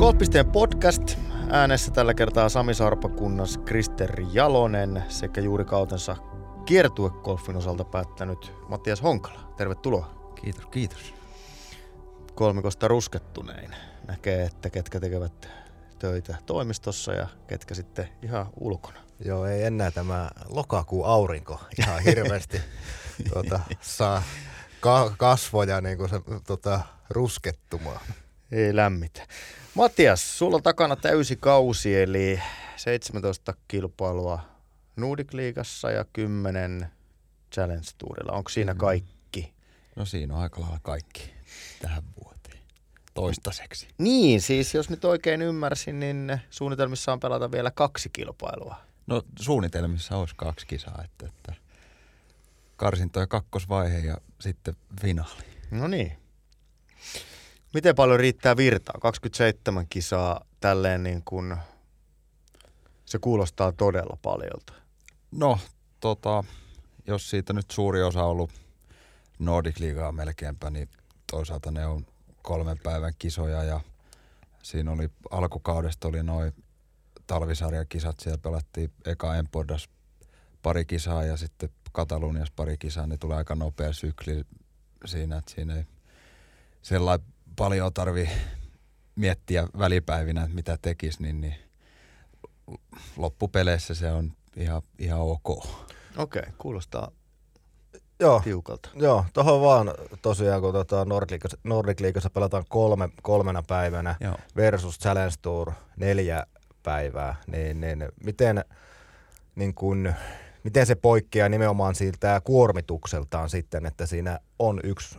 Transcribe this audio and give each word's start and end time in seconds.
Golfpisteen 0.00 0.52
podcast. 0.52 1.02
Äänessä 1.50 1.90
tällä 1.90 2.14
kertaa 2.14 2.48
Sami 2.48 2.74
Sarpakunnas, 2.74 3.58
Kristeri 3.58 4.26
Jalonen 4.32 5.04
sekä 5.08 5.40
juuri 5.40 5.64
kautensa 5.64 6.16
kiertuekolfin 6.64 7.56
osalta 7.56 7.84
päättänyt 7.84 8.52
Mattias 8.68 9.02
Honkala. 9.02 9.52
Tervetuloa. 9.56 10.32
Kiitos, 10.42 10.66
kiitos. 10.66 11.14
Kolmikosta 12.34 12.88
ruskettunein. 12.88 13.76
Näkee, 14.08 14.42
että 14.42 14.70
ketkä 14.70 15.00
tekevät 15.00 15.48
töitä 15.98 16.36
toimistossa 16.46 17.12
ja 17.12 17.28
ketkä 17.46 17.74
sitten 17.74 18.08
ihan 18.22 18.46
ulkona. 18.60 18.98
Joo, 19.24 19.46
ei 19.46 19.62
enää 19.62 19.90
tämä 19.90 20.30
lokakuun 20.48 21.06
aurinko 21.06 21.60
ihan 21.78 22.02
hirveästi 22.02 22.60
tuota, 23.32 23.60
saa 23.80 24.22
ka- 24.80 25.14
kasvoja 25.18 25.80
niin 25.80 25.98
kuin 25.98 26.10
se 26.10 26.20
tuota, 26.46 26.80
ruskettumaan. 27.10 28.00
Ei 28.52 28.76
lämmitä. 28.76 29.26
Matias, 29.74 30.38
sulla 30.38 30.56
on 30.56 30.62
takana 30.62 30.96
täysi 30.96 31.36
kausi, 31.36 32.02
eli 32.02 32.40
17 32.76 33.54
kilpailua 33.68 34.40
Nordic 34.96 35.32
Liigassa 35.32 35.90
ja 35.90 36.04
10 36.12 36.88
Challenge 37.54 37.86
Tourilla. 37.98 38.32
Onko 38.32 38.50
siinä 38.50 38.74
kaikki? 38.74 39.52
No 39.96 40.04
siinä 40.04 40.34
on 40.34 40.42
aika 40.42 40.60
lailla 40.60 40.78
kaikki 40.82 41.30
tähän 41.82 42.02
vuoteen. 42.24 42.58
Toistaiseksi. 43.14 43.88
Niin, 43.98 44.40
siis 44.40 44.74
jos 44.74 44.90
nyt 44.90 45.04
oikein 45.04 45.42
ymmärsin, 45.42 46.00
niin 46.00 46.40
suunnitelmissa 46.50 47.12
on 47.12 47.20
pelata 47.20 47.52
vielä 47.52 47.70
kaksi 47.70 48.10
kilpailua. 48.12 48.76
No 49.06 49.22
suunnitelmissa 49.40 50.16
olisi 50.16 50.34
kaksi 50.36 50.66
kisaa, 50.66 51.02
että, 51.04 51.26
että 51.26 51.54
karsintoja 52.76 53.26
kakkosvaihe 53.26 53.98
ja 53.98 54.16
sitten 54.40 54.76
finaali. 55.00 55.44
No 55.70 55.88
niin. 55.88 56.12
Miten 57.74 57.94
paljon 57.94 58.20
riittää 58.20 58.56
virtaa? 58.56 59.00
27 59.00 59.86
kisaa 59.88 60.44
tälleen 60.60 61.02
niin 61.02 61.22
kuin, 61.24 61.56
se 63.04 63.18
kuulostaa 63.18 63.72
todella 63.72 64.18
paljolta. 64.22 64.72
No, 65.30 65.58
tota, 66.00 66.44
jos 67.06 67.30
siitä 67.30 67.52
nyt 67.52 67.70
suuri 67.70 68.02
osa 68.02 68.24
on 68.24 68.30
ollut 68.30 68.50
Nordic 69.38 69.78
Liigaa 69.78 70.12
melkeinpä, 70.12 70.70
niin 70.70 70.88
toisaalta 71.30 71.70
ne 71.70 71.86
on 71.86 72.06
kolmen 72.42 72.78
päivän 72.82 73.14
kisoja 73.18 73.64
ja 73.64 73.80
siinä 74.62 74.92
oli 74.92 75.10
alkukaudesta 75.30 76.08
oli 76.08 76.22
noin 76.22 76.52
talvisarjakisat, 77.26 78.20
siellä 78.20 78.38
pelattiin 78.38 78.92
eka 79.06 79.36
Empodas 79.36 79.88
pari 80.62 80.84
kisaa 80.84 81.24
ja 81.24 81.36
sitten 81.36 81.70
Katalunias 81.92 82.50
pari 82.50 82.78
kisaa, 82.78 83.06
niin 83.06 83.18
tulee 83.18 83.36
aika 83.36 83.54
nopea 83.54 83.92
sykli 83.92 84.44
siinä, 85.04 85.38
että 85.38 85.52
siinä 85.52 85.76
ei 85.76 85.86
sellainen 86.82 87.26
paljon 87.56 87.92
tarvi 87.92 88.30
miettiä 89.16 89.66
välipäivinä, 89.78 90.42
että 90.42 90.54
mitä 90.54 90.78
tekisi, 90.82 91.22
niin, 91.22 91.40
niin 91.40 91.54
loppupeleissä 93.16 93.94
se 93.94 94.12
on 94.12 94.32
ihan, 94.56 94.82
ihan 94.98 95.20
ok. 95.20 95.48
Okei, 95.50 95.70
okay, 96.16 96.52
kuulostaa 96.58 97.10
Joo, 98.20 98.40
tiukalta. 98.44 98.90
joo 98.94 99.24
tuohon 99.32 99.60
vaan 99.60 99.94
tosiaan, 100.22 100.60
kun 100.60 100.72
tota 100.72 101.04
Nordic, 101.04 101.44
Nordic 101.64 102.00
Leagueassa 102.00 102.30
pelataan 102.30 102.64
kolme, 102.68 103.08
kolmena 103.22 103.62
päivänä 103.62 104.14
Joo. 104.20 104.36
versus 104.56 104.98
Challenge 104.98 105.34
Tour 105.42 105.72
neljä 105.96 106.46
päivää, 106.82 107.36
niin, 107.46 107.80
niin 107.80 108.08
miten, 108.24 108.64
niin 109.54 109.74
kun, 109.74 110.12
miten 110.64 110.86
se 110.86 110.94
poikkeaa 110.94 111.48
nimenomaan 111.48 111.94
siltä 111.94 112.40
kuormitukseltaan 112.44 113.50
sitten, 113.50 113.86
että 113.86 114.06
siinä 114.06 114.38
on 114.58 114.80
yksi 114.84 115.18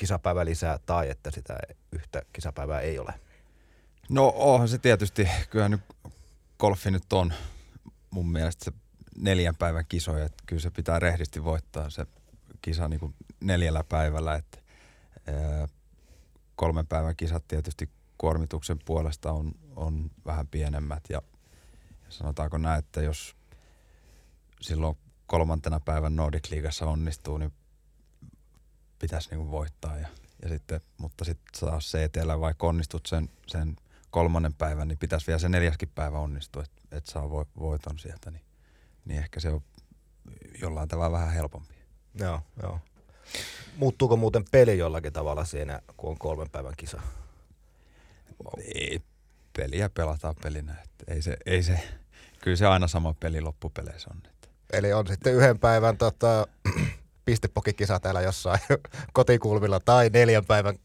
kisapäivä 0.00 0.44
lisää 0.44 0.78
tai 0.78 1.10
että 1.10 1.30
sitä 1.30 1.58
yhtä 1.92 2.22
kisapäivää 2.32 2.80
ei 2.80 2.98
ole? 2.98 3.14
No 4.08 4.32
onhan 4.36 4.68
se 4.68 4.78
tietysti, 4.78 5.28
kyllähän 5.50 5.70
nyt 5.70 5.80
golfi 6.58 6.90
nyt 6.90 7.12
on 7.12 7.32
mun 8.10 8.32
mielestä 8.32 8.64
se 8.64 8.72
neljän 9.16 9.56
päivän 9.56 9.84
kisoja, 9.88 10.24
että 10.24 10.42
kyllä 10.46 10.62
se 10.62 10.70
pitää 10.70 10.98
rehdisti 10.98 11.44
voittaa 11.44 11.90
se 11.90 12.06
kisa 12.62 12.88
niin 12.88 13.00
kuin 13.00 13.14
neljällä 13.40 13.84
päivällä, 13.84 14.34
että 14.34 14.58
kolmen 16.56 16.86
päivän 16.86 17.16
kisat 17.16 17.48
tietysti 17.48 17.90
kuormituksen 18.18 18.78
puolesta 18.84 19.32
on, 19.32 19.52
on 19.76 20.10
vähän 20.26 20.46
pienemmät 20.46 21.04
ja, 21.08 21.22
ja 22.04 22.10
sanotaanko 22.10 22.58
näin, 22.58 22.78
että 22.78 23.02
jos 23.02 23.36
silloin 24.60 24.96
kolmantena 25.26 25.80
päivän 25.80 26.16
Nordic 26.16 26.50
Liigassa 26.50 26.86
onnistuu, 26.86 27.38
niin 27.38 27.52
pitäisi 29.00 29.30
niin 29.30 29.38
kuin 29.38 29.50
voittaa 29.50 29.98
ja, 29.98 30.08
ja 30.42 30.48
sitten, 30.48 30.80
mutta 30.98 31.24
sitten 31.24 31.70
se 31.80 32.04
etelä, 32.04 32.40
vaikka 32.40 32.66
onnistut 32.66 33.06
sen, 33.06 33.30
sen 33.46 33.76
kolmannen 34.10 34.54
päivän, 34.54 34.88
niin 34.88 34.98
pitäisi 34.98 35.26
vielä 35.26 35.38
se 35.38 35.48
neljäskin 35.48 35.88
päivä 35.94 36.18
onnistua, 36.18 36.62
että 36.62 36.96
et 36.96 37.06
saa 37.06 37.30
vo, 37.30 37.46
voiton 37.58 37.98
sieltä, 37.98 38.30
niin, 38.30 38.42
niin 39.04 39.20
ehkä 39.20 39.40
se 39.40 39.48
on 39.50 39.62
jollain 40.62 40.88
tavalla 40.88 41.18
vähän 41.18 41.34
helpompi. 41.34 41.74
Joo, 42.14 42.40
joo. 42.62 42.80
Muuttuuko 43.76 44.16
muuten 44.16 44.44
peli 44.50 44.78
jollakin 44.78 45.12
tavalla 45.12 45.44
siinä, 45.44 45.80
kun 45.96 46.10
on 46.10 46.18
kolmen 46.18 46.50
päivän 46.50 46.74
kisa? 46.76 47.00
Ei, 48.74 49.02
peliä 49.56 49.88
pelataan 49.88 50.34
pelinä, 50.42 50.72
että 50.72 51.14
ei 51.14 51.22
se, 51.22 51.36
ei 51.46 51.62
se, 51.62 51.88
kyllä 52.40 52.56
se 52.56 52.66
aina 52.66 52.86
sama 52.86 53.14
peli 53.20 53.40
loppupeleissä 53.40 54.10
on. 54.10 54.22
Että. 54.26 54.48
Eli 54.72 54.92
on 54.92 55.06
sitten 55.06 55.34
yhden 55.34 55.58
päivän 55.58 55.98
tota, 55.98 56.46
pistepokikisa 57.30 58.00
täällä 58.00 58.20
jossain 58.20 58.60
kotikulmilla 59.12 59.80
tai 59.80 60.10
neljän 60.12 60.44
päivän 60.44 60.78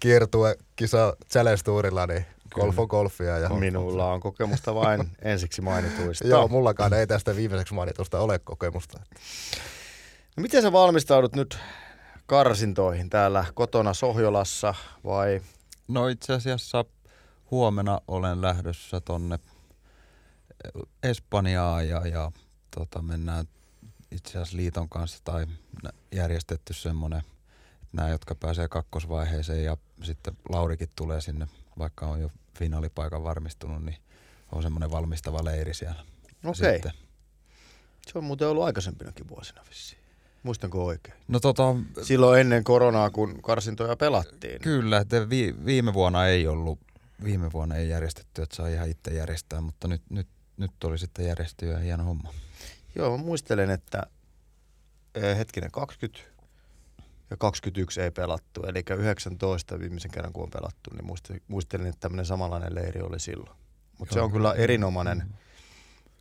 kiertue 0.00 0.56
kisa 0.76 1.16
Challenge 1.30 1.62
Tourilla, 1.64 2.06
niin 2.06 2.26
golf 2.50 2.78
on 2.78 2.86
golfia. 2.86 3.38
Ja... 3.38 3.48
Minulla 3.48 4.12
on 4.12 4.20
kokemusta 4.20 4.74
vain 4.74 5.10
ensiksi 5.22 5.62
mainituista. 5.62 6.26
Joo, 6.26 6.48
mullakaan 6.48 6.92
ei 6.92 7.06
tästä 7.06 7.36
viimeiseksi 7.36 7.74
mainitusta 7.74 8.20
ole 8.20 8.38
kokemusta. 8.38 9.00
No 10.36 10.40
miten 10.40 10.62
sä 10.62 10.72
valmistaudut 10.72 11.34
nyt 11.34 11.58
karsintoihin 12.26 13.10
täällä 13.10 13.44
kotona 13.54 13.94
Sohjolassa 13.94 14.74
vai? 15.04 15.40
No 15.88 16.08
itse 16.08 16.32
asiassa 16.32 16.84
huomenna 17.50 18.00
olen 18.08 18.42
lähdössä 18.42 19.00
tonne 19.00 19.38
Espanjaan 21.02 21.88
ja, 21.88 22.06
ja 22.06 22.32
tota, 22.76 23.02
mennään 23.02 23.46
itse 24.12 24.30
asiassa 24.30 24.56
liiton 24.56 24.88
kanssa 24.88 25.18
tai 25.24 25.46
järjestetty 26.12 26.74
semmoinen, 26.74 27.18
että 27.18 27.32
nämä, 27.92 28.08
jotka 28.08 28.34
pääsee 28.34 28.68
kakkosvaiheeseen 28.68 29.64
ja 29.64 29.76
sitten 30.02 30.36
Laurikin 30.48 30.88
tulee 30.96 31.20
sinne, 31.20 31.48
vaikka 31.78 32.06
on 32.06 32.20
jo 32.20 32.30
finaalipaikan 32.58 33.24
varmistunut, 33.24 33.84
niin 33.84 33.96
on 34.52 34.62
semmoinen 34.62 34.90
valmistava 34.90 35.44
leiri 35.44 35.74
siellä. 35.74 36.04
Okei. 36.44 36.72
Sitten. 36.72 36.92
Se 38.06 38.18
on 38.18 38.24
muuten 38.24 38.48
ollut 38.48 38.64
aikaisempinakin 38.64 39.28
vuosina 39.28 39.62
vissiin. 39.68 40.02
Muistanko 40.42 40.84
oikein? 40.84 41.16
No 41.28 41.40
tota, 41.40 41.62
Silloin 42.02 42.40
ennen 42.40 42.64
koronaa, 42.64 43.10
kun 43.10 43.42
karsintoja 43.42 43.96
pelattiin. 43.96 44.60
Kyllä, 44.60 44.98
että 44.98 45.28
vi, 45.28 45.54
viime 45.64 45.94
vuonna 45.94 46.26
ei 46.26 46.46
ollut, 46.46 46.78
viime 47.24 47.52
vuonna 47.52 47.76
ei 47.76 47.88
järjestetty, 47.88 48.42
että 48.42 48.56
saa 48.56 48.68
ihan 48.68 48.90
itse 48.90 49.14
järjestää, 49.14 49.60
mutta 49.60 49.88
nyt, 49.88 50.02
nyt, 50.10 50.28
nyt 50.56 50.84
oli 50.84 50.98
sitten 50.98 51.26
järjesty 51.26 51.66
ja 51.66 51.78
hieno 51.78 52.04
homma. 52.04 52.32
Joo, 52.94 53.18
mä 53.18 53.24
muistelen, 53.24 53.70
että 53.70 54.02
eh, 55.14 55.38
hetkinen 55.38 55.70
20 55.70 56.32
ja 57.30 57.36
21 57.36 58.00
ei 58.00 58.10
pelattu, 58.10 58.62
eli 58.62 58.84
19 58.96 59.78
viimeisen 59.78 60.10
kerran 60.10 60.32
kun 60.32 60.42
on 60.42 60.50
pelattu, 60.50 60.90
niin 60.94 61.40
muistelin, 61.48 61.86
että 61.86 62.00
tämmöinen 62.00 62.26
samanlainen 62.26 62.74
leiri 62.74 63.00
oli 63.00 63.20
silloin. 63.20 63.58
Mutta 63.98 64.14
se 64.14 64.20
on 64.20 64.32
kyllä 64.32 64.52
erinomainen 64.52 65.34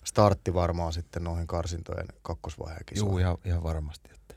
startti 0.03 0.53
varmaan 0.53 0.93
sitten 0.93 1.23
noihin 1.23 1.47
karsintojen 1.47 2.07
kakkosvaiheen 2.21 2.85
Joo, 2.95 3.17
ihan, 3.17 3.37
ihan 3.45 3.63
varmasti. 3.63 4.09
Että 4.13 4.35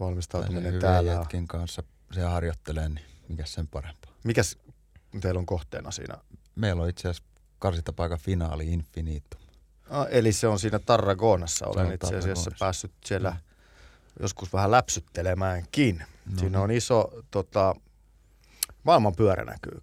Valmistautuminen 0.00 0.80
täällä. 0.80 1.12
jätkin 1.12 1.48
kanssa 1.48 1.82
se 2.12 2.22
harjoittelee, 2.22 2.88
niin 2.88 3.06
mikä 3.28 3.46
sen 3.46 3.68
parempaa. 3.68 4.12
Mikäs 4.24 4.58
teillä 5.20 5.38
on 5.38 5.46
kohteena 5.46 5.90
siinä? 5.90 6.18
Meillä 6.54 6.82
on 6.82 6.88
itse 6.88 7.08
asiassa 7.08 7.30
karsintapaikan 7.58 8.18
finaali 8.18 8.72
Infinito. 8.72 9.38
Ah, 9.90 10.06
eli 10.10 10.32
se 10.32 10.48
on 10.48 10.58
siinä 10.58 10.78
Tarragonassa. 10.78 11.66
Olen 11.66 11.92
itse 11.94 12.16
asiassa 12.16 12.50
päässyt 12.58 12.92
siellä 13.04 13.36
joskus 14.20 14.52
vähän 14.52 14.70
läpsyttelemäänkin. 14.70 15.98
No 15.98 16.38
Siinä 16.38 16.58
niin. 16.58 16.64
on 16.64 16.70
iso 16.70 17.10
tota, 17.30 17.74
maailman 18.82 19.16
pyörä 19.16 19.44
näkyy. 19.44 19.82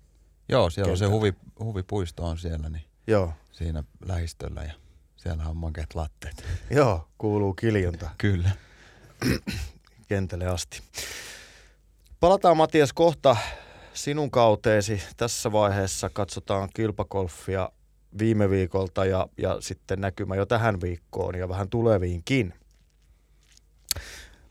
Joo, 0.50 0.70
siellä 0.70 0.92
on 0.92 0.98
se 0.98 1.04
kentällä. 1.04 1.16
huvi, 1.16 1.34
huvipuisto 1.60 2.26
on 2.26 2.38
siellä, 2.38 2.70
niin 2.70 2.84
Joo, 3.08 3.34
siinä 3.52 3.84
lähistöllä 4.06 4.64
ja 4.64 4.74
siellä 5.16 5.48
on 5.48 5.58
makeat 5.58 5.96
latteet. 5.96 6.44
joo, 6.70 7.08
kuuluu 7.18 7.54
kiljunta 7.54 8.10
Kyllä. 8.18 8.52
kentälle 10.08 10.46
asti. 10.46 10.82
Palataan 12.20 12.58
Matias 12.58 12.94
kohta 12.94 13.38
sinun 13.94 14.32
kauteesi. 14.32 15.04
Tässä 15.18 15.52
vaiheessa 15.52 16.10
katsotaan 16.10 16.70
kilpakolfia 16.74 17.70
viime 18.20 18.50
viikolta 18.50 19.06
ja, 19.06 19.28
ja 19.38 19.58
sitten 19.60 20.02
näkymä 20.02 20.36
jo 20.36 20.46
tähän 20.46 20.82
viikkoon 20.82 21.36
ja 21.36 21.50
vähän 21.50 21.70
tuleviinkin. 21.70 22.54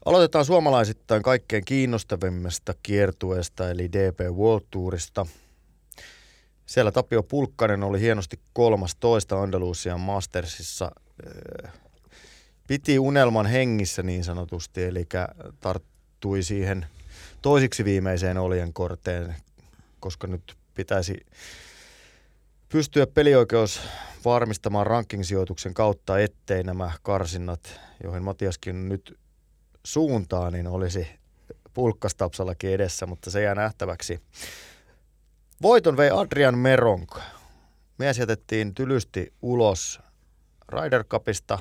Aloitetaan 0.05 0.45
suomalaisittain 0.45 1.23
kaikkein 1.23 1.65
kiinnostavimmasta 1.65 2.75
kiertueesta 2.83 3.71
eli 3.71 3.93
DP 3.93 4.21
World 4.21 4.67
Tourista. 4.71 5.27
Siellä 6.67 6.93
Tapio 6.93 7.23
Pulkkanen 7.23 7.83
oli 7.83 8.01
hienosti 8.01 8.41
kolmas 8.53 8.95
toista 8.95 9.43
Andalusian 9.43 10.01
Mastersissa. 10.01 10.91
Äh, 11.67 11.73
piti 12.69 12.99
unelman 12.99 13.47
hengissä 13.47 14.03
niin 14.03 14.25
sanotusti, 14.25 14.85
eli 14.85 15.09
tarttui 15.61 16.43
siihen 16.43 16.87
toisiksi 17.43 17.85
viimeiseen 17.85 18.39
oljen 18.39 18.73
korteen, 18.73 19.35
koska 20.01 20.27
nyt 20.27 20.57
pitäisi 20.75 21.27
pystyä 22.73 23.07
pelioikeus 23.07 23.81
varmistamaan 24.25 24.87
rankingsijoituksen 24.87 25.75
kautta, 25.75 26.19
ettei 26.19 26.63
nämä 26.63 26.91
karsinnat, 27.03 27.81
joihin 28.03 28.23
Matiaskin 28.23 28.89
nyt 28.89 29.19
suuntaa, 29.85 30.51
niin 30.51 30.67
olisi 30.67 31.07
pulkkastapsallakin 31.75 32.71
edessä, 32.71 33.07
mutta 33.07 33.31
se 33.31 33.43
jää 33.43 33.55
nähtäväksi. 33.55 34.21
Voiton 35.63 35.97
vei 35.97 36.11
Adrian 36.11 36.59
Meronk. 36.59 37.19
Mies 37.99 38.19
jätettiin 38.19 38.75
tylysti 38.75 39.33
ulos 39.43 40.01
Ryder 40.69 41.05
Cupista 41.05 41.59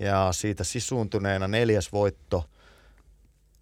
ja 0.00 0.28
siitä 0.32 0.64
sisuuntuneena 0.64 1.48
neljäs 1.48 1.92
voitto, 1.92 2.44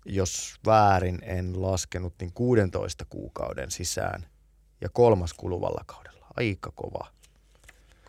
jos 0.05 0.55
väärin 0.67 1.19
en 1.23 1.63
laskenut, 1.63 2.15
niin 2.21 2.33
16 2.33 3.05
kuukauden 3.11 3.71
sisään 3.71 4.27
ja 4.81 4.89
kolmas 4.93 5.35
kuluvalla 5.35 5.85
kaudella. 5.87 6.20
Aika 6.37 6.73
kova. 6.75 7.07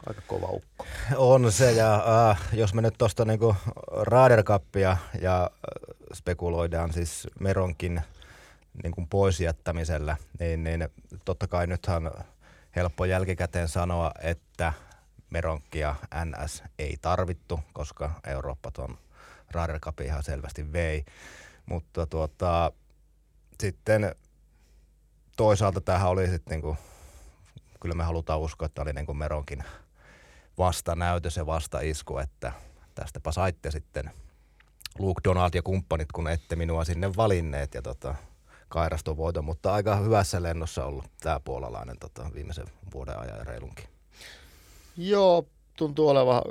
Aika 0.07 0.21
kova 0.27 0.47
ukko. 0.47 0.85
On 1.15 1.51
se, 1.51 1.71
ja 1.71 1.95
äh, 2.31 2.39
jos 2.53 2.73
me 2.73 2.81
nyt 2.81 2.97
tuosta 2.97 3.25
niinku 3.25 3.56
Ryder 4.03 4.44
Cupia 4.44 4.97
ja 5.21 5.44
äh, 5.44 5.50
spekuloidaan 6.13 6.94
siis 6.94 7.27
Meronkin 7.39 8.01
niin 8.83 8.91
kuin 8.91 9.07
pois 9.07 9.39
jättämisellä, 9.39 10.18
niin, 10.39 10.63
niin 10.63 10.89
totta 11.25 11.47
kai 11.47 11.68
nythän 11.68 12.12
helppo 12.75 13.06
jälkikäteen 13.06 13.68
sanoa, 13.68 14.12
että 14.21 14.74
Meronkia 15.29 15.95
NS 16.25 16.63
ei 16.79 16.97
tarvittu, 17.01 17.59
koska 17.74 18.12
Eurooppa 18.27 18.71
tuon 18.71 18.97
Ryder 19.51 19.79
Cupin 19.79 20.06
ihan 20.06 20.24
selvästi 20.24 20.74
vei. 20.74 21.06
Mutta 21.65 22.06
tuota, 22.06 22.71
sitten 23.59 24.15
toisaalta 25.38 25.81
tämähän 25.81 26.09
oli 26.09 26.27
sitten 26.27 26.51
niin 26.51 26.62
kuin, 26.62 26.77
kyllä 27.81 27.95
me 27.95 28.04
halutaan 28.04 28.39
uskoa, 28.39 28.66
että 28.66 28.81
oli 28.81 28.94
niin 28.94 29.06
kuin 29.06 29.18
Meronkin 29.18 29.63
vastanäytös 30.57 31.38
ja 31.38 31.45
vastaisku, 31.45 32.18
että 32.18 32.51
tästäpä 32.95 33.31
saitte 33.31 33.72
sitten 33.72 34.12
Luke 35.00 35.22
Donald 35.24 35.51
ja 35.54 35.62
kumppanit, 35.62 36.12
kun 36.12 36.28
ette 36.28 36.56
minua 36.56 36.86
sinne 36.86 37.16
valinneet 37.18 37.74
ja 37.74 37.81
tota, 37.81 38.16
kairaston 38.69 39.18
voiton, 39.18 39.45
mutta 39.45 39.74
aika 39.74 39.95
hyvässä 39.95 40.44
lennossa 40.44 40.86
ollut 40.86 41.06
tämä 41.19 41.39
puolalainen 41.39 42.00
tota, 42.00 42.30
viimeisen 42.33 42.68
vuoden 42.94 43.19
ajan 43.19 43.48
reilunkin. 43.48 43.86
Joo, 44.98 45.45
tuntuu 45.77 46.10
olevan 46.10 46.42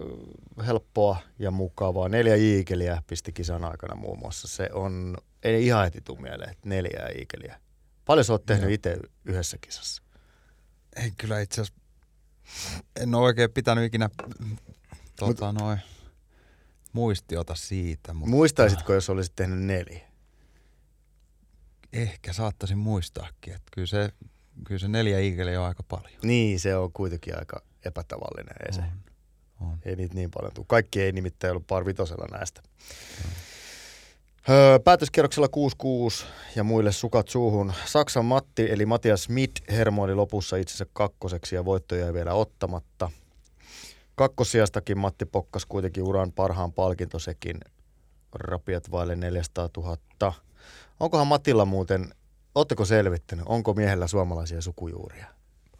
helppoa 0.67 1.17
ja 1.39 1.51
mukavaa. 1.51 2.09
Neljä 2.09 2.35
iikeliä 2.35 3.03
pisti 3.07 3.33
kisan 3.33 3.65
aikana 3.65 3.95
muun 3.95 4.19
muassa. 4.19 4.49
Se 4.49 4.69
on, 4.73 5.17
ei 5.43 5.67
ihan 5.67 5.85
heti 5.85 6.01
mieleen, 6.19 6.51
että 6.51 6.69
neljä 6.69 7.09
iikeliä. 7.19 7.61
Paljon 8.05 8.25
sä 8.25 8.33
oot 8.33 8.47
tehnyt 8.47 8.71
itse 8.71 8.97
yhdessä 9.25 9.59
kisassa? 9.61 10.03
Ei 10.97 11.13
kyllä 11.19 11.41
itse 11.41 11.61
asiassa, 11.61 11.81
en 12.97 13.15
ole 13.15 13.25
oikein 13.25 13.51
pitänyt 13.51 13.85
ikinä 13.85 14.11
tota, 15.17 15.53
noin 15.53 15.79
muistiota 16.93 17.55
siitä. 17.55 18.15
Mutta... 18.15 18.31
Muistaisitko, 18.31 18.95
jos 18.95 19.11
olisit 19.11 19.37
tehnyt 19.37 19.59
neljä? 19.59 20.01
Ehkä 21.93 22.33
saattaisin 22.33 22.79
muistaakin, 22.79 23.55
että 23.55 23.69
kyllä 23.73 23.87
se, 23.87 24.13
kyllä 24.65 24.79
se 24.79 24.89
neljä 24.89 25.19
iikeliä 25.19 25.61
on 25.61 25.67
aika 25.67 25.83
paljon. 25.83 26.21
Niin, 26.23 26.61
se 26.61 26.77
on 26.77 26.93
kuitenkin 26.93 27.39
aika 27.39 27.63
epätavallinen. 27.85 28.57
Ei, 28.67 28.73
se, 28.73 28.83
on. 29.61 29.79
ei 29.85 29.97
niitä 29.97 30.15
niin 30.15 30.31
paljon 30.31 30.53
tule. 30.55 30.67
Kaikki 30.69 31.01
ei 31.01 31.13
nimittäin 31.13 31.51
ollut 31.51 31.67
par 31.67 31.87
vitosella 31.87 32.27
näistä. 32.39 32.63
Öö, 34.49 34.79
päätöskierroksella 34.79 35.49
6-6 36.23 36.25
ja 36.57 36.65
muille 36.65 36.93
sukat 36.93 37.29
suuhun. 37.29 37.73
Saksan 37.87 38.25
Matti 38.25 38.71
eli 38.71 38.87
Matias 38.87 39.23
Schmidt 39.23 39.53
hermoili 39.71 40.15
lopussa 40.15 40.57
itsensä 40.57 40.87
kakkoseksi 40.93 41.55
ja 41.55 41.65
voittoja 41.65 42.07
ei 42.07 42.15
vielä 42.15 42.35
ottamatta. 42.35 43.11
Kakkosijastakin 44.15 44.99
Matti 44.99 45.25
pokkas 45.25 45.67
kuitenkin 45.67 46.03
uran 46.03 46.33
parhaan 46.33 46.73
palkinto 46.73 47.19
sekin 47.19 47.61
rapiat 48.35 48.91
vaille 48.91 49.17
400 49.17 49.69
000. 49.77 50.33
Onkohan 51.01 51.27
Matilla 51.27 51.65
muuten, 51.65 52.15
ootteko 52.55 52.85
selvittänyt, 52.85 53.45
onko 53.49 53.75
miehellä 53.75 54.07
suomalaisia 54.07 54.61
sukujuuria? 54.61 55.27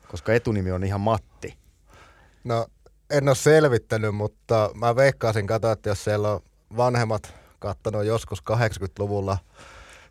Koska 0.09 0.33
etunimi 0.33 0.73
on 0.73 0.85
ihan 0.85 1.01
Matti. 1.01 1.55
No 2.45 2.67
en 3.11 3.29
ole 3.29 3.37
selvittänyt, 3.37 4.15
mutta 4.15 4.71
mä 4.75 4.97
veikkaisin 4.97 5.47
katsoa, 5.47 5.73
että 5.73 5.89
jos 5.89 6.05
siellä 6.05 6.33
on 6.33 6.41
vanhemmat 6.77 7.40
kattanut 7.61 8.05
joskus 8.05 8.39
80-luvulla 8.51 9.39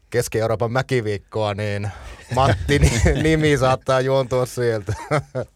Keski-Euroopan 0.09 0.71
mäkiviikkoa, 0.71 1.53
niin 1.53 1.91
Matti 2.35 2.79
nimi 3.23 3.57
saattaa 3.57 4.01
juontua 4.01 4.45
sieltä. 4.45 4.93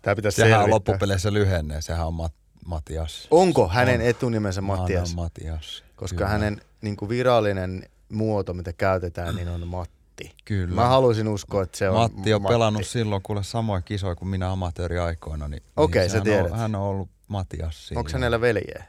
Tämä 0.01 0.15
pitäisi 0.15 0.35
Sehän 0.35 0.49
selvittää. 0.49 0.63
on 0.63 0.69
loppupeleissä 0.69 1.33
lyhenne, 1.33 1.81
sehän 1.81 2.07
on 2.07 2.13
Mat- 2.13 2.59
Matias. 2.65 3.27
Onko 3.31 3.67
hänen 3.67 4.01
On. 4.01 4.07
etunimensä 4.07 4.61
Matias? 4.61 5.09
On 5.09 5.15
Matias. 5.15 5.83
Koska 5.95 6.17
Kyllä. 6.17 6.29
hänen 6.29 6.61
niin 6.81 6.95
kuin 6.95 7.09
virallinen 7.09 7.83
muoto, 8.09 8.53
mitä 8.53 8.73
käytetään, 8.73 9.35
niin 9.35 9.47
on 9.49 9.67
Matti. 9.67 10.31
Kyllä. 10.45 10.75
Mä 10.75 10.87
haluaisin 10.87 11.27
uskoa, 11.27 11.63
että 11.63 11.77
se 11.77 11.89
on 11.89 11.95
Matti 11.95 12.33
on 12.33 12.41
Matti. 12.41 12.53
pelannut 12.53 12.87
silloin 12.87 13.21
kuule 13.21 13.43
samoin 13.43 13.83
kisoja 13.83 14.15
kuin 14.15 14.29
minä 14.29 14.51
amatööriaikoina. 14.51 15.47
Niin, 15.47 15.63
Okei, 15.77 16.01
niin 16.01 16.09
sä 16.11 16.17
hän 16.17 16.23
tiedät. 16.23 16.51
On, 16.51 16.57
hän 16.57 16.75
on 16.75 16.81
ollut 16.81 17.09
Matias. 17.27 17.91
Onko 17.95 18.09
hänellä 18.13 18.41
veljeä? 18.41 18.83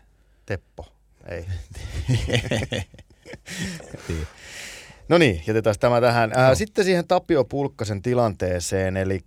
Teppo? 0.47 0.87
Ei. 1.29 1.47
No 5.09 5.19
niin, 5.19 5.43
jätetään 5.47 5.77
tämä 5.81 6.01
tähän. 6.01 6.33
Ää, 6.37 6.55
sitten 6.55 6.85
siihen 6.85 7.09
Tapio 7.09 7.45
Pulkkasen 7.45 8.03
tilanteeseen, 8.03 8.97
eli 8.97 9.21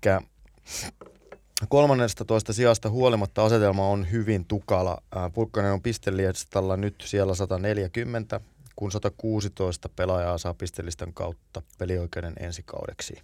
13 1.70 2.54
sijasta 2.54 2.90
huolimatta 2.90 3.46
asetelma 3.46 3.88
on 3.88 4.12
hyvin 4.12 4.46
tukala. 4.46 4.98
Pulkkanen 5.34 5.72
on 5.74 5.82
pistelistalla 5.82 6.78
nyt 6.78 6.96
siellä 7.06 7.36
140, 7.36 8.42
kun 8.76 8.92
116 8.92 9.90
pelaajaa 9.90 10.38
saa 10.38 10.54
pistelistan 10.54 11.14
kautta 11.14 11.62
pelioikeuden 11.78 12.34
ensi 12.40 12.64
kaudeksi. 12.66 13.22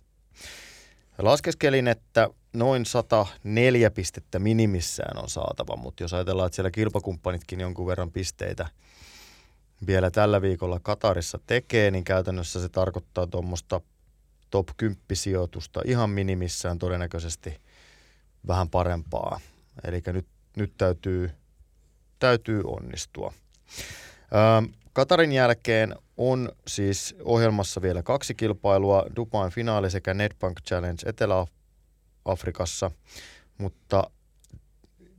Laskeskelin, 1.17 1.87
että 1.87 2.29
noin 2.53 2.85
104 2.85 3.91
pistettä 3.91 4.39
minimissään 4.39 5.23
on 5.23 5.29
saatava, 5.29 5.75
mutta 5.75 6.03
jos 6.03 6.13
ajatellaan, 6.13 6.45
että 6.47 6.55
siellä 6.55 6.71
kilpakumppanitkin 6.71 7.59
jonkun 7.59 7.87
verran 7.87 8.11
pisteitä 8.11 8.69
vielä 9.87 10.11
tällä 10.11 10.41
viikolla 10.41 10.79
Katarissa 10.79 11.39
tekee, 11.47 11.91
niin 11.91 12.03
käytännössä 12.03 12.61
se 12.61 12.69
tarkoittaa 12.69 13.27
tuommoista 13.27 13.81
top 14.49 14.67
10 14.77 15.01
sijoitusta 15.13 15.81
ihan 15.85 16.09
minimissään 16.09 16.79
todennäköisesti 16.79 17.57
vähän 18.47 18.69
parempaa. 18.69 19.39
Eli 19.83 20.01
nyt, 20.07 20.27
nyt 20.57 20.73
täytyy, 20.77 21.31
täytyy 22.19 22.61
onnistua. 22.65 23.33
Öö, 24.33 24.73
Katarin 24.93 25.31
jälkeen 25.31 25.95
on 26.17 26.51
siis 26.67 27.15
ohjelmassa 27.23 27.81
vielä 27.81 28.03
kaksi 28.03 28.35
kilpailua, 28.35 29.05
Dubain 29.15 29.51
finaali 29.51 29.91
sekä 29.91 30.13
Netbank 30.13 30.61
Challenge 30.61 31.01
Etelä-Afrikassa, 31.05 32.91
mutta 33.57 34.11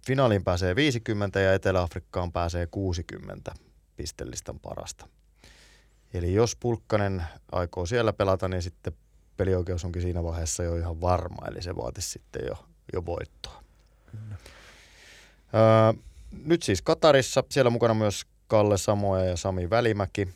finaaliin 0.07 0.45
pääsee 0.45 0.77
50 0.77 1.41
ja 1.41 1.55
Etelä-Afrikkaan 1.55 2.33
pääsee 2.33 2.67
60 2.67 3.55
pistelistan 3.97 4.61
parasta. 4.61 5.09
Eli 6.15 6.35
jos 6.35 6.57
Pulkkanen 6.57 7.23
aikoo 7.53 7.87
siellä 7.87 8.13
pelata, 8.13 8.49
niin 8.49 8.63
sitten 8.63 8.93
pelioikeus 9.37 9.85
onkin 9.85 10.03
siinä 10.03 10.23
vaiheessa 10.23 10.63
jo 10.63 10.77
ihan 10.77 11.01
varma, 11.01 11.49
eli 11.49 11.63
se 11.63 11.77
vaatisi 11.77 12.11
sitten 12.11 12.43
jo, 12.47 12.55
jo 12.93 13.07
voittoa. 13.07 13.63
Öö, 15.55 16.03
nyt 16.45 16.63
siis 16.63 16.83
Katarissa, 16.83 17.45
siellä 17.51 17.71
mukana 17.71 17.95
myös 17.95 18.27
Kalle 18.47 18.79
Samoja 18.79 19.25
ja 19.25 19.37
Sami 19.37 19.71
Välimäki, 19.71 20.29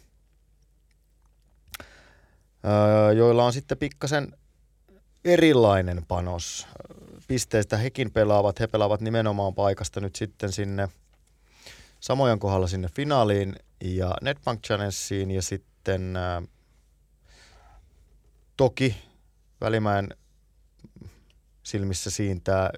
joilla 3.16 3.44
on 3.44 3.52
sitten 3.52 3.78
pikkasen 3.78 4.32
erilainen 5.24 6.04
panos. 6.08 6.66
Pisteistä 7.28 7.76
hekin 7.76 8.10
pelaavat, 8.10 8.60
he 8.60 8.66
pelaavat 8.66 9.00
nimenomaan 9.00 9.54
paikasta 9.54 10.00
nyt 10.00 10.16
sitten 10.16 10.52
sinne 10.52 10.88
Samojan 12.00 12.38
kohdalla 12.38 12.66
sinne 12.66 12.88
finaaliin 12.88 13.56
ja 13.80 14.14
Netbank 14.22 14.60
Challengeen 14.62 15.30
ja 15.30 15.42
sitten 15.42 16.18
toki 18.56 18.96
Välimäen 19.60 20.08
silmissä 21.62 22.10
siintää 22.10 22.70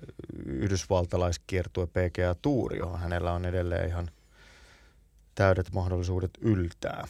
yhdysvaltalaiskiertue 0.46 1.86
PGA 1.86 2.34
Tour, 2.42 2.74
johon 2.74 3.00
hänellä 3.00 3.32
on 3.32 3.44
edelleen 3.44 3.88
ihan 3.88 4.10
täydet 5.34 5.72
mahdollisuudet 5.72 6.30
yltää. 6.40 7.06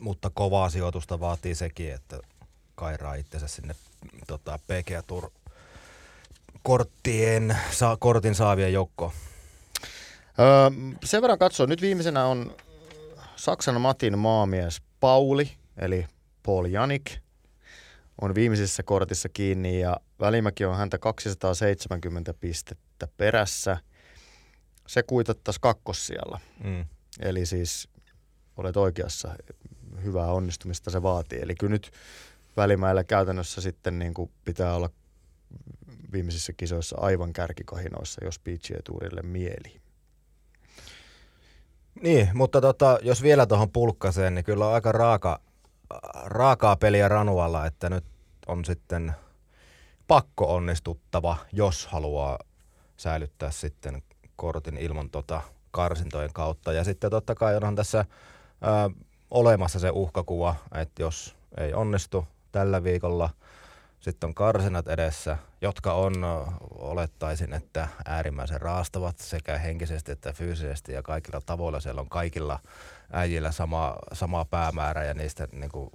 Mutta 0.00 0.30
kovaa 0.30 0.70
sijoitusta 0.70 1.20
vaatii 1.20 1.54
sekin, 1.54 1.92
että 1.92 2.20
kairaa 2.74 3.14
itsensä 3.14 3.48
sinne 3.48 3.74
tota, 4.26 4.58
PGA 4.58 5.02
Tour 5.02 5.30
korttien, 6.62 7.56
sa, 7.70 7.96
kortin 8.00 8.34
saavien 8.34 8.72
joukko? 8.72 9.12
Öö, 10.38 10.70
sen 11.04 11.22
verran 11.22 11.38
katsoa, 11.38 11.66
nyt 11.66 11.80
viimeisenä 11.80 12.24
on 12.24 12.56
Saksan 13.36 13.80
Matin 13.80 14.18
maamies 14.18 14.82
Pauli, 15.00 15.50
eli 15.76 16.06
Paul 16.42 16.64
Janik, 16.64 17.10
on 18.20 18.34
viimeisessä 18.34 18.82
kortissa 18.82 19.28
kiinni 19.28 19.80
ja 19.80 19.96
Välimäki 20.20 20.64
on 20.64 20.76
häntä 20.76 20.98
270 20.98 22.34
pistettä 22.34 23.08
perässä. 23.16 23.78
Se 24.86 25.02
kuitattaisi 25.02 25.60
kakkossijalla. 25.60 26.40
Mm. 26.64 26.84
Eli 27.20 27.46
siis 27.46 27.88
olet 28.56 28.76
oikeassa, 28.76 29.34
hyvää 30.04 30.26
onnistumista 30.26 30.90
se 30.90 31.02
vaatii. 31.02 31.38
Eli 31.42 31.54
kyllä 31.54 31.70
nyt 31.70 31.90
Välimäellä 32.56 33.04
käytännössä 33.04 33.60
sitten 33.60 33.98
niin 33.98 34.14
kuin 34.14 34.30
pitää 34.44 34.74
olla 34.74 34.90
viimeisissä 36.12 36.52
kisoissa 36.52 36.96
aivan 37.00 37.32
kärkikahinoissa, 37.32 38.24
jos 38.24 38.38
PGA 38.38 38.82
Tourille 38.84 39.22
mieli. 39.22 39.80
Niin, 42.02 42.28
mutta 42.34 42.60
tota, 42.60 42.98
jos 43.02 43.22
vielä 43.22 43.46
tuohon 43.46 43.70
pulkkaseen, 43.70 44.34
niin 44.34 44.44
kyllä 44.44 44.66
on 44.66 44.74
aika 44.74 44.92
raaka, 44.92 45.40
raakaa 46.24 46.76
peliä 46.76 47.08
Ranualla, 47.08 47.66
että 47.66 47.90
nyt 47.90 48.04
on 48.46 48.64
sitten 48.64 49.12
pakko 50.08 50.54
onnistuttava, 50.54 51.36
jos 51.52 51.86
haluaa 51.86 52.38
säilyttää 52.96 53.50
sitten 53.50 54.02
kortin 54.36 54.76
ilman 54.76 55.10
tota 55.10 55.40
karsintojen 55.70 56.32
kautta. 56.32 56.72
Ja 56.72 56.84
sitten 56.84 57.10
totta 57.10 57.34
kai 57.34 57.56
onhan 57.56 57.74
tässä 57.74 58.04
ää, 58.60 58.90
olemassa 59.30 59.78
se 59.78 59.90
uhkakuva, 59.90 60.54
että 60.74 61.02
jos 61.02 61.36
ei 61.56 61.74
onnistu 61.74 62.26
tällä 62.52 62.84
viikolla, 62.84 63.30
sitten 64.00 64.28
on 64.28 64.34
karsinat 64.34 64.88
edessä, 64.88 65.38
jotka 65.60 65.92
on, 65.92 66.12
olettaisin, 66.70 67.52
että 67.52 67.88
äärimmäisen 68.04 68.60
raastavat 68.60 69.18
sekä 69.18 69.58
henkisesti 69.58 70.12
että 70.12 70.32
fyysisesti 70.32 70.92
ja 70.92 71.02
kaikilla 71.02 71.40
tavoilla. 71.46 71.80
Siellä 71.80 72.00
on 72.00 72.08
kaikilla 72.08 72.60
äijillä 73.12 73.52
sama, 73.52 73.96
sama 74.12 74.44
päämäärä 74.44 75.04
ja 75.04 75.14
niistä 75.14 75.48
niin 75.52 75.70
kuin, 75.70 75.90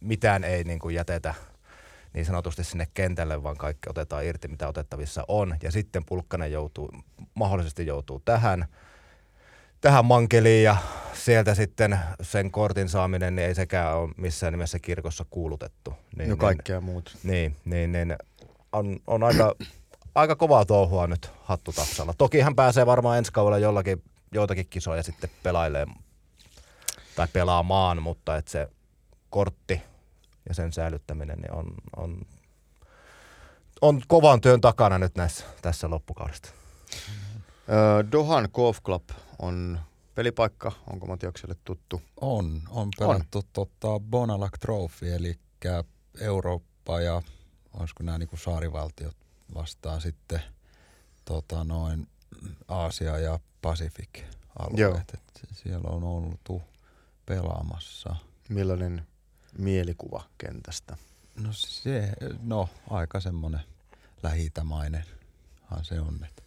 mitään 0.00 0.44
ei 0.44 0.64
niin 0.64 0.78
kuin 0.78 0.94
jätetä 0.94 1.34
niin 2.14 2.26
sanotusti 2.26 2.64
sinne 2.64 2.88
kentälle, 2.94 3.42
vaan 3.42 3.56
kaikki 3.56 3.90
otetaan 3.90 4.24
irti, 4.24 4.48
mitä 4.48 4.68
otettavissa 4.68 5.24
on. 5.28 5.56
Ja 5.62 5.72
sitten 5.72 6.04
Pulkkanen 6.04 6.52
joutuu, 6.52 6.90
mahdollisesti 7.34 7.86
joutuu 7.86 8.22
tähän, 8.24 8.66
tähän 9.84 10.04
mankeliin 10.04 10.64
ja 10.64 10.76
sieltä 11.14 11.54
sitten 11.54 11.98
sen 12.22 12.50
kortin 12.50 12.88
saaminen 12.88 13.36
niin 13.36 13.48
ei 13.48 13.54
sekään 13.54 13.96
ole 13.96 14.10
missään 14.16 14.52
nimessä 14.52 14.78
kirkossa 14.78 15.24
kuulutettu. 15.30 15.94
Niin, 16.16 16.30
no 16.30 16.36
kaikkea 16.36 16.80
niin, 16.80 16.84
muut. 16.84 17.16
Niin, 17.22 17.56
niin, 17.64 17.92
niin 17.92 18.16
on, 18.72 18.98
on 19.06 19.22
aika, 19.22 19.54
aika 20.14 20.36
kovaa 20.36 20.64
touhua 20.64 21.06
nyt 21.06 21.30
hattutapsalla. 21.42 22.14
Toki 22.18 22.40
hän 22.40 22.54
pääsee 22.54 22.86
varmaan 22.86 23.18
ensi 23.18 23.32
kaudella 23.32 23.58
jollakin, 23.58 24.02
joitakin 24.32 24.66
kisoja 24.70 25.02
sitten 25.02 25.30
pelailee 25.42 25.86
tai 27.16 27.26
pelaamaan, 27.32 28.02
mutta 28.02 28.36
että 28.36 28.50
se 28.50 28.68
kortti 29.30 29.82
ja 30.48 30.54
sen 30.54 30.72
säilyttäminen 30.72 31.38
niin 31.38 31.52
on, 31.52 31.66
on, 31.96 32.20
on 33.80 34.02
kovan 34.06 34.40
työn 34.40 34.60
takana 34.60 34.98
nyt 34.98 35.14
näissä, 35.14 35.44
tässä 35.62 35.90
loppukaudesta. 35.90 36.48
Dohan 38.12 38.48
Golf 38.52 38.78
Club 38.82 39.02
on 39.38 39.80
pelipaikka, 40.14 40.72
onko 40.86 41.06
Matiakselle 41.06 41.56
tuttu? 41.64 42.02
On, 42.20 42.62
on 42.70 42.88
pelattu 42.98 43.38
on. 43.38 43.44
Tota 43.52 44.00
Bonalak 44.10 44.58
Trophy, 44.58 45.12
eli 45.12 45.38
Eurooppa 46.20 47.00
ja 47.00 47.22
olisiko 47.72 48.02
nämä 48.02 48.18
niin 48.18 48.28
saarivaltiot 48.34 49.16
vastaan 49.54 50.00
sitten 50.00 50.40
tota 51.24 51.64
noin 51.64 52.08
Aasia 52.68 53.18
ja 53.18 53.40
Pacific 53.62 54.08
alueet. 54.58 55.20
Siellä 55.52 55.88
on 55.88 56.04
ollut 56.04 56.62
pelaamassa. 57.26 58.16
Millainen 58.48 59.06
mielikuva 59.58 60.22
kentästä? 60.38 60.96
No 61.34 61.52
se, 61.52 62.12
no 62.42 62.68
aika 62.90 63.20
semmoinen 63.20 63.60
lähitämainen 64.22 65.04
se 65.82 66.00
on. 66.00 66.24
Että 66.24 66.42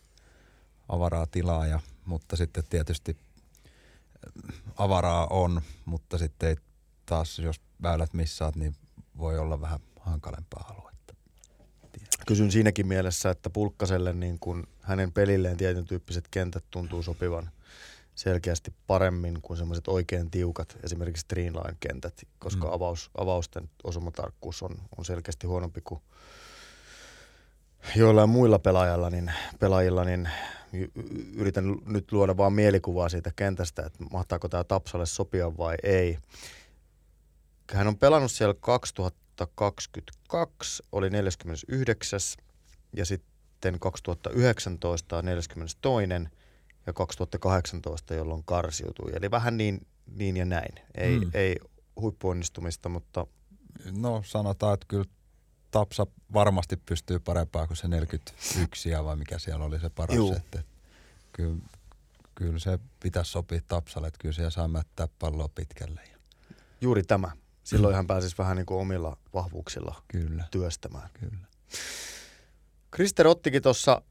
avaraa 0.90 1.26
tilaa, 1.26 1.68
ja, 1.68 1.80
mutta 2.08 2.36
sitten 2.36 2.64
tietysti 2.70 3.18
äh, 3.18 4.54
avaraa 4.78 5.28
on, 5.30 5.62
mutta 5.86 6.18
sitten 6.18 6.50
ei 6.50 6.56
taas, 7.06 7.40
jos 7.40 7.62
väylät 7.82 8.14
missaat, 8.14 8.56
niin 8.56 8.76
voi 9.18 9.40
olla 9.40 9.62
vähän 9.62 9.80
hankalempaa 10.00 10.74
aluetta. 10.74 11.16
Kysyn 12.28 12.52
siinäkin 12.52 12.88
mielessä, 12.88 13.30
että 13.30 13.50
Pulkkaselle 13.50 14.14
niin 14.14 14.40
kun 14.40 14.68
hänen 14.82 15.12
pelilleen 15.12 15.58
tietyn 15.58 15.86
tyyppiset 15.86 16.28
kentät 16.32 16.64
tuntuu 16.72 17.04
sopivan 17.04 17.52
selkeästi 18.16 18.74
paremmin 18.88 19.42
kuin 19.42 19.58
semmoiset 19.58 19.88
oikein 19.88 20.32
tiukat, 20.32 20.78
esimerkiksi 20.84 21.22
Streamline-kentät, 21.22 22.28
koska 22.40 22.68
mm. 22.68 22.74
avaus, 22.74 23.10
avausten 23.18 23.70
osumatarkkuus 23.84 24.64
on, 24.64 24.78
on 24.98 25.06
selkeästi 25.06 25.48
huonompi 25.48 25.82
kuin 25.82 26.02
joillain 27.96 28.30
muilla 28.30 28.60
pelaajilla, 28.60 29.10
niin, 29.10 29.32
pelaajilla, 29.60 30.04
niin 30.04 30.30
yritän 31.36 31.76
nyt 31.86 32.12
luoda 32.12 32.38
vaan 32.38 32.54
mielikuvaa 32.54 33.10
siitä 33.10 33.32
kentästä, 33.36 33.86
että 33.86 34.04
mahtaako 34.12 34.50
tämä 34.50 34.64
Tapsalle 34.64 35.06
sopia 35.06 35.58
vai 35.58 35.76
ei. 35.84 36.18
Hän 37.74 37.88
on 37.88 37.98
pelannut 37.98 38.32
siellä 38.32 38.56
2022, 38.60 40.84
oli 40.92 41.10
49. 41.10 42.20
ja 42.94 43.06
sitten 43.06 43.80
2019 43.80 45.22
42 45.22 45.78
ja 46.88 46.94
2018, 46.94 48.14
jolloin 48.14 48.44
karsiutui. 48.46 49.12
Eli 49.16 49.32
vähän 49.32 49.58
niin, 49.58 49.88
niin 50.16 50.38
ja 50.38 50.46
näin. 50.46 50.76
Ei, 50.96 51.20
mm. 51.20 51.32
ei 51.34 51.56
huippuonnistumista, 52.02 52.90
mutta... 52.90 53.28
No 53.92 54.22
sanotaan, 54.26 54.74
että 54.74 54.86
kyllä 54.90 55.06
Tapsa 55.72 56.08
varmasti 56.34 56.78
pystyy 56.78 57.20
parempaa 57.20 57.68
kuin 57.68 57.78
se 57.78 57.88
41 57.88 58.90
vai 59.04 59.16
mikä 59.16 59.40
siellä 59.40 59.66
oli 59.66 59.80
se 59.80 59.90
paras. 59.90 60.38
Että, 60.38 60.64
kyllä, 61.34 61.58
kyllä 62.36 62.60
se 62.60 62.80
pitäisi 63.00 63.32
sopia 63.32 63.62
Tapsalle, 63.68 64.08
että 64.08 64.20
kyllä 64.22 64.34
siellä 64.34 64.50
saa 64.50 64.68
mättää 64.68 65.08
palloa 65.20 65.50
pitkälle. 65.56 66.02
Juuri 66.82 67.04
tämä. 67.04 67.32
Silloin 67.64 67.96
hän 67.96 68.08
pääsisi 68.08 68.38
vähän 68.38 68.58
niin 68.58 68.66
kuin 68.66 68.82
omilla 68.82 69.18
vahvuuksilla 69.34 70.04
kyllä. 70.08 70.44
työstämään. 70.52 71.10
Kyllä. 71.14 71.48
Krister 72.92 73.28
ottikin 73.28 73.62
tuossa 73.62 74.02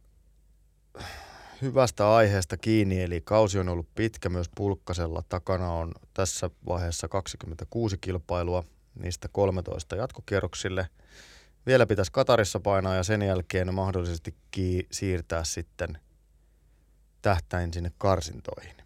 hyvästä 1.63 2.15
aiheesta 2.15 2.57
kiinni, 2.57 3.03
eli 3.03 3.21
kausi 3.21 3.59
on 3.59 3.69
ollut 3.69 3.95
pitkä 3.95 4.29
myös 4.29 4.51
Pulkkasella. 4.55 5.23
Takana 5.29 5.73
on 5.73 5.93
tässä 6.15 6.51
vaiheessa 6.69 7.09
26 7.09 7.99
kilpailua, 8.01 8.65
niistä 8.95 9.29
13 9.33 9.97
jatkokierroksille. 9.97 10.89
Vielä 11.67 11.87
pitäisi 11.87 12.13
Katarissa 12.13 12.61
painaa 12.61 12.95
ja 12.95 13.03
sen 13.03 13.23
jälkeen 13.23 13.75
mahdollisesti 13.75 14.35
ki- 14.51 14.87
siirtää 14.93 15.45
sitten 15.45 15.99
tähtäin 17.23 17.73
sinne 17.73 17.93
karsintoihin. 17.99 18.77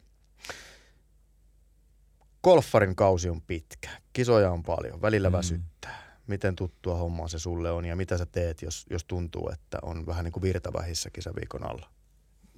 Golfarin 2.44 2.96
kausi 2.96 3.30
on 3.30 3.42
pitkä, 3.42 3.90
kisoja 4.12 4.50
on 4.50 4.62
paljon, 4.62 5.02
välillä 5.02 5.30
mm. 5.30 5.36
väsyttää. 5.36 6.20
Miten 6.26 6.56
tuttua 6.56 6.96
hommaa 6.96 7.28
se 7.28 7.38
sulle 7.38 7.70
on 7.70 7.84
ja 7.84 7.96
mitä 7.96 8.18
sä 8.18 8.26
teet, 8.26 8.62
jos, 8.62 8.86
jos 8.90 9.04
tuntuu, 9.04 9.50
että 9.52 9.78
on 9.82 10.06
vähän 10.06 10.24
niin 10.24 10.32
kuin 10.32 10.42
virtavähissä 10.42 11.10
kisaviikon 11.10 11.70
alla? 11.70 11.90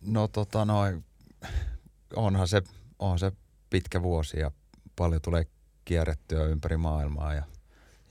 No 0.01 0.29
tota 0.29 0.65
noin, 0.65 1.05
onhan 2.17 2.49
se, 2.49 2.63
on 2.99 3.19
se 3.19 3.33
pitkä 3.71 4.03
vuosi 4.03 4.39
ja 4.39 4.51
paljon 4.97 5.23
tulee 5.23 5.47
kierrettyä 5.85 6.45
ympäri 6.45 6.77
maailmaa 6.77 7.35
ja, 7.35 7.45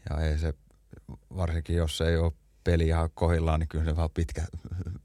ja 0.09 0.21
ei 0.21 0.37
se, 0.37 0.53
varsinkin 1.35 1.75
jos 1.75 2.01
ei 2.01 2.17
ole 2.17 2.33
peli 2.63 2.87
ihan 2.87 3.09
kohillaan, 3.13 3.59
niin 3.59 3.67
kyllä 3.67 3.85
se 3.85 3.95
vaan 3.95 4.09
pitkä, 4.09 4.47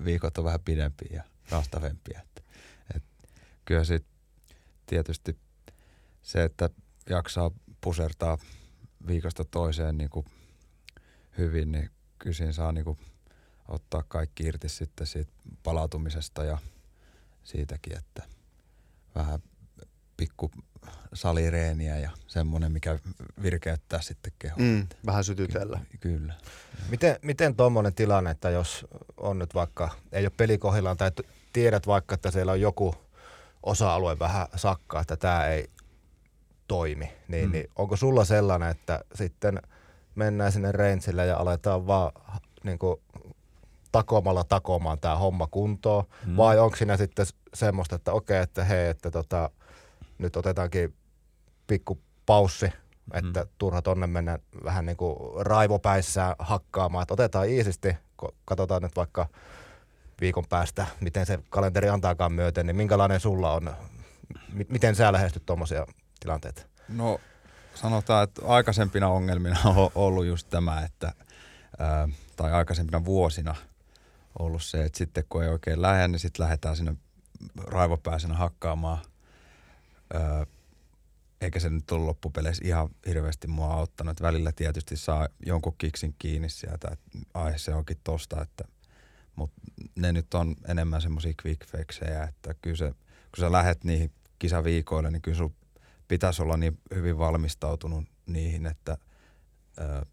viikot 0.05 0.39
on 0.39 0.45
vähän 0.45 0.61
pidempiä 0.61 1.09
ja 1.13 1.23
raastavempia. 1.51 2.21
Että, 2.23 2.43
et, 2.95 3.03
kyllä 3.65 3.85
sit 3.85 4.05
tietysti 4.87 5.37
se, 6.23 6.45
että 6.45 6.71
jaksaa 7.11 7.51
pusertaa 7.81 8.39
viikosta 9.07 9.45
toiseen 9.45 9.99
niin 9.99 10.11
kuin 10.11 10.27
hyvin, 11.39 11.73
niin 11.73 11.91
kyllä 12.19 12.35
siinä 12.35 12.53
saa 12.53 12.73
niin 12.73 12.85
kuin 12.85 12.99
ottaa 13.69 14.03
kaikki 14.09 14.45
irti 14.45 14.69
sitten 14.69 15.07
siitä 15.07 15.33
palautumisesta 15.63 16.45
ja– 16.45 16.59
siitäkin, 17.47 17.97
että 17.97 18.23
vähän 19.15 19.43
pikku 20.17 20.51
salireeniä 21.14 21.99
ja 21.99 22.11
semmoinen, 22.26 22.73
mikä 22.73 22.99
virkeyttää 23.43 24.00
sitten 24.00 24.33
kehoa. 24.38 24.59
Mm, 24.59 24.87
vähän 25.07 25.25
sytytellä. 25.25 25.81
Ky- 25.90 25.99
kyllä. 25.99 26.35
Miten, 26.90 27.16
miten 27.23 27.57
tuommoinen 27.57 27.95
tilanne, 27.95 28.31
että 28.31 28.50
jos 28.50 28.87
on 29.16 29.38
nyt 29.38 29.55
vaikka, 29.55 29.90
ei 30.12 30.25
ole 30.25 30.33
pelikohillaan 30.37 30.97
tai 30.97 31.11
tiedät 31.52 31.87
vaikka, 31.87 32.14
että 32.14 32.31
siellä 32.31 32.52
on 32.52 32.61
joku 32.61 32.95
osa-alue 33.62 34.19
vähän 34.19 34.47
sakkaa, 34.57 35.00
että 35.00 35.16
tämä 35.16 35.47
ei 35.47 35.71
toimi, 36.69 37.12
niin, 37.28 37.47
mm. 37.47 37.52
niin 37.52 37.71
onko 37.76 37.97
sulla 37.97 38.25
sellainen, 38.25 38.71
että 38.71 39.05
sitten 39.14 39.62
mennään 40.14 40.52
sinne 40.52 40.73
rangeille 40.73 41.26
ja 41.26 41.37
aletaan 41.37 41.87
vaan 41.87 42.12
niin 42.64 42.78
kuin, 42.78 43.00
takomalla 43.93 44.45
takomaan 44.45 44.99
tämä 45.00 45.16
homma 45.16 45.47
kuntoon, 45.47 46.05
mm. 46.26 46.37
vai 46.37 46.59
onko 46.59 46.76
siinä 46.76 46.97
sitten 46.97 47.26
semmoista, 47.55 47.97
että 47.97 48.12
okei, 48.12 48.43
että 48.43 48.64
hei, 48.64 48.88
että 48.88 49.11
tota, 49.11 49.50
nyt 50.19 50.37
otetaankin 50.37 50.95
pikku 51.67 51.99
paussi, 52.27 52.73
että 53.13 53.43
mm. 53.43 53.49
turha 53.59 53.83
tonne 53.83 54.07
mennä 54.07 54.39
vähän 54.65 54.87
niin 54.87 54.97
kuin 54.97 55.17
raivopäissään 55.47 56.35
hakkaamaan, 56.39 57.03
että 57.03 57.15
otetaan 57.15 57.49
iisisti, 57.49 57.97
katsotaan 58.45 58.83
nyt 58.83 58.97
vaikka 58.97 59.27
viikon 60.21 60.45
päästä, 60.49 60.87
miten 61.01 61.27
se 61.27 61.39
kalenteri 61.51 61.89
antaakaan 61.89 62.33
myöten, 62.33 62.67
niin 62.67 62.77
minkälainen 62.77 63.21
sulla 63.21 63.53
on, 63.53 63.71
m- 64.53 64.61
miten 64.69 64.95
sä 64.95 65.13
lähestyt 65.13 65.47
tuommoisia 65.47 65.87
tilanteita? 66.21 66.63
No 66.89 67.21
sanotaan, 67.75 68.25
että 68.25 68.43
aikaisempina 68.47 69.09
ongelmina 69.09 69.59
on 69.65 69.91
ollut 69.95 70.27
just 70.27 70.51
tämä, 70.51 70.83
että 70.83 71.13
ää, 71.79 72.09
tai 72.37 72.53
aikaisempina 72.53 73.05
vuosina 73.05 73.55
ollut 74.39 74.63
se, 74.63 74.85
että 74.85 74.99
sitten 74.99 75.25
kun 75.29 75.43
ei 75.43 75.49
oikein 75.49 75.83
lähde, 75.83 76.09
niin 76.09 76.21
sitten 76.21 76.45
lähdetään 76.45 76.77
sinne 76.77 76.95
raivopäisenä 77.65 78.35
hakkaamaan. 78.35 78.99
Ää, 80.15 80.47
eikä 81.41 81.61
se 81.61 81.71
nyt 81.71 81.91
ole 81.91 82.05
loppupeleissä 82.05 82.65
ihan 82.67 82.89
hirveästi 83.07 83.49
mua 83.49 83.75
auttanut. 83.75 84.11
Että 84.11 84.25
välillä 84.25 84.53
tietysti 84.53 84.97
saa 84.97 85.29
jonkun 85.47 85.75
kiksin 85.79 86.15
kiinni 86.19 86.49
sieltä, 86.49 86.89
että 86.93 87.19
ai 87.35 87.59
se 87.59 87.75
onkin 87.75 88.01
tosta, 88.05 88.43
että 88.43 88.65
mutta 89.37 89.61
ne 89.97 90.13
nyt 90.13 90.35
on 90.35 90.57
enemmän 90.69 91.03
semmoisia 91.03 91.35
quick 91.47 91.67
fixejä, 91.67 92.25
että 92.25 92.55
kyllä 92.55 92.77
se, 92.77 92.91
kun 92.91 93.41
sä 93.41 93.53
lähet 93.53 93.85
niihin 93.85 94.13
kisaviikoille, 94.39 95.11
niin 95.11 95.23
kyllä 95.23 95.37
sun 95.37 95.55
pitäisi 96.09 96.43
olla 96.43 96.57
niin 96.57 96.79
hyvin 96.95 97.19
valmistautunut 97.19 98.05
niihin, 98.27 98.67
että 98.67 98.99
ö, 99.81 100.07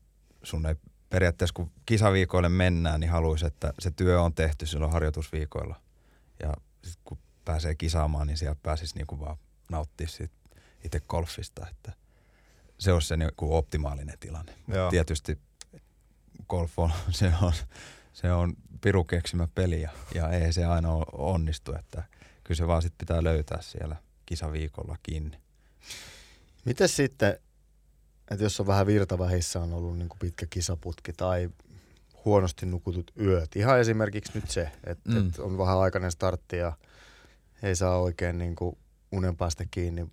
sun 0.44 0.66
ei 0.66 0.76
periaatteessa 1.10 1.54
kun 1.54 1.72
kisaviikoille 1.86 2.50
mennään, 2.50 3.00
niin 3.00 3.12
haluaisi, 3.12 3.46
että 3.46 3.74
se 3.80 3.92
työ 3.92 4.22
on 4.22 4.34
tehty 4.34 4.66
silloin 4.66 4.92
harjoitusviikoilla. 4.92 5.82
Ja 6.44 6.54
sit 6.84 7.00
kun 7.04 7.18
pääsee 7.46 7.76
kisaamaan, 7.76 8.28
niin 8.28 8.38
siellä 8.38 8.56
pääsisi 8.64 8.96
niinku 8.96 9.20
vaan 9.20 9.38
nauttia 9.74 10.08
siitä 10.08 10.34
itse 10.84 11.00
golfista, 11.00 11.68
että 11.70 11.92
se 12.78 12.94
olisi 12.94 13.08
se 13.08 13.18
niinku 13.18 13.56
optimaalinen 13.56 14.20
tilanne. 14.20 14.54
Joo. 14.68 14.90
Tietysti 14.90 15.40
golf 16.50 16.80
on, 16.80 16.92
se 17.10 17.34
on, 17.42 17.54
se 18.14 18.32
on 18.32 18.54
piru 18.82 19.04
keksimä 19.04 19.48
peli 19.56 19.82
ja, 19.82 19.90
ja 20.16 20.30
ei 20.30 20.54
se 20.54 20.66
aina 20.66 20.90
onnistu, 21.12 21.76
että 21.76 22.04
kyllä 22.44 22.58
se 22.58 22.68
vaan 22.68 22.82
sit 22.82 22.94
pitää 22.98 23.24
löytää 23.24 23.62
siellä 23.62 23.96
kisaviikolla 24.26 24.98
kiinni. 25.04 25.38
Miten 26.66 26.90
sitten, 26.90 27.38
että 28.32 28.44
jos 28.44 28.60
on 28.60 28.68
vähän 28.68 28.88
virtavähissä 28.88 29.60
on 29.60 29.74
ollut 29.74 29.98
niin 29.98 30.10
kuin 30.10 30.20
pitkä 30.20 30.46
kisaputki 30.50 31.14
tai 31.14 31.50
huonosti 32.26 32.66
nukutut 32.66 33.12
yöt, 33.20 33.56
ihan 33.56 33.80
esimerkiksi 33.80 34.32
nyt 34.36 34.50
se, 34.50 34.72
että, 34.84 35.10
mm. 35.10 35.28
että 35.28 35.44
on 35.44 35.58
vähän 35.58 35.78
aikainen 35.78 36.12
startti 36.12 36.58
ja 36.58 36.78
ei 37.64 37.76
saa 37.76 37.98
oikein 37.98 38.38
niin 38.38 38.56
kuin 38.56 38.78
unen 39.14 39.38
päästä 39.38 39.66
kiinni 39.72 40.08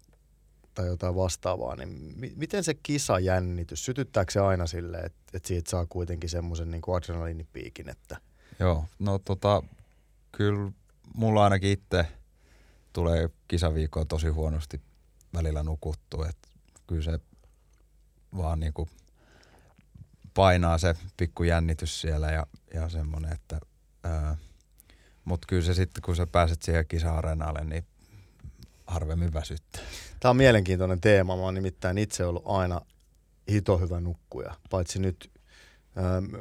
tai 0.75 0.87
jotain 0.87 1.15
vastaavaa, 1.15 1.77
niin 1.77 2.15
miten 2.37 2.65
se 2.65 2.75
kisajännitys, 2.75 3.85
sytyttääkö 3.85 4.33
se 4.33 4.41
aina 4.41 4.67
silleen, 4.67 5.07
että, 5.07 5.21
että 5.35 5.49
siitä 5.49 5.71
saa 5.71 5.87
kuitenkin 5.87 6.31
semmoisen 6.31 6.71
niin 6.71 6.83
kuin 6.83 6.97
adrenaliinipiikin, 6.97 7.89
että– 7.89 8.17
Joo, 8.61 8.85
no 8.99 9.19
tota, 9.19 9.63
kyllä 10.33 10.73
mulla 11.15 11.45
ainakin 11.45 11.71
itse 11.71 12.07
tulee 12.93 13.31
kisaviikkoa 13.49 14.05
tosi 14.05 14.29
huonosti 14.29 14.81
välillä 15.35 15.63
nukuttu, 15.63 16.23
että 16.23 16.49
kyllä 16.87 17.03
se 17.03 17.19
vaan 18.37 18.61
niinku 18.61 18.89
painaa 20.35 20.79
se 20.79 20.95
pikku 21.17 21.43
jännitys 21.43 22.01
siellä 22.01 22.31
ja, 22.31 22.47
ja 22.75 22.89
semmoinen, 22.89 23.33
että 23.33 23.61
mutta 25.25 25.47
kyllä 25.47 25.63
se 25.63 25.75
sitten, 25.75 26.03
kun 26.03 26.17
sä 26.17 26.27
pääset 26.27 26.63
siihen 26.63 26.87
kisa-areenalle, 26.89 27.65
niin 27.65 27.87
harvemmin 28.91 29.33
väsyttää. 29.33 29.83
Tämä 30.21 30.31
on 30.31 30.37
mielenkiintoinen 30.37 31.01
teema. 31.01 31.37
Mä 31.37 31.43
oon 31.43 31.55
nimittäin 31.55 31.99
itse 31.99 32.25
ollut 32.25 32.43
aina 32.47 32.81
hito 33.51 33.79
hyvä 33.79 34.01
nukkuja, 34.01 34.55
paitsi 34.71 34.99
nyt 34.99 35.31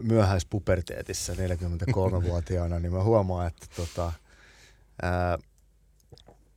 myöhäispuberteetissä 0.02 1.34
43-vuotiaana, 1.34 2.80
niin 2.80 2.94
mä 2.94 3.04
huomaan, 3.04 3.48
että 3.48 3.68
tota, 3.76 4.12
ää, 5.02 5.38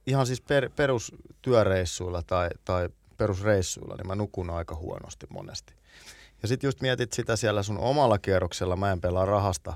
ihan 0.07 0.26
siis 0.26 0.40
per, 0.40 0.70
perustyöreissuilla 0.76 2.22
tai, 2.22 2.48
tai 2.64 2.88
perusreissuilla, 3.16 3.96
niin 3.96 4.07
mä 4.07 4.14
nukun 4.14 4.50
aika 4.50 4.74
huonosti 4.74 5.26
monesti. 5.31 5.74
Ja 6.42 6.48
sitten 6.48 6.68
just 6.68 6.81
mietit 6.81 7.12
sitä 7.12 7.37
siellä 7.37 7.62
sun 7.62 7.78
omalla 7.78 8.18
kierroksella, 8.18 8.76
mä 8.76 8.92
en 8.92 9.00
pelaa 9.00 9.24
rahasta 9.24 9.74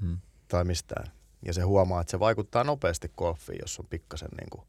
hmm. 0.00 0.18
tai 0.48 0.64
mistään. 0.64 1.12
Ja 1.42 1.52
se 1.52 1.62
huomaa, 1.62 2.00
että 2.00 2.10
se 2.10 2.20
vaikuttaa 2.20 2.64
nopeasti 2.64 3.12
golfiin, 3.16 3.58
jos 3.62 3.78
on 3.78 3.86
pikkasen 3.86 4.28
niin 4.40 4.50
kuin 4.50 4.62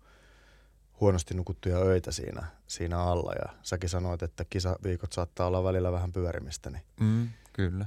huonosti 1.02 1.34
nukuttuja 1.34 1.78
öitä 1.78 2.12
siinä, 2.12 2.46
siinä 2.68 3.04
alla. 3.04 3.34
Ja 3.34 3.54
säkin 3.62 3.90
sanoit, 3.90 4.24
että 4.24 4.46
kisaviikot 4.50 5.14
saattaa 5.14 5.48
olla 5.48 5.64
välillä 5.64 5.92
vähän 5.92 6.14
pyörimistä. 6.14 6.70
Niin 6.70 6.84
mm. 7.00 7.30
Kyllä. 7.54 7.86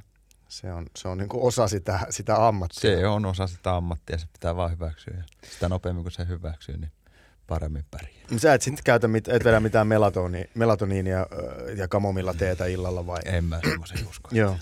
Se 0.48 0.72
on, 0.72 0.86
se 0.96 1.08
on 1.08 1.18
niin 1.18 1.28
kuin 1.28 1.42
osa 1.42 1.68
sitä, 1.68 2.00
sitä 2.10 2.46
ammattia. 2.46 2.80
Se 2.80 3.06
on 3.06 3.26
osa 3.26 3.46
sitä 3.46 3.76
ammattia, 3.76 4.18
se 4.18 4.26
pitää 4.32 4.56
vaan 4.56 4.70
hyväksyä. 4.70 5.14
Ja 5.16 5.22
sitä 5.50 5.68
nopeammin 5.68 6.04
kuin 6.04 6.12
se 6.12 6.26
hyväksyy, 6.28 6.76
niin 6.76 6.92
paremmin 7.46 7.84
pärjää. 7.90 8.22
Sä 8.36 8.54
et 8.54 8.62
sitten 8.62 8.84
käytä, 8.84 9.08
mit, 9.08 9.28
et 9.28 9.44
vedä 9.44 9.60
mitään 9.60 9.86
melatoni, 9.86 10.44
melatoniinia 10.54 11.26
ja 11.76 11.88
kamomilla 11.88 12.34
teetä 12.34 12.66
illalla 12.66 13.06
vai? 13.06 13.20
En 13.24 13.44
mä 13.44 13.60
semmoisen 13.68 14.08
usko. 14.08 14.28
Joo. 14.32 14.56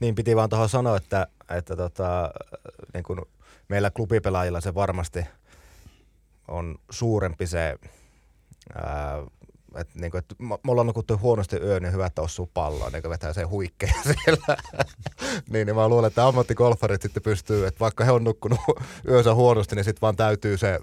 Niin 0.00 0.14
piti 0.14 0.36
vaan 0.36 0.48
tuohon 0.48 0.68
sanoa, 0.68 0.96
että, 0.96 1.26
että 1.48 1.76
tota, 1.76 2.30
niin 2.94 3.04
kuin 3.04 3.20
meillä 3.68 3.90
klubipelaajilla 3.90 4.60
se 4.60 4.74
varmasti 4.74 5.24
on 6.50 6.78
suurempi 6.90 7.46
se 7.46 7.76
ää, 8.74 9.22
että 9.76 9.98
niinku, 9.98 10.16
et 10.16 10.34
me 10.38 10.58
ollaan 10.68 10.86
nukuttu 10.86 11.18
huonosti 11.18 11.56
yö, 11.56 11.80
niin 11.80 11.92
hyvä, 11.92 12.06
että 12.06 12.22
osuu 12.22 12.50
palloa, 12.54 12.90
niin 12.90 13.10
vetää 13.10 13.32
se 13.32 13.42
huikkeja 13.42 13.94
siellä. 14.24 14.56
niin, 15.50 15.66
niin 15.66 15.76
mä 15.76 15.88
luulen, 15.88 16.08
että 16.08 16.26
ammattikolfarit 16.26 17.02
sitten 17.02 17.22
pystyy, 17.22 17.66
että 17.66 17.80
vaikka 17.80 18.04
he 18.04 18.10
on 18.10 18.24
nukkunut 18.24 18.60
yönsä 19.10 19.34
huonosti, 19.34 19.76
niin 19.76 19.84
sitten 19.84 20.00
vaan 20.00 20.16
täytyy 20.16 20.56
se 20.56 20.78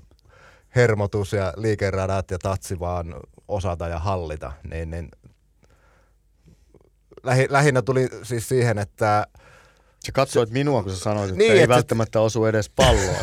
hermotus 0.76 1.34
ja 1.34 1.54
liikeradat 1.58 2.32
ja 2.32 2.38
tatsi 2.40 2.80
vaan 2.80 3.16
osata 3.48 3.88
ja 3.88 4.00
hallita. 4.00 4.52
Niin, 4.70 4.90
niin 4.90 5.10
lähinnä 7.50 7.82
tuli 7.82 8.10
siis 8.24 8.50
siihen, 8.50 8.78
että 8.78 9.28
Sä 10.08 10.12
katsoit 10.12 10.50
minua, 10.50 10.84
kun 10.84 10.92
sä 10.92 11.00
sanoit, 11.00 11.30
että 11.30 11.38
niin, 11.38 11.52
ei 11.52 11.62
et 11.62 11.70
välttämättä 11.70 12.22
osu 12.22 12.46
edes 12.46 12.70
palloa. 12.70 13.18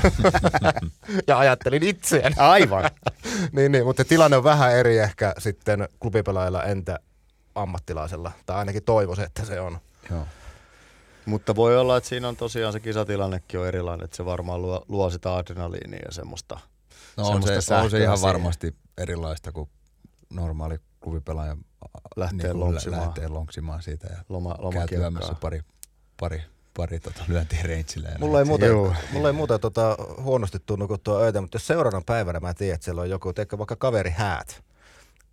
ja 1.28 1.38
ajattelin 1.38 1.82
itseäni. 1.82 2.36
Aivan. 2.38 2.90
niin, 3.56 3.72
niin, 3.72 3.84
mutta 3.84 4.04
tilanne 4.04 4.36
on 4.36 4.44
vähän 4.44 4.72
eri 4.72 4.98
ehkä 4.98 5.34
sitten 5.38 5.88
klubipelaajilla 6.00 6.62
entä 6.62 6.98
ammattilaisella. 7.54 8.32
Tai 8.46 8.56
ainakin 8.56 8.84
toivoisin, 8.84 9.24
että 9.24 9.44
se 9.44 9.60
on. 9.60 9.78
Joo. 10.10 10.26
Mutta 11.26 11.56
voi 11.56 11.76
olla, 11.76 11.96
että 11.96 12.08
siinä 12.08 12.28
on 12.28 12.36
tosiaan 12.36 12.72
se 12.72 12.80
kisatilannekin 12.80 13.60
on 13.60 13.66
erilainen, 13.66 14.04
että 14.04 14.16
se 14.16 14.24
varmaan 14.24 14.62
luo, 14.62 14.84
luo 14.88 15.10
sitä 15.10 15.36
adrenaliinia 15.36 16.02
ja 16.04 16.12
semmoista 16.12 16.60
No 17.16 17.28
on 17.28 17.42
se, 17.42 17.74
on 17.74 17.90
se 17.90 18.02
ihan 18.02 18.18
siihen. 18.18 18.32
varmasti 18.32 18.74
erilaista 18.98 19.52
kuin 19.52 19.70
normaali 20.30 20.78
klubipelaaja 21.00 21.56
lähtee, 22.16 22.48
niin 22.48 22.60
lonksimaan. 22.60 23.02
lähtee 23.02 23.28
lonksimaan 23.28 23.82
siitä 23.82 24.06
ja 24.06 24.18
Loma, 24.28 24.56
loma 24.58 24.80
pari, 25.40 25.60
pari 26.20 26.42
pari 26.76 27.00
tota, 27.00 27.24
lyöntiä 27.28 27.62
reitsille. 27.62 28.08
Mulla 28.18 28.38
ei 28.38 28.44
muuten, 28.44 28.70
mulla 29.12 29.28
ei 29.28 29.32
muuten 29.32 29.60
tota, 29.60 29.96
huonosti 30.20 30.58
tunnu 30.66 30.88
kuin 30.88 31.00
tuo 31.00 31.20
öitä, 31.20 31.40
mutta 31.40 31.56
jos 31.56 31.66
seuraavana 31.66 32.02
päivänä 32.06 32.40
mä 32.40 32.54
tiedän, 32.54 32.74
että 32.74 32.84
siellä 32.84 33.02
on 33.02 33.10
joku, 33.10 33.32
teikö 33.32 33.58
vaikka 33.58 33.76
kaveri 33.76 34.10
häät. 34.10 34.62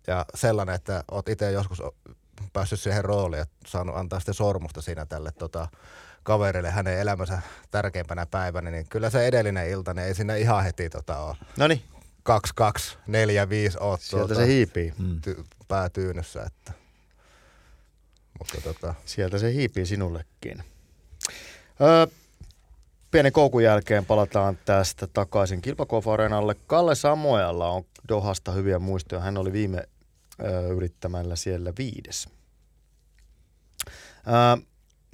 Ja 0.06 0.26
sellainen, 0.34 0.74
että 0.74 1.04
oot 1.10 1.28
itse 1.28 1.50
joskus 1.50 1.82
päässyt 2.52 2.80
siihen 2.80 3.04
rooliin 3.04 3.38
ja 3.38 3.46
saanut 3.66 3.96
antaa 3.96 4.20
sitten 4.20 4.34
sormusta 4.34 4.82
siinä 4.82 5.06
tälle 5.06 5.32
tota, 5.38 5.68
kaverille 6.22 6.70
hänen 6.70 6.98
elämänsä 6.98 7.42
tärkeimpänä 7.70 8.26
päivänä, 8.26 8.70
niin 8.70 8.86
kyllä 8.88 9.10
se 9.10 9.26
edellinen 9.26 9.68
ilta, 9.70 9.94
niin 9.94 10.06
ei 10.06 10.14
siinä 10.14 10.34
ihan 10.34 10.64
heti 10.64 10.90
tota, 10.90 11.18
ole. 11.18 11.36
No 11.58 11.68
niin. 11.68 11.82
2, 12.22 12.52
2, 12.56 12.98
4, 13.06 13.48
5 13.48 13.78
oot 13.80 14.00
Sieltä 14.00 14.26
tuota, 14.26 14.40
se 14.40 14.46
hiipii. 14.46 14.94
Ty- 15.26 15.44
päätyynyssä, 15.68 16.42
että. 16.42 16.72
Mutta 18.38 18.60
tota. 18.60 18.94
Sieltä 19.04 19.38
se 19.38 19.52
hiipii 19.52 19.86
sinullekin. 19.86 20.64
Öö, 21.80 22.06
pienen 23.10 23.32
koukun 23.32 23.62
jälkeen 23.62 24.06
palataan 24.06 24.58
tästä 24.64 25.06
takaisin 25.06 25.62
kilpakofareenalle. 25.62 26.54
Kalle 26.66 26.94
Samoella 26.94 27.70
on 27.70 27.84
Dohasta 28.08 28.52
hyviä 28.52 28.78
muistoja. 28.78 29.20
Hän 29.20 29.38
oli 29.38 29.52
viime 29.52 29.88
öö, 30.44 30.68
yrittämällä 30.68 31.36
siellä 31.36 31.72
viides. 31.78 32.28
Öö, 34.26 34.64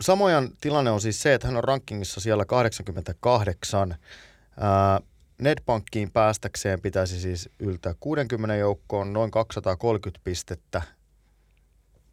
Samojan 0.00 0.48
tilanne 0.60 0.90
on 0.90 1.00
siis 1.00 1.22
se, 1.22 1.34
että 1.34 1.46
hän 1.46 1.56
on 1.56 1.64
rankingissa 1.64 2.20
siellä 2.20 2.44
88. 2.44 3.92
Öö, 3.92 5.08
Nedpankkiin 5.38 6.10
päästäkseen 6.10 6.80
pitäisi 6.80 7.20
siis 7.20 7.48
yltää 7.58 7.94
60 8.00 8.54
joukkoon, 8.56 9.12
noin 9.12 9.30
230 9.30 10.20
pistettä. 10.24 10.82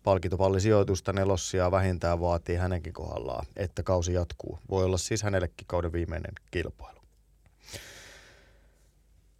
Palkintopallisijoitusta 0.05 1.13
nelossia 1.13 1.71
vähintään 1.71 2.19
vaatii 2.19 2.55
hänenkin 2.55 2.93
kohdallaan, 2.93 3.45
että 3.55 3.83
kausi 3.83 4.13
jatkuu. 4.13 4.59
Voi 4.69 4.85
olla 4.85 4.97
siis 4.97 5.23
hänellekin 5.23 5.67
kauden 5.67 5.93
viimeinen 5.93 6.33
kilpailu. 6.51 6.99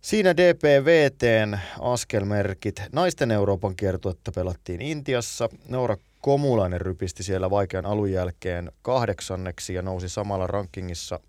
Siinä 0.01 0.38
DPVTn 0.38 1.58
askelmerkit. 1.80 2.82
Naisten 2.91 3.32
Euroopan 3.32 3.75
kiertuetta 3.75 4.32
pelattiin 4.32 4.82
Intiassa. 4.82 5.49
Noora 5.69 5.97
Komulainen 6.21 6.82
rypisti 6.82 7.23
siellä 7.23 7.49
vaikean 7.49 7.86
alun 7.86 8.12
jälkeen 8.12 8.71
kahdeksanneksi 8.82 9.73
ja 9.73 9.82
nousi 9.82 10.10
samalla 10.10 10.47
rankingissa 10.47 11.19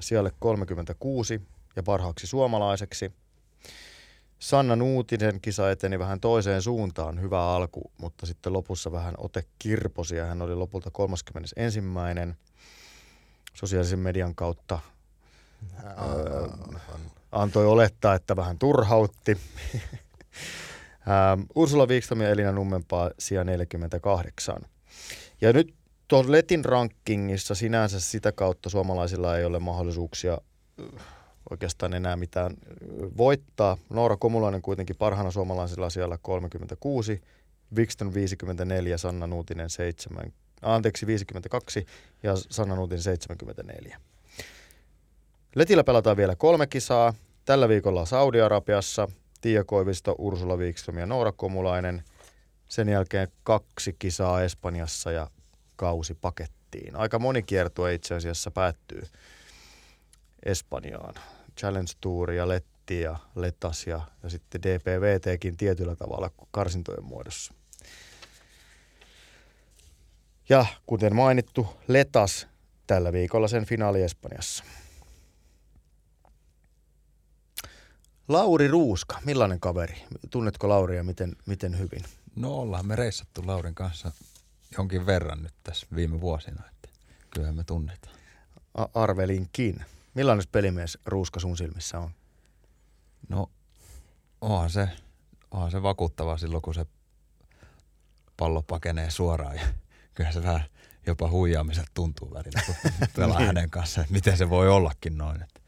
siellä 0.00 0.30
36 0.38 1.40
ja 1.76 1.82
parhaaksi 1.82 2.26
suomalaiseksi. 2.26 3.12
Sanna 4.42 4.76
Nuutinen 4.76 5.40
kisa 5.40 5.70
eteni 5.70 5.98
vähän 5.98 6.20
toiseen 6.20 6.62
suuntaan, 6.62 7.20
hyvä 7.20 7.54
alku, 7.54 7.90
mutta 7.98 8.26
sitten 8.26 8.52
lopussa 8.52 8.92
vähän 8.92 9.14
ote 9.18 9.44
kirposi 9.58 10.16
ja 10.16 10.26
hän 10.26 10.42
oli 10.42 10.54
lopulta 10.54 10.90
31. 10.90 11.80
Sosiaalisen 13.54 13.98
median 13.98 14.34
kautta 14.34 14.78
öö, 15.84 16.48
antoi 17.32 17.66
olettaa, 17.66 18.14
että 18.14 18.36
vähän 18.36 18.58
turhautti. 18.58 19.38
Ursula 21.54 21.86
Wikström 21.86 22.20
ja 22.20 22.30
Elina 22.30 22.52
Nummenpaa 22.52 23.10
sija 23.18 23.44
48. 23.44 24.56
Ja 25.40 25.52
nyt 25.52 25.74
tuon 26.08 26.32
Letin 26.32 26.64
rankingissa 26.64 27.54
sinänsä 27.54 28.00
sitä 28.00 28.32
kautta 28.32 28.70
suomalaisilla 28.70 29.38
ei 29.38 29.44
ole 29.44 29.58
mahdollisuuksia 29.58 30.38
oikeastaan 31.50 31.94
enää 31.94 32.16
mitään 32.16 32.56
voittaa. 33.16 33.76
Noora 33.90 34.16
Komulainen 34.16 34.62
kuitenkin 34.62 34.96
parhaana 34.96 35.30
suomalaisilla 35.30 35.90
siellä 35.90 36.18
36, 36.22 37.22
Wikström 37.76 38.14
54, 38.14 38.98
Sanna 38.98 39.26
Nuutinen 39.26 39.70
7, 39.70 40.32
anteeksi 40.62 41.06
52 41.06 41.86
ja 42.22 42.32
Sanna 42.36 42.76
Nuutinen 42.76 43.02
74. 43.02 43.98
Letillä 45.54 45.84
pelataan 45.84 46.16
vielä 46.16 46.36
kolme 46.36 46.66
kisaa. 46.66 47.14
Tällä 47.44 47.68
viikolla 47.68 48.06
Saudi-Arabiassa 48.06 49.08
Tiia 49.40 49.64
Koivisto, 49.64 50.14
Ursula 50.18 50.56
Wikström 50.56 50.98
ja 50.98 51.06
Noora 51.06 51.32
Komulainen. 51.32 52.02
Sen 52.68 52.88
jälkeen 52.88 53.28
kaksi 53.42 53.96
kisaa 53.98 54.42
Espanjassa 54.42 55.12
ja 55.12 55.30
kausi 55.76 56.14
pakettiin. 56.14 56.96
Aika 56.96 57.18
moni 57.18 57.42
kiertue 57.42 57.94
itse 57.94 58.14
asiassa 58.14 58.50
päättyy 58.50 59.02
Espanjaan. 60.42 61.14
Challenge 61.60 61.92
Tour 62.00 62.32
ja 62.32 62.48
Letti 62.48 63.00
ja 63.00 63.16
Letas 63.34 63.86
ja, 63.86 64.00
ja 64.22 64.30
sitten 64.30 64.62
DPVTkin 64.62 65.56
tietyllä 65.56 65.96
tavalla 65.96 66.30
karsintojen 66.50 67.04
muodossa. 67.04 67.54
Ja 70.48 70.66
kuten 70.86 71.16
mainittu, 71.16 71.66
Letas 71.88 72.46
tällä 72.86 73.12
viikolla 73.12 73.48
sen 73.48 73.64
finaali 73.66 74.02
Espanjassa. 74.02 74.64
Lauri 78.28 78.68
Ruuska, 78.68 79.18
millainen 79.24 79.60
kaveri? 79.60 80.02
Tunnetko 80.30 80.68
Lauria 80.68 81.04
miten, 81.04 81.36
miten 81.46 81.78
hyvin? 81.78 82.02
No 82.36 82.54
ollaan 82.54 82.86
me 82.86 82.96
reissattu 82.96 83.42
Laurin 83.46 83.74
kanssa 83.74 84.12
jonkin 84.78 85.06
verran 85.06 85.42
nyt 85.42 85.54
tässä 85.64 85.86
viime 85.94 86.20
vuosina, 86.20 86.62
että 86.70 86.88
kyllähän 87.30 87.56
me 87.56 87.64
tunnetaan. 87.64 88.16
A- 88.74 88.88
arvelinkin. 88.94 89.84
Millainen 90.14 90.44
pelimies 90.52 90.98
Ruuska 91.06 91.40
sun 91.40 91.56
silmissä 91.56 91.98
on? 91.98 92.10
No 93.28 93.50
onhan 94.40 94.70
se, 94.70 94.88
onhan 95.50 95.70
se 95.70 95.82
vakuuttava 95.82 96.38
silloin, 96.38 96.62
kun 96.62 96.74
se 96.74 96.86
pallo 98.36 98.62
pakenee 98.62 99.10
suoraan 99.10 99.56
ja 99.56 99.62
kyllä 100.14 100.32
se 100.32 100.42
vähän 100.42 100.64
jopa 101.06 101.30
huijaamiset 101.30 101.86
tuntuu 101.94 102.34
välillä, 102.34 102.62
kun 102.66 102.74
pelaa 103.16 103.38
niin. 103.38 103.46
hänen 103.46 103.70
kanssaan, 103.70 104.02
että 104.02 104.14
miten 104.14 104.36
se 104.36 104.50
voi 104.50 104.68
ollakin 104.68 105.18
noin, 105.18 105.42
että 105.42 105.60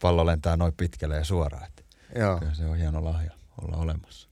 pallo 0.00 0.26
lentää 0.26 0.56
noin 0.56 0.72
pitkälle 0.76 1.16
ja 1.16 1.24
suoraan. 1.24 1.66
Että 1.66 1.82
Joo. 2.18 2.38
Kyllä 2.38 2.54
se 2.54 2.66
on 2.66 2.76
hieno 2.76 3.04
lahja 3.04 3.32
olla 3.62 3.76
olemassa. 3.76 4.28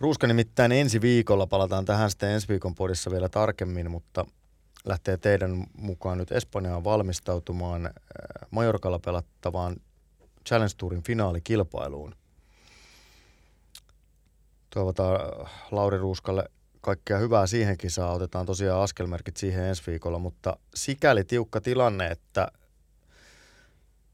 Ruuska 0.00 0.26
nimittäin 0.26 0.72
ensi 0.72 1.00
viikolla, 1.00 1.46
palataan 1.46 1.84
tähän 1.84 2.10
sitten 2.10 2.30
ensi 2.30 2.48
viikon 2.48 2.74
podissa 2.74 3.10
vielä 3.10 3.28
tarkemmin, 3.28 3.90
mutta 3.90 4.26
lähtee 4.84 5.16
teidän 5.16 5.66
mukaan 5.78 6.18
nyt 6.18 6.32
Espanjaan 6.32 6.84
valmistautumaan 6.84 7.86
äh, 7.86 7.92
Majorkalla 8.50 8.98
pelattavaan 8.98 9.76
Challenge 10.48 10.74
Tourin 10.76 11.02
finaalikilpailuun. 11.02 12.14
Toivotaan 14.70 15.20
Lauri 15.70 15.98
Ruuskalle 15.98 16.44
kaikkea 16.80 17.18
hyvää 17.18 17.46
siihen 17.46 17.78
kisaan. 17.78 18.14
Otetaan 18.14 18.46
tosiaan 18.46 18.82
askelmerkit 18.82 19.36
siihen 19.36 19.64
ensi 19.64 19.82
viikolla, 19.86 20.18
mutta 20.18 20.56
sikäli 20.74 21.24
tiukka 21.24 21.60
tilanne, 21.60 22.06
että 22.06 22.48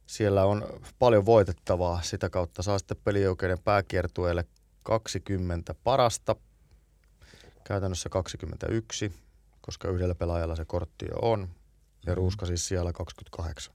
siellä 0.07 0.45
on 0.45 0.81
paljon 0.99 1.27
voitettavaa. 1.27 2.03
Sitä 2.03 2.31
kautta 2.31 2.63
saa 2.63 2.79
sitten 2.79 2.97
pelioikeuden 3.05 3.59
pääkiertueelle 3.65 4.45
20 4.83 5.75
parasta, 5.85 6.37
käytännössä 7.65 8.09
21, 8.09 9.13
koska 9.61 9.89
yhdellä 9.89 10.15
pelaajalla 10.15 10.57
se 10.57 10.65
kortti 10.65 11.07
jo 11.11 11.17
on. 11.23 11.49
Ja 12.07 12.13
mm. 12.13 12.17
Ruuska 12.17 12.47
siis 12.47 12.69
siellä 12.69 12.93
28. 12.93 13.75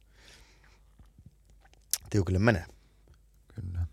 Tiukille 2.10 2.40
menee. 2.40 2.66
Kyllä. 3.56 3.86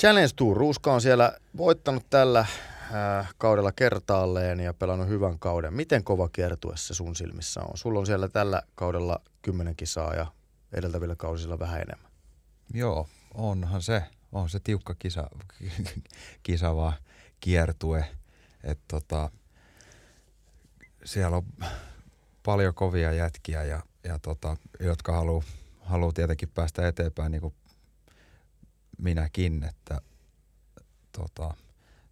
Challenge 0.00 0.30
Tour. 0.36 0.56
Ruuska 0.56 0.92
on 0.92 1.00
siellä 1.00 1.38
voittanut 1.56 2.06
tällä 2.10 2.40
äh, 2.40 3.34
kaudella 3.38 3.72
kertaalleen 3.72 4.60
ja 4.60 4.74
pelannut 4.74 5.08
hyvän 5.08 5.38
kauden. 5.38 5.74
Miten 5.74 6.04
kova 6.04 6.28
kiertue 6.28 6.76
se 6.76 6.94
sun 6.94 7.16
silmissä 7.16 7.60
on? 7.60 7.76
Sulla 7.76 7.98
on 8.00 8.06
siellä 8.06 8.28
tällä 8.28 8.62
kaudella 8.74 9.20
kymmenen 9.42 9.76
kisaa 9.76 10.14
ja 10.14 10.26
edeltävillä 10.72 11.16
kausilla 11.16 11.58
vähän 11.58 11.80
enemmän. 11.80 12.10
Joo, 12.74 13.08
onhan 13.34 13.82
se. 13.82 14.02
On 14.32 14.48
se 14.48 14.60
tiukka 14.60 14.94
kisa, 14.94 15.30
kisa 16.42 16.76
vaan 16.76 16.92
kiertue. 17.40 18.04
Et 18.64 18.78
tota, 18.88 19.30
siellä 21.04 21.36
on 21.36 21.46
paljon 22.42 22.74
kovia 22.74 23.12
jätkiä, 23.12 23.64
ja, 23.64 23.82
ja 24.04 24.18
tota, 24.18 24.56
jotka 24.80 25.12
haluaa 25.12 25.44
haluu 25.80 26.12
tietenkin 26.12 26.48
päästä 26.48 26.88
eteenpäin 26.88 27.32
niin 27.32 27.40
kuin 27.40 27.54
minäkin. 28.98 29.64
Että, 29.64 30.00
tota, 31.12 31.54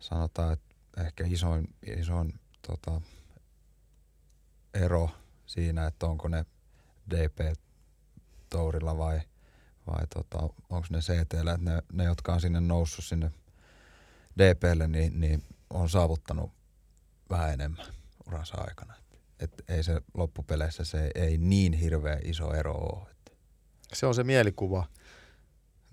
sanotaan, 0.00 0.52
että 0.52 0.74
ehkä 1.06 1.24
isoin, 1.26 1.74
isoin 1.86 2.40
tota, 2.66 3.00
ero 4.74 5.10
siinä, 5.46 5.86
että 5.86 6.06
onko 6.06 6.28
ne 6.28 6.46
DP 7.10 7.58
tourilla 8.50 8.98
vai, 8.98 9.20
vai 9.86 10.06
tota, 10.14 10.38
onko 10.70 10.86
ne 10.90 10.98
CTllä, 10.98 11.52
että 11.52 11.70
ne, 11.70 11.82
ne, 11.92 12.04
jotka 12.04 12.32
on 12.32 12.40
sinne 12.40 12.60
noussut 12.60 13.04
sinne 13.04 13.30
DPlle, 14.38 14.88
niin, 14.88 15.20
niin 15.20 15.44
on 15.70 15.88
saavuttanut 15.88 16.52
vähän 17.30 17.52
enemmän 17.52 17.97
uransa 18.28 18.56
aikana. 18.58 18.94
Et, 18.96 19.20
et 19.40 19.64
ei 19.68 19.82
se 19.82 20.00
loppupeleissä 20.14 20.84
se 20.84 21.10
ei 21.14 21.38
niin 21.38 21.72
hirveä 21.72 22.18
iso 22.24 22.54
ero 22.54 22.74
ole. 22.74 23.10
Et. 23.10 23.36
Se 23.92 24.06
on 24.06 24.14
se 24.14 24.24
mielikuva 24.24 24.86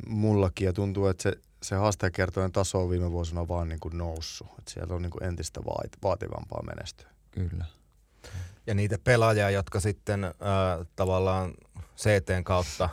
mullakin 0.08 0.65
ja 0.65 0.74
tuntuu, 0.74 1.08
että 1.08 1.24
se, 1.24 1.39
se 1.63 1.76
haastajakertojen 1.76 2.52
taso 2.52 2.84
on 2.84 2.89
viime 2.89 3.12
vuosina 3.12 3.48
vaan 3.48 3.69
niin 3.69 3.80
kuin 3.80 3.98
noussut. 3.98 4.48
Et 4.60 4.67
siellä 4.67 4.95
on 4.95 5.02
niin 5.02 5.12
kuin 5.12 5.24
entistä 5.24 5.62
vaativampaa 6.04 6.63
menestyä. 6.63 7.10
Kyllä. 7.32 7.65
Ja 8.67 8.74
niitä 8.74 8.98
pelaajia, 9.04 9.50
jotka 9.50 9.80
sitten 9.80 10.24
äh, 10.24 10.32
tavallaan 10.95 11.54
CTn 11.98 12.43
kautta 12.43 12.89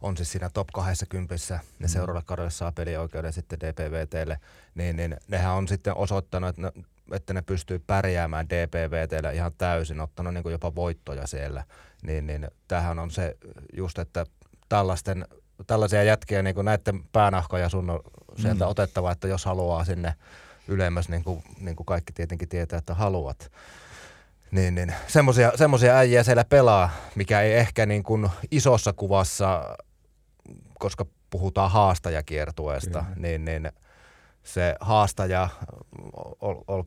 on 0.00 0.16
siis 0.16 0.32
siinä 0.32 0.50
top 0.50 0.68
20, 0.72 1.34
ne 1.50 1.60
mm. 1.78 1.88
seuraavalle 1.88 2.24
kaudelle 2.26 2.50
saa 2.50 2.72
pelioikeuden 2.72 3.32
sitten 3.32 3.60
DPVTlle, 3.60 4.40
niin, 4.74 4.96
niin 4.96 5.16
nehän 5.28 5.54
on 5.54 5.68
sitten 5.68 5.96
osoittanut, 5.96 6.50
että 6.50 6.72
että 7.12 7.34
ne 7.34 7.42
pystyy 7.42 7.78
pärjäämään 7.78 8.48
DPVTlle 8.48 9.34
ihan 9.34 9.52
täysin, 9.58 10.00
ottanut 10.00 10.34
niin 10.34 10.50
jopa 10.50 10.74
voittoja 10.74 11.26
siellä. 11.26 11.64
Niin, 12.02 12.26
niin 12.26 12.48
tämähän 12.68 12.98
on 12.98 13.10
se 13.10 13.36
just, 13.76 13.98
että 13.98 14.26
tällaisten, 14.68 15.26
tällaisia 15.66 16.02
jätkiä 16.02 16.42
niin 16.42 16.54
kuin 16.54 16.64
näiden 16.64 17.04
päänahkoja 17.12 17.68
sun 17.68 17.90
on 17.90 18.00
sieltä 18.36 18.64
mm. 18.64 18.70
otettava, 18.70 19.12
että 19.12 19.28
jos 19.28 19.44
haluaa 19.44 19.84
sinne 19.84 20.14
ylemmäs, 20.68 21.08
niin 21.08 21.24
kuin, 21.24 21.42
niin 21.60 21.76
kuin 21.76 21.86
kaikki 21.86 22.12
tietenkin 22.12 22.48
tietää, 22.48 22.78
että 22.78 22.94
haluat 22.94 23.50
niin, 24.54 24.74
niin 24.74 24.94
semmosia, 25.06 25.52
semmosia 25.54 25.96
äijä 25.96 26.22
siellä 26.22 26.44
pelaa, 26.44 26.90
mikä 27.14 27.40
ei 27.40 27.54
ehkä 27.54 27.86
niin 27.86 28.02
kuin 28.02 28.28
isossa 28.50 28.92
kuvassa, 28.92 29.76
koska 30.78 31.06
puhutaan 31.30 31.70
haastajakiertueesta, 31.70 33.04
niin, 33.16 33.44
niin 33.44 33.72
se 34.44 34.74
haastaja 34.80 35.48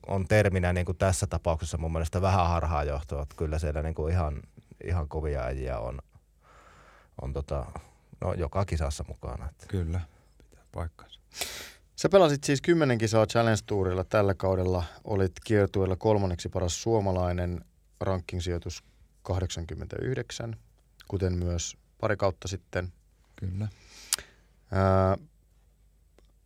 on, 0.08 0.28
terminä 0.28 0.74
niin 0.74 0.86
kuin 0.86 0.98
tässä 0.98 1.28
tapauksessa 1.28 1.78
mun 1.78 1.92
mielestä 1.92 2.22
vähän 2.22 2.48
harhaa 2.48 2.84
johtua, 2.84 3.22
että 3.22 3.36
kyllä 3.38 3.60
siellä 3.60 3.82
niin 3.82 3.96
kuin 3.96 4.14
ihan, 4.14 4.42
ihan 4.84 5.08
kovia 5.08 5.42
äijiä 5.42 5.80
on, 5.80 6.00
on 7.22 7.34
tota, 7.34 7.66
no, 8.22 8.34
joka 8.34 8.66
kisassa 8.66 9.06
mukana. 9.08 9.50
Että. 9.50 9.66
Kyllä, 9.68 10.02
pitää 10.38 10.64
paikkansa. 10.72 11.20
Sä 11.96 12.10
pelasit 12.10 12.44
siis 12.44 12.62
10 12.62 12.98
kisaa 12.98 13.26
Challenge 13.26 13.62
Tourilla 13.66 14.04
tällä 14.04 14.34
kaudella. 14.34 14.84
Olit 15.04 15.32
kiertueella 15.46 15.96
kolmanneksi 15.96 16.50
paras 16.50 16.82
suomalainen, 16.82 17.66
ranking-sijoitus 18.02 18.84
89, 19.24 20.56
kuten 21.08 21.34
myös 21.34 21.78
pari 22.02 22.18
kautta 22.18 22.48
sitten. 22.48 22.94
Kyllä. 23.36 23.68
Ää, 24.72 25.18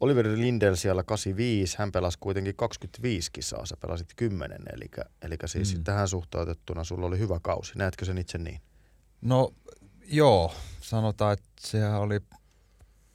Oliver 0.02 0.28
Lindell 0.28 0.76
siellä 0.76 1.04
85, 1.04 1.76
hän 1.78 1.92
pelasi 1.92 2.18
kuitenkin 2.20 2.56
25 2.56 3.32
kisaa, 3.32 3.66
sä 3.66 3.78
pelasit 3.78 4.14
10, 4.16 4.60
eli, 4.74 4.92
eli 5.22 5.36
siis 5.46 5.78
mm. 5.78 5.84
tähän 5.84 6.08
suhtautettuna 6.08 6.84
sulla 6.84 7.08
oli 7.08 7.20
hyvä 7.20 7.40
kausi. 7.42 7.78
Näetkö 7.78 8.06
sen 8.06 8.18
itse 8.18 8.38
niin? 8.38 8.62
No 9.22 9.54
joo, 10.06 10.54
sanotaan, 10.82 11.34
että 11.34 11.52
se 11.60 11.88
oli 11.88 12.20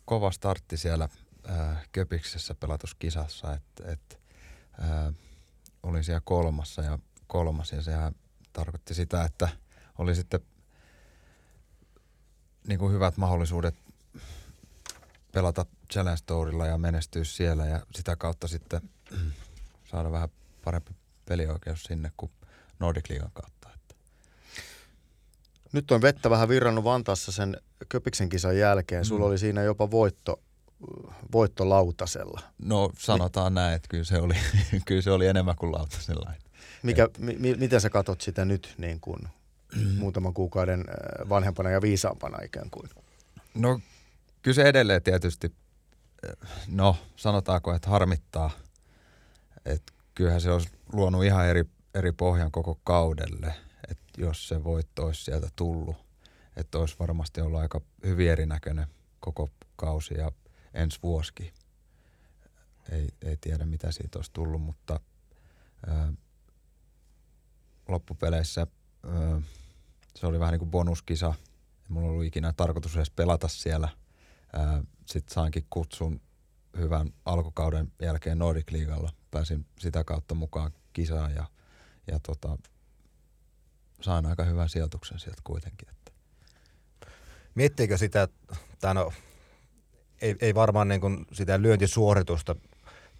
kova 0.04 0.30
startti 0.30 0.76
siellä 0.76 1.08
ää, 1.44 1.82
Köpiksessä 1.92 2.54
pelatuskisassa, 2.54 3.52
että 3.54 3.92
et, 3.92 4.20
ää, 4.80 5.12
olin 5.82 6.04
siellä 6.04 6.22
kolmassa 6.24 6.82
ja 6.82 6.98
kolmas 7.26 7.72
ja 7.72 7.82
sehän 7.82 8.14
tarkoitti 8.52 8.94
sitä, 8.94 9.24
että 9.24 9.48
oli 9.98 10.14
sitten 10.14 10.40
niin 12.68 12.78
kuin 12.78 12.92
hyvät 12.92 13.16
mahdollisuudet 13.16 13.74
pelata 15.32 15.66
Challenge 15.92 16.20
Tourilla 16.26 16.66
ja 16.66 16.78
menestyä 16.78 17.24
siellä 17.24 17.66
ja 17.66 17.80
sitä 17.94 18.16
kautta 18.16 18.48
sitten 18.48 18.80
saada 19.90 20.12
vähän 20.12 20.28
parempi 20.64 20.92
pelioikeus 21.28 21.82
sinne 21.82 22.12
kuin 22.16 22.32
Nordic 22.78 23.10
Leaguean 23.10 23.30
kautta. 23.34 23.68
Että. 23.74 23.94
Nyt 25.72 25.90
on 25.90 26.02
vettä 26.02 26.30
vähän 26.30 26.48
virrannut 26.48 26.84
Vantaassa 26.84 27.32
sen 27.32 27.60
Köpiksen 27.88 28.28
kisan 28.28 28.58
jälkeen. 28.58 29.04
Sulla 29.04 29.24
mm. 29.24 29.28
oli 29.28 29.38
siinä 29.38 29.62
jopa 29.62 29.90
voitto, 29.90 30.40
voitto 31.32 31.68
lautasella. 31.68 32.40
No 32.58 32.90
sanotaan 32.98 33.52
Mi- 33.52 33.54
näin, 33.54 33.74
että 33.74 33.88
kyllä 33.88 34.04
se 34.04 34.18
oli, 34.18 34.34
kyllä 34.86 35.02
se 35.02 35.10
oli 35.10 35.26
enemmän 35.26 35.56
kuin 35.56 35.72
lautasella. 35.72 36.32
Mikä, 36.82 37.08
mi, 37.18 37.36
miten 37.38 37.80
sä 37.80 37.90
katot 37.90 38.20
sitä 38.20 38.44
nyt 38.44 38.74
niin 38.78 39.00
kuin 39.00 39.28
muutaman 39.98 40.34
kuukauden 40.34 40.80
äh, 40.80 41.28
vanhempana 41.28 41.70
ja 41.70 41.82
viisaampana 41.82 42.38
ikään 42.44 42.70
kuin? 42.70 42.90
No 43.54 43.80
kyllä 44.42 44.54
se 44.54 44.62
edelleen 44.62 45.02
tietysti, 45.02 45.52
no 46.68 46.96
sanotaanko, 47.16 47.74
että 47.74 47.90
harmittaa. 47.90 48.50
Että 49.64 49.92
kyllähän 50.14 50.40
se 50.40 50.50
olisi 50.50 50.68
luonut 50.92 51.24
ihan 51.24 51.46
eri, 51.46 51.64
eri 51.94 52.12
pohjan 52.12 52.50
koko 52.50 52.80
kaudelle, 52.84 53.54
että 53.90 54.04
jos 54.18 54.48
se 54.48 54.64
voitto 54.64 55.06
olisi 55.06 55.24
sieltä 55.24 55.48
tullut. 55.56 55.96
Että 56.56 56.78
olisi 56.78 56.96
varmasti 56.98 57.40
ollut 57.40 57.60
aika 57.60 57.80
hyvin 58.04 58.30
erinäköinen 58.30 58.86
koko 59.20 59.50
kausi 59.76 60.14
ja 60.14 60.32
ensi 60.74 60.98
vuosikin. 61.02 61.52
Ei, 62.92 63.08
ei 63.22 63.36
tiedä 63.36 63.66
mitä 63.66 63.92
siitä 63.92 64.18
olisi 64.18 64.30
tullut, 64.32 64.62
mutta 64.62 65.00
ää, 65.86 66.12
loppupeleissä 67.88 68.66
ää, 69.06 69.40
se 70.14 70.26
oli 70.26 70.40
vähän 70.40 70.52
niin 70.52 70.58
kuin 70.58 70.70
bonuskisa. 70.70 71.34
Ei 71.82 71.88
mulla 71.88 72.08
ollut 72.08 72.24
ikinä 72.24 72.52
tarkoitus 72.52 72.96
edes 72.96 73.10
pelata 73.10 73.48
siellä– 73.48 73.88
sitten 75.06 75.34
sainkin 75.34 75.66
kutsun 75.70 76.20
hyvän 76.76 77.12
alkukauden 77.24 77.92
jälkeen 78.02 78.38
Nordic 78.38 78.70
Leaguella. 78.70 79.10
Pääsin 79.30 79.66
sitä 79.78 80.04
kautta 80.04 80.34
mukaan 80.34 80.70
kisaan 80.92 81.34
ja, 81.34 81.44
ja 82.06 82.20
tota, 82.20 82.58
sain 84.00 84.26
aika 84.26 84.44
hyvän 84.44 84.68
sijoituksen 84.68 85.18
sieltä 85.18 85.40
kuitenkin. 85.44 85.88
Että. 85.90 86.12
Miettiikö 87.54 87.98
sitä, 87.98 88.28
tai 88.80 88.94
no, 88.94 89.12
ei, 90.20 90.36
ei 90.40 90.54
varmaan 90.54 90.88
niin 90.88 91.00
kuin 91.00 91.26
sitä 91.32 91.62
lyöntisuoritusta 91.62 92.56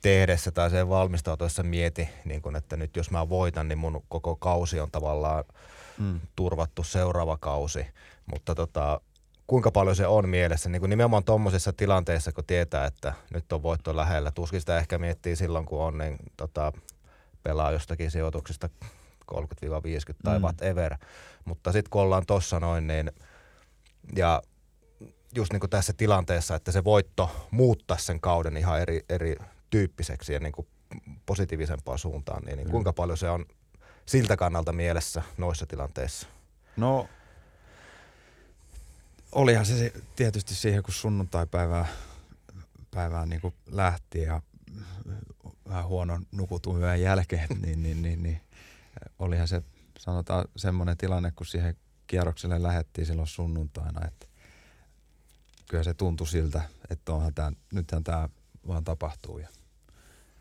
tehdessä 0.03 0.51
tai 0.51 0.71
sen 0.71 0.89
valmistautuessa 0.89 1.63
mieti, 1.63 2.09
niin 2.25 2.43
kuin, 2.43 2.57
että 2.57 2.77
nyt 2.77 2.97
jos 2.97 3.11
mä 3.11 3.29
voitan, 3.29 3.69
niin 3.69 3.79
mun 3.79 4.03
koko 4.09 4.37
kausi 4.37 4.81
on 4.81 4.91
tavallaan 4.91 5.45
mm. 5.99 6.21
turvattu 6.37 6.85
seuraava 6.85 7.37
kausi. 7.37 7.87
Mutta 8.27 8.55
tota, 8.55 9.01
kuinka 9.47 9.71
paljon 9.71 9.97
se 9.97 10.07
on 10.07 10.29
mielessä, 10.29 10.69
niin 10.69 10.81
kuin 10.81 10.91
nimenomaan 10.91 11.25
tuommoisessa 11.25 11.73
tilanteessa, 11.73 12.33
kun 12.33 12.45
tietää, 12.45 12.85
että 12.85 13.13
nyt 13.35 13.53
on 13.53 13.63
voitto 13.63 13.97
lähellä. 13.97 14.31
Tuskin 14.31 14.61
sitä 14.61 14.79
ehkä 14.79 14.99
miettii 14.99 15.37
silloin, 15.37 15.67
kun 15.67 15.81
on, 15.81 15.99
niin 15.99 16.17
tota, 16.37 16.73
pelaa 17.43 17.73
jostakin 17.73 18.11
sijoituksista 18.11 18.69
30-50 19.35 19.39
tai 20.25 20.39
mm. 20.39 20.43
whatever. 20.43 20.97
Mutta 21.45 21.73
sitten 21.73 21.91
kun 21.91 22.03
ollaan 22.03 22.27
tossa 22.27 22.61
noin, 22.61 22.87
niin 22.87 23.13
ja 24.17 24.43
just 25.35 25.53
niin 25.53 25.61
kuin 25.61 25.71
tässä 25.71 25.93
tilanteessa, 25.93 26.55
että 26.55 26.73
se 26.73 26.85
voitto 26.85 27.47
muuttaa 27.51 27.97
sen 27.97 28.21
kauden 28.21 28.57
ihan 28.57 28.81
eri, 28.81 29.01
eri 29.09 29.37
tyyppiseksi 29.71 30.33
ja 30.33 30.41
niin 30.41 30.53
kuin 30.53 30.67
positiivisempaan 31.27 31.99
suuntaan, 31.99 32.43
niin, 32.45 32.57
niin 32.57 32.71
kuinka 32.71 32.93
paljon 32.93 33.19
se 33.19 33.31
on 33.31 33.47
siltä 34.07 34.37
kannalta 34.37 34.73
mielessä 34.73 35.23
noissa 35.37 35.67
tilanteissa? 35.67 36.29
No 36.77 37.09
olihan 39.33 39.67
se 39.67 39.93
tietysti 40.17 40.55
siihen, 40.55 40.83
kun 40.83 40.95
sunnuntai-päivää 40.95 41.87
päivää 42.91 43.27
niin 43.27 43.41
kuin 43.41 43.55
lähti 43.67 44.23
ja 44.23 44.43
vähän 45.69 45.87
huonon 45.87 46.27
nukutun 46.33 46.81
yön 46.81 47.01
jälkeen, 47.01 47.49
niin, 47.63 47.83
niin, 47.83 48.03
niin, 48.03 48.23
niin 48.23 48.41
olihan 49.19 49.49
se 49.49 49.63
sanotaan 49.99 50.45
semmoinen 50.57 50.97
tilanne, 50.97 51.31
kun 51.31 51.47
siihen 51.47 51.77
kierrokselle 52.07 52.63
lähettiin 52.63 53.07
silloin 53.07 53.29
sunnuntaina, 53.29 54.07
että 54.07 54.27
kyllä 55.71 55.85
se 55.85 55.95
tuntui 55.95 56.27
siltä, 56.27 56.63
että 56.91 57.13
onhan 57.13 57.35
tämä, 57.35 57.53
nythän 57.73 58.05
tämä 58.05 58.29
vaan 58.67 58.85
tapahtuu 58.85 59.39
ja 59.39 59.49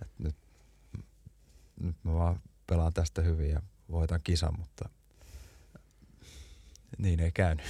että 0.01 0.23
nyt, 0.23 0.35
nyt 1.79 1.95
mä 2.03 2.13
vaan 2.13 2.39
pelaan 2.67 2.93
tästä 2.93 3.21
hyvin 3.21 3.49
ja 3.49 3.61
voitan 3.91 4.21
kisan, 4.23 4.59
mutta 4.59 4.89
niin 6.97 7.19
ei 7.19 7.31
käynyt. 7.31 7.65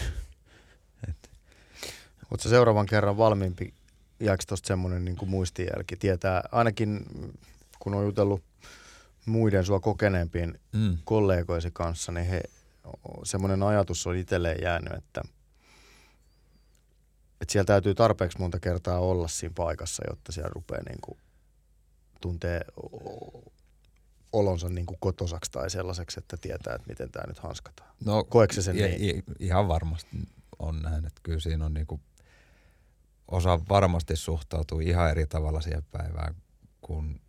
Oletko 2.31 2.49
seuraavan 2.49 2.85
kerran 2.85 3.17
valmiimpi, 3.17 3.73
jääkö 4.19 4.43
tuosta 4.47 4.67
semmoinen 4.67 5.05
niin 5.05 5.17
kuin 5.17 5.29
muistijälki? 5.29 5.95
Tietää 5.95 6.43
ainakin, 6.51 7.05
kun 7.79 7.93
on 7.93 8.05
jutellut 8.05 8.43
muiden 9.25 9.65
sua 9.65 9.79
kokeneempien 9.79 10.59
mm. 10.73 10.97
kollegoisi 11.03 11.69
kanssa, 11.73 12.11
niin 12.11 12.25
he, 12.25 12.41
semmoinen 13.23 13.63
ajatus 13.63 14.07
on 14.07 14.15
itselleen 14.15 14.57
jäänyt, 14.61 14.93
että, 14.93 15.21
että 17.41 17.51
siellä 17.51 17.65
täytyy 17.65 17.95
tarpeeksi 17.95 18.39
monta 18.39 18.59
kertaa 18.59 18.99
olla 18.99 19.27
siinä 19.27 19.53
paikassa, 19.55 20.03
jotta 20.09 20.31
siellä 20.31 20.51
rupeaa 20.53 20.83
niin 20.89 21.01
kuin, 21.01 21.17
tuntee 22.21 22.61
olonsa 24.31 24.69
niin 24.69 24.85
kuin 24.85 24.97
kotosaksi 24.99 25.51
tai 25.51 25.69
sellaiseksi, 25.69 26.19
että 26.19 26.37
tietää, 26.37 26.75
että 26.75 26.87
miten 26.87 27.11
tämä 27.11 27.27
nyt 27.27 27.39
hanskataan. 27.39 27.89
No, 28.05 28.23
Koetko 28.23 28.61
sen 28.61 28.75
niin? 28.75 29.23
Ihan 29.39 29.67
varmasti 29.67 30.17
on 30.59 30.81
näin, 30.81 31.05
että 31.05 31.21
kyllä 31.23 31.39
siinä 31.39 31.65
on 31.65 31.73
niin 31.73 31.87
kuin 31.87 32.01
osa 33.27 33.59
varmasti 33.69 34.15
suhtautuu 34.15 34.79
ihan 34.79 35.11
eri 35.11 35.27
tavalla 35.27 35.61
siihen 35.61 35.83
päivään, 35.91 36.35
kun, 36.81 37.21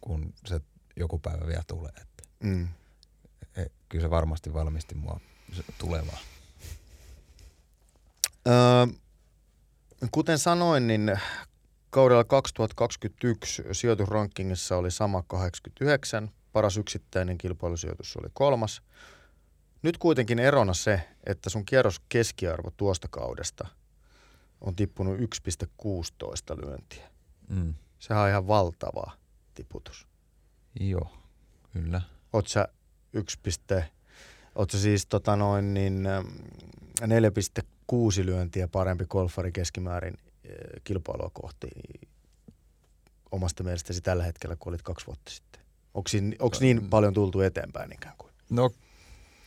kun 0.00 0.32
se 0.46 0.60
joku 0.96 1.18
päivä 1.18 1.46
vielä 1.46 1.62
tulee. 1.66 1.92
Että 2.00 2.22
mm. 2.40 2.68
e, 3.56 3.66
kyllä 3.88 4.02
se 4.02 4.10
varmasti 4.10 4.54
valmisti 4.54 4.94
mua 4.94 5.20
tulevaa. 5.78 6.18
Öö, 8.48 8.86
kuten 10.10 10.38
sanoin, 10.38 10.86
niin 10.86 11.18
kaudella 11.90 12.24
2021 12.24 13.62
sijoitusrankingissa 13.72 14.76
oli 14.76 14.90
sama 14.90 15.22
89, 15.22 16.30
paras 16.52 16.76
yksittäinen 16.76 17.38
kilpailusijoitus 17.38 18.16
oli 18.16 18.28
kolmas. 18.32 18.82
Nyt 19.82 19.98
kuitenkin 19.98 20.38
erona 20.38 20.74
se, 20.74 21.08
että 21.26 21.50
sun 21.50 21.64
kierros 21.64 22.00
keskiarvo 22.08 22.70
tuosta 22.76 23.08
kaudesta– 23.10 23.66
on 24.62 24.76
tippunut 24.76 25.18
1,16 25.18 26.66
lyöntiä. 26.66 27.10
Mm. 27.48 27.74
Sehän 27.98 28.22
on 28.22 28.28
ihan 28.28 28.46
valtava 28.46 29.12
tiputus. 29.54 30.06
Joo, 30.80 31.10
kyllä. 31.72 32.00
Oot 32.32 32.48
sä 32.48 32.68
1, 33.12 33.38
oot 34.54 34.70
sä 34.70 34.78
siis 34.80 35.06
tota 35.06 35.36
noin 35.36 35.74
niin 35.74 36.04
4,6 37.00 38.24
lyöntiä 38.24 38.68
parempi 38.68 39.04
golfari 39.06 39.52
keskimäärin 39.52 40.18
kilpailua 40.84 41.30
kohti 41.32 41.68
omasta 43.32 43.64
mielestäsi 43.64 44.00
tällä 44.00 44.24
hetkellä, 44.24 44.56
kun 44.56 44.70
olit 44.70 44.82
kaksi 44.82 45.06
vuotta 45.06 45.30
sitten? 45.30 45.62
Onko 45.94 46.56
niin 46.60 46.90
paljon 46.90 47.14
tultu 47.14 47.40
eteenpäin 47.40 47.92
ikään 47.92 48.14
kuin? 48.18 48.32
No 48.50 48.70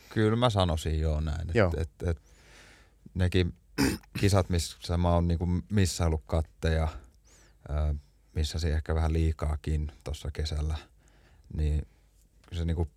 kyllä 0.08 0.36
mä 0.36 0.50
sanoisin 0.50 1.00
joo 1.00 1.20
näin. 1.20 1.48
Joo. 1.54 1.72
Et, 1.76 1.88
et, 2.02 2.08
et, 2.08 2.18
nekin 3.14 3.54
kisat, 4.20 4.50
missä 4.50 4.96
mä 4.96 5.14
oon 5.14 5.28
niinku 5.28 5.46
missaillut 5.70 6.22
katteja, 6.26 6.88
missä 8.34 8.58
se 8.58 8.74
ehkä 8.74 8.94
vähän 8.94 9.12
liikaakin 9.12 9.92
tuossa 10.04 10.30
kesällä, 10.30 10.78
niin 11.56 11.86
se 12.52 12.64
niinku 12.64 12.88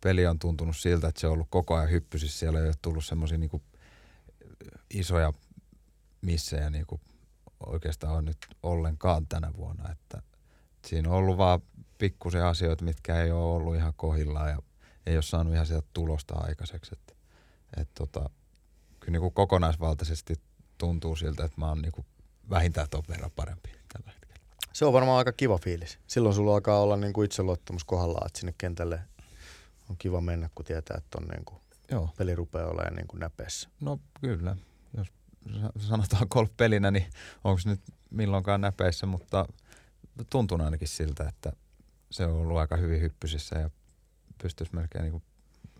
peli 0.00 0.26
on 0.26 0.38
tuntunut 0.38 0.76
siltä, 0.76 1.08
että 1.08 1.20
se 1.20 1.26
on 1.26 1.32
ollut 1.32 1.46
koko 1.50 1.74
ajan 1.74 1.90
hyppysissä. 1.90 2.38
Siellä 2.38 2.58
ei 2.58 2.66
ole 2.66 2.74
tullut 2.82 3.04
semmoisia 3.04 3.38
niinku 3.38 3.62
isoja 4.90 5.32
missejä 6.20 6.70
niinku 6.70 7.00
oikeastaan 7.66 8.12
ole 8.12 8.22
nyt 8.22 8.38
ollenkaan 8.62 9.26
tänä 9.26 9.52
vuonna. 9.56 9.92
Että 9.92 10.22
siinä 10.86 11.08
on 11.08 11.14
ollut 11.16 11.38
vaan 11.38 11.60
pikkusen 11.98 12.44
asioita, 12.44 12.84
mitkä 12.84 13.22
ei 13.22 13.30
ole 13.30 13.54
ollut 13.54 13.76
ihan 13.76 13.94
kohillaan 13.96 14.50
ja 14.50 14.58
ei 15.06 15.16
ole 15.16 15.22
saanut 15.22 15.54
ihan 15.54 15.66
sieltä 15.66 15.88
tulosta 15.92 16.34
aikaiseksi. 16.34 16.90
Että, 16.92 17.14
et 17.76 17.88
tota, 17.94 18.30
kyllä 19.00 19.12
niin 19.12 19.20
kuin 19.20 19.34
kokonaisvaltaisesti 19.34 20.34
tuntuu 20.78 21.16
siltä, 21.16 21.44
että 21.44 21.60
mä 21.60 21.68
oon 21.68 21.82
niin 21.82 21.92
kuin 21.92 22.06
vähintään 22.50 22.88
ton 22.90 23.02
verran 23.08 23.30
parempi 23.36 23.68
tällä 23.92 24.10
hetkellä. 24.12 24.40
Se 24.72 24.84
on 24.84 24.92
varmaan 24.92 25.18
aika 25.18 25.32
kiva 25.32 25.58
fiilis. 25.58 25.98
Silloin 26.06 26.34
sulla 26.34 26.54
alkaa 26.54 26.80
olla 26.80 26.96
niin 26.96 27.12
kuin 27.12 27.24
itseluottamus 27.24 27.84
kohdallaan, 27.84 28.26
että 28.26 28.38
sinne 28.40 28.54
kentälle 28.58 29.00
on 29.90 29.96
kiva 29.98 30.20
mennä, 30.20 30.50
kun 30.54 30.64
tietää, 30.64 30.96
että 30.96 31.18
on 31.18 31.28
niin 31.28 31.44
kuin 31.44 31.60
Joo. 31.90 32.10
peli 32.18 32.34
rupeaa 32.34 32.70
olemaan 32.70 32.94
niin 32.94 33.08
kuin 33.08 33.20
näpeessä. 33.20 33.68
No 33.80 34.00
kyllä, 34.20 34.56
jos 34.96 35.08
sanotaan 35.88 36.26
golf-pelinä, 36.30 36.90
niin 36.90 37.06
onko 37.44 37.58
se 37.58 37.68
nyt 37.68 37.80
milloinkaan 38.10 38.60
näpeissä, 38.60 39.06
mutta 39.06 39.46
tuntuu 40.30 40.58
ainakin 40.62 40.88
siltä, 40.88 41.28
että 41.28 41.52
se 42.10 42.26
on 42.26 42.32
ollut 42.32 42.58
aika 42.58 42.76
hyvin 42.76 43.00
hyppysissä 43.00 43.58
ja 43.58 43.70
pystyisi 44.42 44.74
melkein 44.74 45.04
niin 45.04 45.22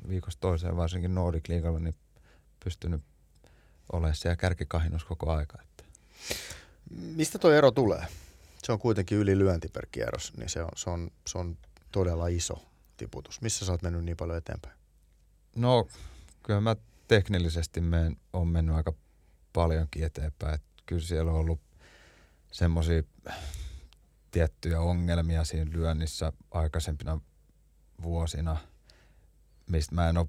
viikosta 0.08 0.40
toiseen, 0.40 0.76
varsinkin 0.76 1.14
Nordic 1.14 1.48
Leaguella, 1.48 1.78
niin 1.78 1.94
pystynyt 2.64 3.02
olemaan 3.92 4.14
siellä 4.14 4.36
kärkikahinnossa 4.36 5.08
koko 5.08 5.32
aika. 5.32 5.58
Että. 5.62 5.84
Mistä 6.90 7.38
tuo 7.38 7.50
ero 7.50 7.70
tulee? 7.70 8.06
Se 8.62 8.72
on 8.72 8.78
kuitenkin 8.78 9.18
yli 9.18 9.38
lyönti 9.38 9.68
per 9.68 9.86
kierros, 9.92 10.36
niin 10.36 10.48
se 10.48 10.62
on, 10.62 10.70
se 10.76 10.90
on, 10.90 11.10
se 11.26 11.38
on 11.38 11.58
todella 11.92 12.26
iso 12.26 12.64
tiputus. 12.96 13.40
Missä 13.40 13.66
sä 13.66 13.72
oot 13.72 13.82
mennyt 13.82 14.04
niin 14.04 14.16
paljon 14.16 14.38
eteenpäin? 14.38 14.74
No, 15.56 15.88
kyllä 16.42 16.60
mä 16.60 16.76
teknillisesti 17.08 17.80
meen, 17.80 18.16
on 18.32 18.48
mennyt 18.48 18.76
aika 18.76 18.92
paljonkin 19.52 20.04
eteenpäin. 20.04 20.54
Et 20.54 20.62
kyllä 20.86 21.02
siellä 21.02 21.30
on 21.30 21.38
ollut 21.38 21.60
semmoisia 22.52 23.02
tiettyjä 24.30 24.80
ongelmia 24.80 25.44
siinä 25.44 25.70
lyönnissä 25.72 26.32
aikaisempina 26.50 27.20
vuosina, 28.02 28.56
mistä 29.66 29.94
mä 29.94 30.08
en 30.08 30.18
ole 30.18 30.28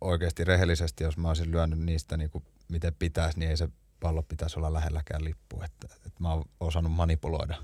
oikeasti 0.00 0.44
rehellisesti, 0.44 1.04
jos 1.04 1.16
mä 1.16 1.28
olisin 1.28 1.50
lyönyt 1.50 1.78
niistä 1.78 2.16
niin 2.16 2.30
kuin 2.30 2.44
miten 2.68 2.94
pitäisi, 2.94 3.38
niin 3.38 3.50
ei 3.50 3.56
se 3.56 3.68
pallo 4.00 4.22
pitäisi 4.22 4.58
olla 4.58 4.72
lähelläkään 4.72 5.24
lippu. 5.24 5.62
Että, 5.62 5.88
että 5.94 6.10
mä 6.18 6.32
oon 6.32 6.44
osannut 6.60 6.92
manipuloida 6.92 7.56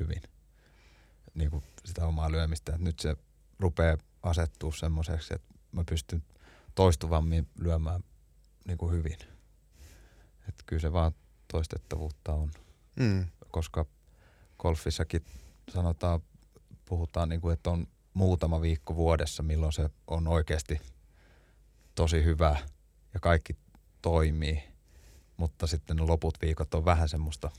hyvin 0.00 0.22
niin 1.34 1.50
kuin 1.50 1.62
sitä 1.84 2.06
omaa 2.06 2.32
lyömistä. 2.32 2.72
Että 2.72 2.84
nyt 2.84 2.98
se 3.00 3.16
rupeaa 3.58 3.96
asettua 4.22 4.72
semmoiseksi, 4.72 5.34
että 5.34 5.48
mä 5.72 5.84
pystyn 5.88 6.22
toistuvammin 6.74 7.48
lyömään 7.58 8.04
niin 8.66 8.78
kuin 8.78 8.92
hyvin. 8.92 9.18
Että 10.48 10.62
kyllä 10.66 10.80
se 10.80 10.92
vaan 10.92 11.12
toistettavuutta 11.52 12.32
on, 12.32 12.50
Mm. 12.96 13.26
koska 13.50 13.86
golfissakin 14.58 15.24
sanotaan, 15.72 16.20
puhutaan 16.84 17.28
niin 17.28 17.40
kuin, 17.40 17.52
että 17.52 17.70
on 17.70 17.86
muutama 18.14 18.60
viikko 18.60 18.96
vuodessa, 18.96 19.42
milloin 19.42 19.72
se 19.72 19.90
on 20.06 20.28
oikeasti 20.28 20.80
tosi 21.94 22.24
hyvä 22.24 22.56
ja 23.14 23.20
kaikki 23.20 23.56
toimii, 24.06 24.62
mutta 25.36 25.66
sitten 25.66 25.96
ne 25.96 26.02
loput 26.02 26.38
viikot 26.42 26.74
on 26.74 26.84
vähän 26.84 27.08
semmoista 27.08 27.50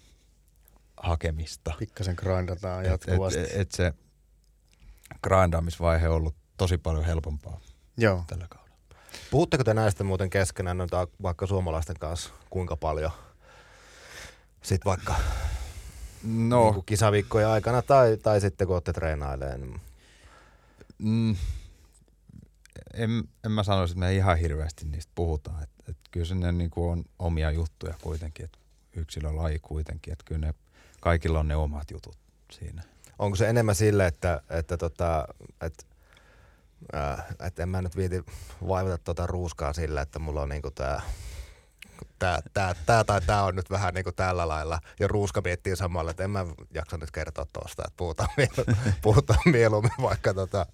hakemista. 0.98 1.74
Pikkasen 1.80 2.16
grindataan 2.18 2.86
jatkuvasti. 2.86 3.40
et, 3.40 3.50
et 3.54 3.72
se 3.72 3.94
grindaamisvaihe 5.24 6.10
on 6.10 6.16
ollut 6.16 6.36
tosi 6.58 6.78
paljon 6.78 7.06
helpompaa 7.06 7.60
Joo. 7.98 8.24
tällä 8.28 8.48
kaudella. 8.50 8.78
Puhutteko 9.32 9.64
te 9.64 9.74
näistä 9.74 10.04
muuten 10.04 10.30
keskenään 10.30 10.78
noita 10.78 11.08
vaikka 11.22 11.48
suomalaisten 11.48 12.00
kanssa 12.00 12.30
kuinka 12.50 12.78
paljon? 12.78 13.12
Sitten 14.62 14.90
vaikka 14.90 15.16
No, 16.24 16.64
niin 16.64 16.74
kuin 16.74 16.86
kisaviikkojen 16.86 17.48
aikana 17.48 17.82
tai, 17.82 18.18
tai 18.18 18.42
sitten 18.42 18.68
kun 18.68 18.76
olette 18.76 18.94
treenailemaan. 18.94 19.62
Niin 19.62 19.82
mm, 20.98 21.36
en, 22.94 23.24
en 23.46 23.52
mä 23.52 23.64
sanoisi, 23.64 23.92
että 23.92 24.00
me 24.00 24.16
ihan 24.16 24.38
hirveästi 24.38 24.86
niistä 24.86 25.12
puhutaan. 25.16 25.64
Et, 25.64 25.77
et 25.90 25.98
kyllä 26.12 26.26
se 26.26 26.36
ne 26.36 26.52
niin 26.52 26.70
kuin 26.70 26.92
on 26.92 27.04
omia 27.20 27.52
juttuja 27.52 27.96
kuitenkin, 28.02 28.46
että 28.46 28.58
yksilölaji 28.96 29.60
kuitenkin, 29.60 30.14
että 30.14 30.26
kyllä 30.26 30.48
ne, 30.48 30.54
kaikilla 31.02 31.40
on 31.40 31.48
ne 31.48 31.56
omat 31.56 31.92
jutut 31.92 32.18
siinä. 32.52 32.84
onko 33.20 33.36
se 33.36 33.50
enemmän 33.50 33.76
sille, 33.76 34.08
että, 34.08 34.42
että, 34.50 34.78
tota, 34.78 35.28
että, 35.62 35.84
ää, 36.94 37.24
että 37.40 37.64
en 37.64 37.70
mä 37.70 37.82
nyt 37.82 37.98
viiti 37.98 38.24
vaivata 38.68 38.98
tuota 38.98 39.28
ruuskaa 39.28 39.74
sillä, 39.74 40.02
että 40.02 40.20
mulla 40.20 40.42
on 40.42 40.50
niinku 40.50 40.72
tää, 40.72 41.02
tää, 42.20 42.42
tää, 42.54 42.76
tää 42.86 43.04
tai 43.04 43.22
tää 43.22 43.44
on 43.44 43.56
nyt 43.56 43.70
vähän 43.70 43.94
niinku 43.94 44.12
tällä 44.12 44.48
lailla. 44.48 44.80
Ja 45.00 45.08
ruuska 45.08 45.42
miettii 45.42 45.76
samalla, 45.76 46.12
että 46.12 46.24
en 46.24 46.30
mä 46.30 46.46
jaksa 46.74 46.98
nyt 46.98 47.12
kertoa 47.12 47.46
tuosta, 47.54 47.84
että 47.88 47.98
puhutaan, 47.98 48.30
miel- 48.38 48.76
puhutaan 49.02 49.42
mieluummin 49.46 49.92
vaikka 50.02 50.34
tota 50.34 50.66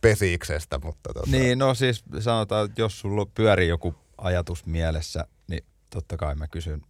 pesiksestä, 0.00 0.78
mutta 0.84 1.12
tota, 1.12 1.30
Niin, 1.30 1.58
no 1.58 1.74
siis 1.74 2.04
sanotaan, 2.18 2.66
että 2.66 2.80
jos 2.80 3.00
sulla 3.00 3.26
pyörii 3.34 3.68
joku 3.68 3.94
ajatus 4.18 4.66
mielessä, 4.66 5.26
niin 5.48 5.64
totta 5.90 6.16
kai 6.16 6.34
mä 6.34 6.46
kysyn, 6.48 6.82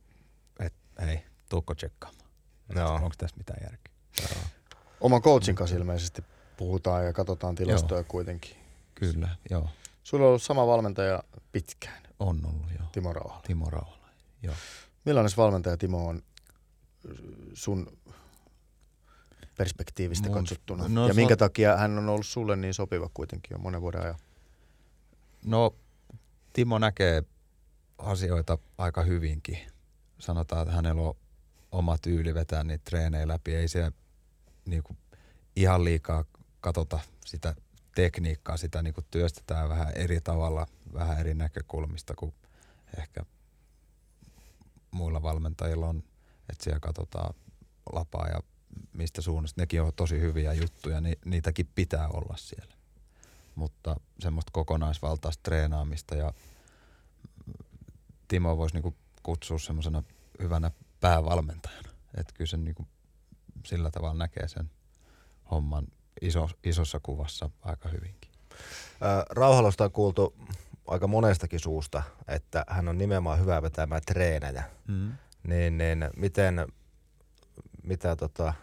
että 0.61 1.03
hei, 1.07 1.21
tuukko 1.49 1.75
tsekkaamaan? 1.75 2.29
Joo. 2.77 2.95
Onko 2.95 3.15
tässä 3.19 3.37
mitään 3.37 3.59
järkeä? 3.63 3.93
Oman 5.01 5.23
coachin 5.23 5.55
kanssa 5.55 5.77
ilmeisesti 5.77 6.23
puhutaan 6.57 7.05
ja 7.07 7.13
katsotaan 7.13 7.55
tilastoja 7.55 8.05
kuitenkin. 8.05 8.57
Kyllä, 8.95 9.29
joo. 9.51 9.69
Sulla 10.03 10.25
on 10.25 10.29
ollut 10.29 10.43
sama 10.43 10.67
valmentaja 10.67 11.23
pitkään, 11.53 12.03
On 12.21 12.41
ollut, 12.47 12.71
joo. 12.79 12.89
Timo 12.93 13.13
Rauhala. 13.13 13.43
Timo 13.47 13.71
Rauhala, 13.71 14.09
joo. 14.43 14.55
Millainen 15.05 15.33
valmentaja 15.37 15.77
Timo 15.77 16.07
on 16.07 16.23
sun 17.55 17.99
perspektiivistä 19.59 20.29
Mun- 20.29 20.35
katsottuna? 20.35 20.85
no 20.89 21.09
ja 21.09 21.15
minkä 21.15 21.35
on- 21.35 21.39
takia 21.39 21.77
hän 21.77 21.99
on 21.99 22.09
ollut 22.09 22.27
sulle 22.27 22.57
niin 22.57 22.75
sopiva 22.75 23.11
kuitenkin 23.15 23.49
jo 23.55 23.59
monen 23.59 23.81
vuoden 23.81 24.03
ajan? 24.03 24.19
No, 25.45 25.75
Timo 26.53 26.79
näkee 26.79 27.23
asioita 27.99 28.59
aika 28.79 29.03
hyvinkin. 29.03 29.59
Sanotaan, 30.19 30.63
että 30.63 30.75
hänellä 30.75 31.03
on 31.03 31.15
oma 31.73 31.99
tyyli 31.99 32.35
vetää 32.35 32.65
niitä 32.65 32.85
treenejä 32.85 33.29
läpi. 33.29 33.55
Ei 33.55 33.69
se 33.69 33.93
niinku 34.65 34.97
ihan 35.57 35.85
liikaa 35.85 36.25
katsota 36.61 37.01
sitä 37.27 37.55
tekniikkaa, 37.95 38.57
sitä 38.57 38.83
niinku 38.83 39.03
työstetään 39.11 39.69
vähän 39.69 39.93
eri 39.95 40.21
tavalla, 40.21 40.67
vähän 40.95 41.19
eri 41.21 41.35
näkökulmista 41.35 42.15
kuin 42.15 42.35
ehkä 42.99 43.21
muilla 44.91 45.23
valmentajilla 45.23 45.87
on, 45.87 46.03
että 46.51 46.65
siellä 46.65 46.81
katsotaan 46.81 47.35
lapaa 47.93 48.29
ja 48.29 48.41
mistä 48.93 49.23
suunnasta. 49.23 49.61
Nekin 49.61 49.83
on 49.83 49.93
tosi 49.97 50.21
hyviä 50.21 50.53
juttuja, 50.53 51.01
niin 51.01 51.19
niitäkin 51.25 51.69
pitää 51.75 52.09
olla 52.09 52.35
siellä 52.37 52.79
mutta 53.59 53.97
semmoista 54.19 54.51
kokonaisvaltaista 54.53 55.43
treenaamista 55.43 56.15
ja 56.15 56.33
Timo 58.29 58.57
voisi 58.57 58.75
niinku 58.75 58.95
kutsua 59.23 59.59
semmoisena 59.59 60.03
hyvänä 60.43 60.71
päävalmentajana. 61.01 61.89
Että 62.17 62.35
kyllä 62.35 62.49
se 62.49 62.57
niinku 62.57 62.87
sillä 63.65 63.91
tavalla 63.91 64.15
näkee 64.15 64.49
sen 64.49 64.71
homman 65.51 65.87
iso, 66.21 66.51
isossa 66.65 67.01
kuvassa 67.03 67.51
aika 67.63 67.89
hyvinkin. 67.89 68.31
Rauhalosta 69.31 69.85
on 69.85 69.93
kuultu 69.93 70.35
aika 70.87 71.07
monestakin 71.07 71.61
suusta, 71.61 72.03
että 72.29 72.65
hän 72.69 72.89
on 72.89 72.99
nimenomaan 72.99 73.41
hyvä 73.41 73.63
vetämään 73.63 74.03
treenejä. 74.07 74.65
Mm. 74.87 75.13
Niin, 75.47 75.79
niin 75.79 76.09
miten, 76.17 76.67
mitä 77.89 78.17
tota, 78.17 78.55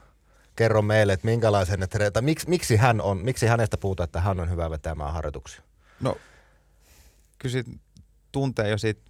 kerro 0.56 0.82
meille, 0.82 1.14
että 1.14 1.28
minkälaisen 1.28 1.80
tai 2.14 2.22
miksi, 2.22 2.50
miksi, 2.50 2.76
hän 2.76 3.02
on, 3.02 3.18
miksi 3.18 3.46
hänestä 3.46 3.78
puhutaan, 3.78 4.06
että 4.06 4.22
hän 4.22 4.40
on 4.40 4.50
hyvä 4.50 4.70
vetämään 4.70 5.14
harjoituksia? 5.14 5.62
No, 6.02 6.18
kyllä 7.40 7.64
tuntee 8.32 8.70
jo 8.70 8.78
siitä 8.78 9.02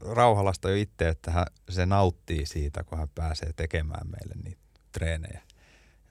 Rauhalasta 0.00 0.70
jo 0.70 0.76
itse, 0.76 1.08
että 1.08 1.30
hän, 1.30 1.46
se 1.68 1.86
nauttii 1.86 2.46
siitä, 2.46 2.84
kun 2.84 2.98
hän 2.98 3.08
pääsee 3.14 3.52
tekemään 3.52 4.06
meille 4.10 4.34
niitä 4.44 4.60
treenejä. 4.92 5.42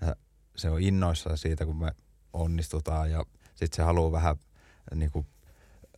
Ja 0.01 0.15
se 0.55 0.69
on 0.69 0.81
innoissaan 0.81 1.37
siitä, 1.37 1.65
kun 1.65 1.79
me 1.79 1.91
onnistutaan 2.33 3.11
ja 3.11 3.25
sitten 3.55 3.75
se 3.75 3.81
haluaa 3.81 4.11
vähän 4.11 4.35
niin 4.95 5.11
kuin, 5.11 5.25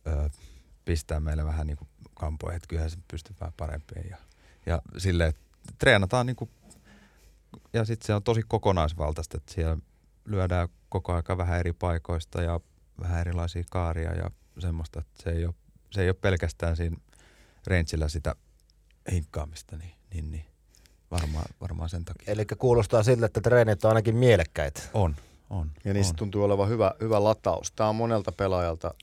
ö, 0.06 0.30
pistää 0.84 1.20
meille 1.20 1.44
vähän 1.44 1.66
niin 1.66 1.76
kuin 1.76 1.88
kampoja, 2.14 2.56
että 2.56 2.68
kyllähän 2.68 2.90
se 2.90 2.98
pystyy 3.10 3.36
vähän 3.40 3.52
parempiin. 3.56 4.10
Ja, 4.10 4.16
ja 4.66 4.82
silleen, 4.98 5.28
että 5.28 5.42
treenataan 5.78 6.26
niin 6.26 6.36
kuin, 6.36 6.50
ja 7.72 7.84
sitten 7.84 8.06
se 8.06 8.14
on 8.14 8.22
tosi 8.22 8.42
kokonaisvaltaista, 8.48 9.36
että 9.36 9.54
siellä 9.54 9.76
lyödään 10.24 10.68
koko 10.88 11.12
aika 11.12 11.36
vähän 11.36 11.60
eri 11.60 11.72
paikoista 11.72 12.42
ja 12.42 12.60
vähän 13.00 13.20
erilaisia 13.20 13.64
kaaria 13.70 14.14
ja 14.14 14.30
semmoista, 14.58 15.00
että 15.00 15.22
se 15.22 15.30
ei 15.30 15.44
ole, 15.44 15.54
se 15.90 16.02
ei 16.02 16.08
ole 16.08 16.16
pelkästään 16.20 16.76
siinä 16.76 16.96
rangeillä 17.66 18.08
sitä 18.08 18.34
hinkkaamista, 19.12 19.76
niin, 19.76 19.92
niin, 20.14 20.30
niin 20.30 20.44
varmaan, 21.10 21.44
varmaan 21.60 21.88
sen 21.88 22.04
takia. 22.04 22.32
Eli 22.32 22.46
kuulostaa 22.58 23.02
siltä, 23.02 23.26
että 23.26 23.40
treenit 23.40 23.84
on 23.84 23.88
ainakin 23.88 24.16
mielekkäitä. 24.16 24.80
On, 24.94 25.16
on. 25.50 25.70
Ja 25.84 25.94
niistä 25.94 26.12
on. 26.12 26.16
tuntuu 26.16 26.44
olevan 26.44 26.68
hyvä, 26.68 26.94
hyvä 27.00 27.24
lataus. 27.24 27.72
Tämä 27.72 27.88
on 27.88 27.96
monelta 27.96 28.32
pelaajalta 28.32 28.94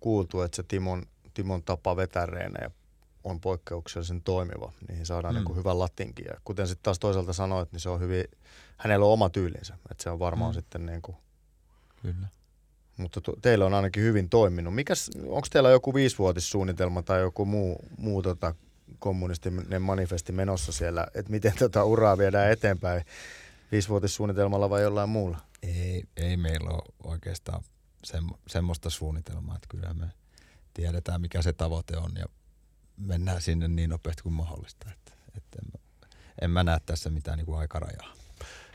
kuultu, 0.00 0.42
että 0.42 0.56
se 0.56 0.62
Timon, 0.62 1.02
Timon 1.34 1.62
tapa 1.62 1.96
vetää 1.96 2.26
reenejä 2.26 2.70
on 3.26 3.40
poikkeuksellisen 3.40 4.22
toimiva. 4.22 4.72
Niihin 4.88 5.06
saadaan 5.06 5.34
Mm. 5.34 5.36
niin 5.36 5.44
kuin 5.44 5.56
hyvä 5.58 5.78
latinki. 5.78 6.22
Ja 6.28 6.34
kuten 6.44 6.66
sitten 6.66 6.82
taas 6.82 6.98
toisaalta 6.98 7.32
sanoit, 7.32 7.72
niin 7.72 7.80
se 7.80 7.88
on 7.88 8.00
hyvin, 8.00 8.24
hänellä 8.76 9.06
on 9.06 9.12
oma 9.12 9.30
tyylinsä. 9.30 9.74
Että 9.90 10.02
se 10.02 10.10
on 10.10 10.18
varmaan 10.18 10.50
Mm. 10.50 10.54
sitten 10.54 10.86
niin 10.86 11.02
kuin, 11.02 11.16
Kyllä. 12.02 12.28
mutta 12.96 13.20
teillä 13.42 13.66
on 13.66 13.74
ainakin 13.74 14.02
hyvin 14.02 14.28
toiminut. 14.28 14.74
Mikäs, 14.74 15.10
onko 15.26 15.46
teillä 15.52 15.70
joku 15.70 15.94
viisivuotissuunnitelma 15.94 17.02
tai 17.02 17.20
joku 17.20 17.44
muu, 17.44 17.84
muu 17.98 18.22
tota, 18.22 18.54
kommunistinen 18.98 19.82
manifesti 19.82 20.32
menossa 20.32 20.72
siellä, 20.72 21.06
että 21.14 21.30
miten 21.30 21.52
tota 21.58 21.84
uraa 21.84 22.18
viedään 22.18 22.50
eteenpäin 22.52 23.04
viisivuotissuunnitelmalla 23.72 24.70
vai 24.70 24.82
jollain 24.82 25.08
muulla? 25.08 25.38
Ei, 25.62 26.04
ei 26.16 26.36
meillä 26.36 26.70
ole 26.70 26.82
oikeastaan 27.04 27.62
semmo, 28.04 28.38
semmoista 28.48 28.90
suunnitelmaa, 28.90 29.56
että 29.56 29.66
kyllä 29.70 29.94
me 29.94 30.06
tiedetään 30.74 31.20
mikä 31.20 31.42
se 31.42 31.52
tavoite 31.52 31.96
on 31.96 32.10
ja 32.18 32.26
mennään 32.96 33.42
sinne 33.42 33.68
niin 33.68 33.90
nopeasti 33.90 34.22
kuin 34.22 34.32
mahdollista. 34.32 34.86
Että, 34.92 35.12
että 35.36 35.58
en, 35.62 35.68
mä- 35.72 36.08
en 36.40 36.50
mä 36.50 36.62
näe 36.62 36.80
tässä 36.86 37.10
mitään 37.10 37.38
niin 37.38 37.46
kuin 37.46 37.58
aikarajaa. 37.58 38.12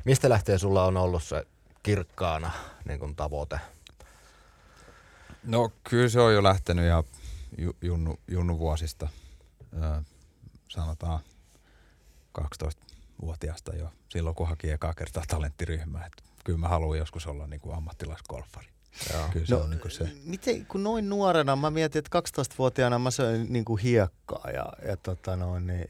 Mistä 0.06 0.30
lähtee 0.30 0.58
sulla 0.58 0.86
on 0.86 0.98
ollut 0.98 1.24
se 1.24 1.48
kirkkaana 1.84 2.52
niin 2.88 3.00
kuin 3.00 3.16
tavoite? 3.16 3.60
No 5.44 5.72
kyllä 5.90 6.10
se 6.10 6.20
on 6.20 6.34
jo 6.34 6.44
lähtenyt 6.44 6.86
ja 6.86 7.04
ju, 7.58 7.76
junnu, 7.82 8.20
junnu 8.28 8.60
vuosista, 8.60 9.10
ö, 9.74 10.02
sanotaan 10.68 11.20
12-vuotiaasta 12.40 13.76
jo, 13.76 13.92
silloin 14.10 14.36
kun 14.36 14.48
haki 14.48 14.72
ekaa 14.72 14.94
kertaa 14.94 15.24
talenttiryhmää. 15.28 16.06
Että 16.06 16.24
kyllä 16.44 16.60
mä 16.60 16.68
haluan 16.68 16.98
joskus 16.98 17.28
olla 17.28 17.48
niin 17.48 17.60
kuin 17.62 17.76
ammattilaisgolfari. 17.76 18.68
Joo. 19.14 19.28
Kyllä 19.34 19.46
se 19.46 19.56
on 19.56 19.70
niin 19.70 19.80
kuin 19.80 19.92
se. 19.92 20.10
Miten, 20.24 20.66
kun 20.66 20.84
noin 20.84 21.10
nuorena, 21.10 21.56
mä 21.56 21.70
mietin, 21.70 22.00
että 22.00 22.20
12-vuotiaana 22.20 23.00
mä 23.00 23.12
söin 23.12 23.54
niin 23.54 23.66
kuin 23.66 23.82
hiekkaa 23.82 24.50
ja, 24.54 24.66
ja 24.88 24.98
tota 24.98 25.36
noin, 25.36 25.68
niin 25.68 25.86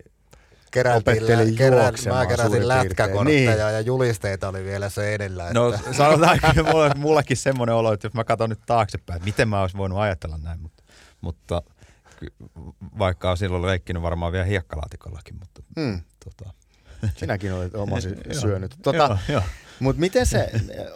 Keräiltiin, 0.72 1.58
juoksemaan 1.74 2.20
mä 2.28 2.36
keräsin 2.36 2.68
lätkäkortteja 2.68 3.56
Niin. 3.66 3.74
ja 3.74 3.82
julisteita 3.82 4.49
oli 4.49 4.64
vielä 4.64 4.89
se 4.89 5.14
edellä. 5.16 5.43
Että 5.47 5.60
No 5.60 5.74
sanotaan 5.91 6.39
mulla, 6.72 6.95
mullakin 6.95 7.38
semmoinen 7.38 7.76
olo, 7.76 7.93
että 7.93 8.06
jos 8.06 8.14
mä 8.14 8.24
katson 8.24 8.49
nyt 8.49 8.60
taaksepäin, 8.66 9.18
että 9.18 9.26
miten 9.26 9.49
mä 9.49 9.62
olisin 9.62 9.78
voinut 9.78 9.99
ajatella 9.99 10.38
näin, 10.38 10.62
mutta, 10.62 10.84
mutta 11.22 11.62
vaikka 12.99 13.32
on 13.32 13.38
silloin 13.38 13.66
leikkinyt 13.66 14.04
varmaan 14.04 14.32
vielä 14.32 14.45
hiekkalaatikollakin, 14.45 15.36
mutta 15.39 15.62
mm, 15.76 16.02
tota, 16.26 16.54
sinäkin 17.20 17.54
olet 17.54 17.76
omasi 17.76 18.10
syönyt. 18.41 18.76
Tota. 18.84 19.18
Mutta 19.80 19.99
miten 19.99 20.26
se, 20.26 20.52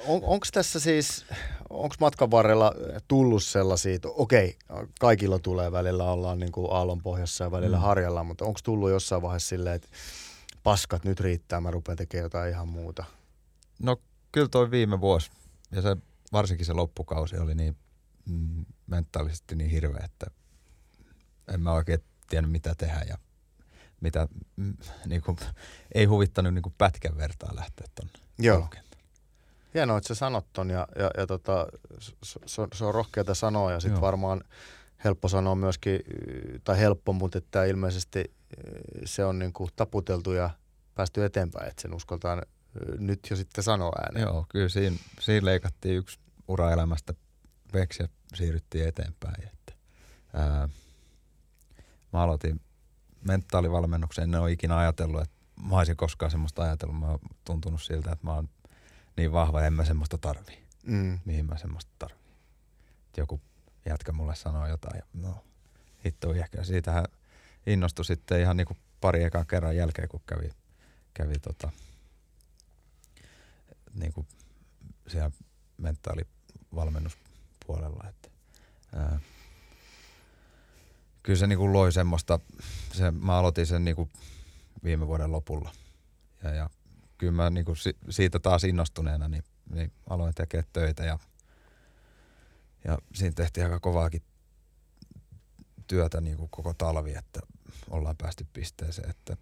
on, 0.07 0.23
onko 0.23 0.45
tässä 0.53 0.79
siis, 0.79 1.25
onko 1.69 1.95
matkan 1.99 2.31
varrella 2.31 2.73
tullut 3.07 3.43
sellaisia, 3.43 3.95
että 3.95 4.07
okei, 4.07 4.57
kaikilla 4.99 5.39
tulee 5.39 5.71
välillä, 5.71 6.11
ollaan 6.11 6.39
niin 6.39 6.51
kuin 6.51 6.67
aallonpohjassa 6.71 7.43
ja 7.43 7.51
välillä 7.51 7.77
Mm. 7.77 7.81
mm. 7.81 7.85
harjalla, 7.85 8.23
mutta 8.23 8.45
onko 8.45 8.59
tullut 8.63 8.89
jossain 8.89 9.21
vaiheessa 9.21 9.49
silleen, 9.49 9.75
että 9.75 9.87
paskat 10.63 11.03
nyt 11.05 11.19
riittää, 11.19 11.61
mä 11.61 11.71
rupean 11.71 11.97
tekemään 11.97 12.23
jotain 12.25 12.51
ihan 12.51 12.67
muuta. 12.67 13.03
No 13.79 13.97
kyllä 14.31 14.47
toi 14.47 14.71
viime 14.71 15.01
vuosi 15.01 15.31
ja 15.71 15.81
se, 15.81 15.97
varsinkin 16.33 16.65
se 16.65 16.73
loppukausi 16.73 17.37
oli 17.37 17.55
niin 17.55 17.77
mm, 18.29 18.65
mentaalisesti 18.87 19.55
niin 19.55 19.69
hirveä, 19.69 20.05
että 20.05 20.27
en 21.53 21.61
mä 21.61 21.71
oikein 21.71 21.99
tiennyt 22.29 22.51
mitä 22.51 22.75
tehdä 22.77 23.05
ja 23.09 23.17
mitä, 24.01 24.27
mm, 24.55 24.77
niin 25.05 25.21
kuin, 25.21 25.37
ei 25.95 26.05
huvittanut 26.05 26.53
niin 26.53 26.63
kuin 26.63 26.75
pätkän 26.77 27.17
vertaa 27.17 27.55
lähteä 27.55 27.87
tonne 27.95 28.13
Joo. 28.39 28.67
Hienoa, 29.73 29.97
että 29.97 30.07
sä 30.07 30.15
sanot 30.15 30.45
ton 30.53 30.69
ja, 30.69 30.87
ja, 30.99 31.11
ja 31.17 31.27
tota, 31.27 31.67
se, 31.99 32.39
se, 32.45 32.61
on- 32.61 32.67
se 32.73 32.85
on 32.85 32.93
rohkeata 32.93 33.33
sanoa 33.35 33.71
ja 33.71 33.79
sitten 33.79 34.01
varmaan 34.01 34.43
helppo 35.03 35.27
sanoa 35.27 35.55
myöskin, 35.55 35.99
tai 36.63 36.79
helppo, 36.79 37.13
mutta 37.13 37.37
että 37.37 37.65
ilmeisesti 37.65 38.33
se 39.05 39.25
on 39.25 39.39
niin 39.39 39.53
kuin 39.53 39.69
taputeltu 39.75 40.31
ja 40.31 40.49
päästy 40.95 41.25
eteenpäin, 41.25 41.69
että 41.69 41.81
sen 41.81 41.93
uskaltaan 41.93 42.41
nyt 42.97 43.19
jo 43.29 43.35
sitten 43.35 43.63
sanoa 43.63 43.91
ääneen. 43.99 44.23
Joo, 44.27 44.45
kyllä 44.49 44.69
siinä, 44.69 44.97
siinä 45.19 45.45
leikattiin 45.45 45.97
yksi 45.97 46.19
uraelämästä 46.47 47.13
veksi 47.73 48.03
ja 48.03 48.09
siirryttiin 48.33 48.87
eteenpäin. 48.87 49.43
Että, 49.43 49.73
ää, 50.33 50.69
mä 52.13 52.21
aloitin 52.21 52.61
mentaalivalmennuksen, 53.25 54.23
en 54.23 54.41
ole 54.41 54.51
ikinä 54.51 54.77
ajatellut, 54.77 55.21
että 55.21 55.35
mä 55.69 55.77
olisin 55.77 55.97
koskaan 55.97 56.31
semmoista 56.31 56.63
ajatellut. 56.63 56.99
Mä 56.99 57.07
oon 57.07 57.19
tuntunut 57.45 57.81
siltä, 57.81 58.11
että 58.11 58.25
mä 58.25 58.33
oon 58.33 58.49
niin 59.17 59.31
vahva 59.31 59.61
ja 59.61 59.67
en 59.67 59.73
mä 59.73 59.85
semmoista 59.85 60.17
tarvii. 60.17 60.65
Mm. 60.85 61.19
Mihin 61.25 61.45
mä 61.45 61.57
semmoista 61.57 61.91
tarvii. 61.99 62.25
Joku 63.17 63.41
jätkä 63.85 64.11
mulle 64.11 64.35
sanoo 64.35 64.67
jotain 64.67 64.97
ja 64.97 65.03
no 65.13 65.43
hitto 66.05 66.33
ehkä. 66.33 66.63
Siitähän 66.63 67.05
innostui 67.65 68.05
sitten 68.05 68.41
ihan 68.41 68.57
niinku 68.57 68.77
pari 69.01 69.23
ekan 69.23 69.47
kerran 69.47 69.75
jälkeen, 69.75 70.09
kun 70.09 70.21
kävi, 70.25 70.49
kävi 71.13 71.39
tota, 71.39 71.71
niinku 73.93 74.25
siellä 75.07 75.31
mentaalivalmennuspuolella. 75.77 78.09
Että, 78.09 78.29
ää, 78.95 79.19
kyllä 81.25 81.39
se 81.39 81.47
niinku 81.47 81.73
loi 81.73 81.91
semmoista, 81.91 82.39
se, 82.93 83.11
mä 83.11 83.37
aloitin 83.37 83.65
sen 83.65 83.85
niinku 83.85 84.09
viime 84.83 85.07
vuoden 85.07 85.31
lopulla. 85.31 85.71
Ja, 86.43 86.53
ja 86.53 86.69
kyllä 87.17 87.33
mä 87.33 87.49
niinku 87.49 87.75
si, 87.75 87.97
siitä 88.09 88.39
taas 88.39 88.63
innostuneena 88.63 89.27
niin, 89.27 89.43
niin 89.69 89.91
aloin 90.09 90.33
tekemään 90.35 90.67
töitä 90.73 91.03
ja, 91.03 91.19
ja 92.83 92.97
siinä 93.13 93.33
tehtiin 93.35 93.63
aika 93.63 93.79
kovaakin 93.79 94.21
työtä 95.87 96.21
niinku 96.21 96.47
koko 96.47 96.73
talvi, 96.73 97.13
että 97.13 97.39
ollaan 97.89 98.17
päästy 98.17 98.47
pisteeseen, 98.53 99.09
että 99.09 99.37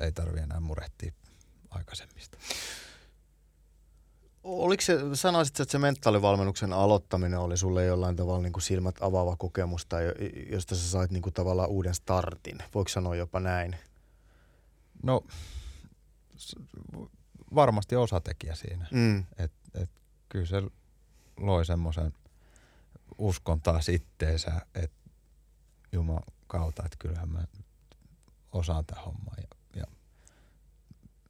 ei 0.00 0.12
tarvi 0.12 0.40
enää 0.40 0.60
murehtia 0.60 1.12
aikaisemmista. 1.70 2.38
Oliko 4.44 4.80
se, 4.80 4.98
sanoisit, 5.14 5.60
että 5.60 5.72
se 5.72 5.78
mentaalivalmennuksen 5.78 6.72
aloittaminen 6.72 7.38
oli 7.38 7.56
sulle 7.56 7.84
jollain 7.84 8.16
tavalla 8.16 8.42
niin 8.42 8.52
kuin 8.52 8.62
silmät 8.62 8.96
avaava 9.00 9.36
kokemus 9.36 9.86
tai 9.86 10.04
jo- 10.04 10.12
josta 10.50 10.74
sä 10.74 10.90
sait 10.90 11.10
niin 11.10 11.22
kuin 11.22 11.32
tavallaan 11.32 11.68
uuden 11.68 11.94
startin? 11.94 12.58
Voiko 12.74 12.88
sanoa 12.88 13.16
jopa 13.16 13.40
näin? 13.40 13.76
No 15.02 15.24
varmasti 17.54 17.96
osatekijä 17.96 18.54
siinä. 18.54 18.86
Mm. 18.90 19.24
Et, 19.38 19.52
et, 19.74 19.90
kyllä 20.28 20.46
se 20.46 20.62
loi 21.36 21.66
semmoisen 21.66 22.12
uskon 23.18 23.60
taas 23.60 23.88
itteensä, 23.88 24.66
että 24.74 25.10
Juman 25.92 26.22
kautta, 26.46 26.82
että 26.84 26.96
kyllähän 26.98 27.28
mä 27.28 27.44
osaan 28.52 28.86
tämän 28.86 29.04
homman 29.04 29.36
ja, 29.36 29.48
ja 29.76 29.84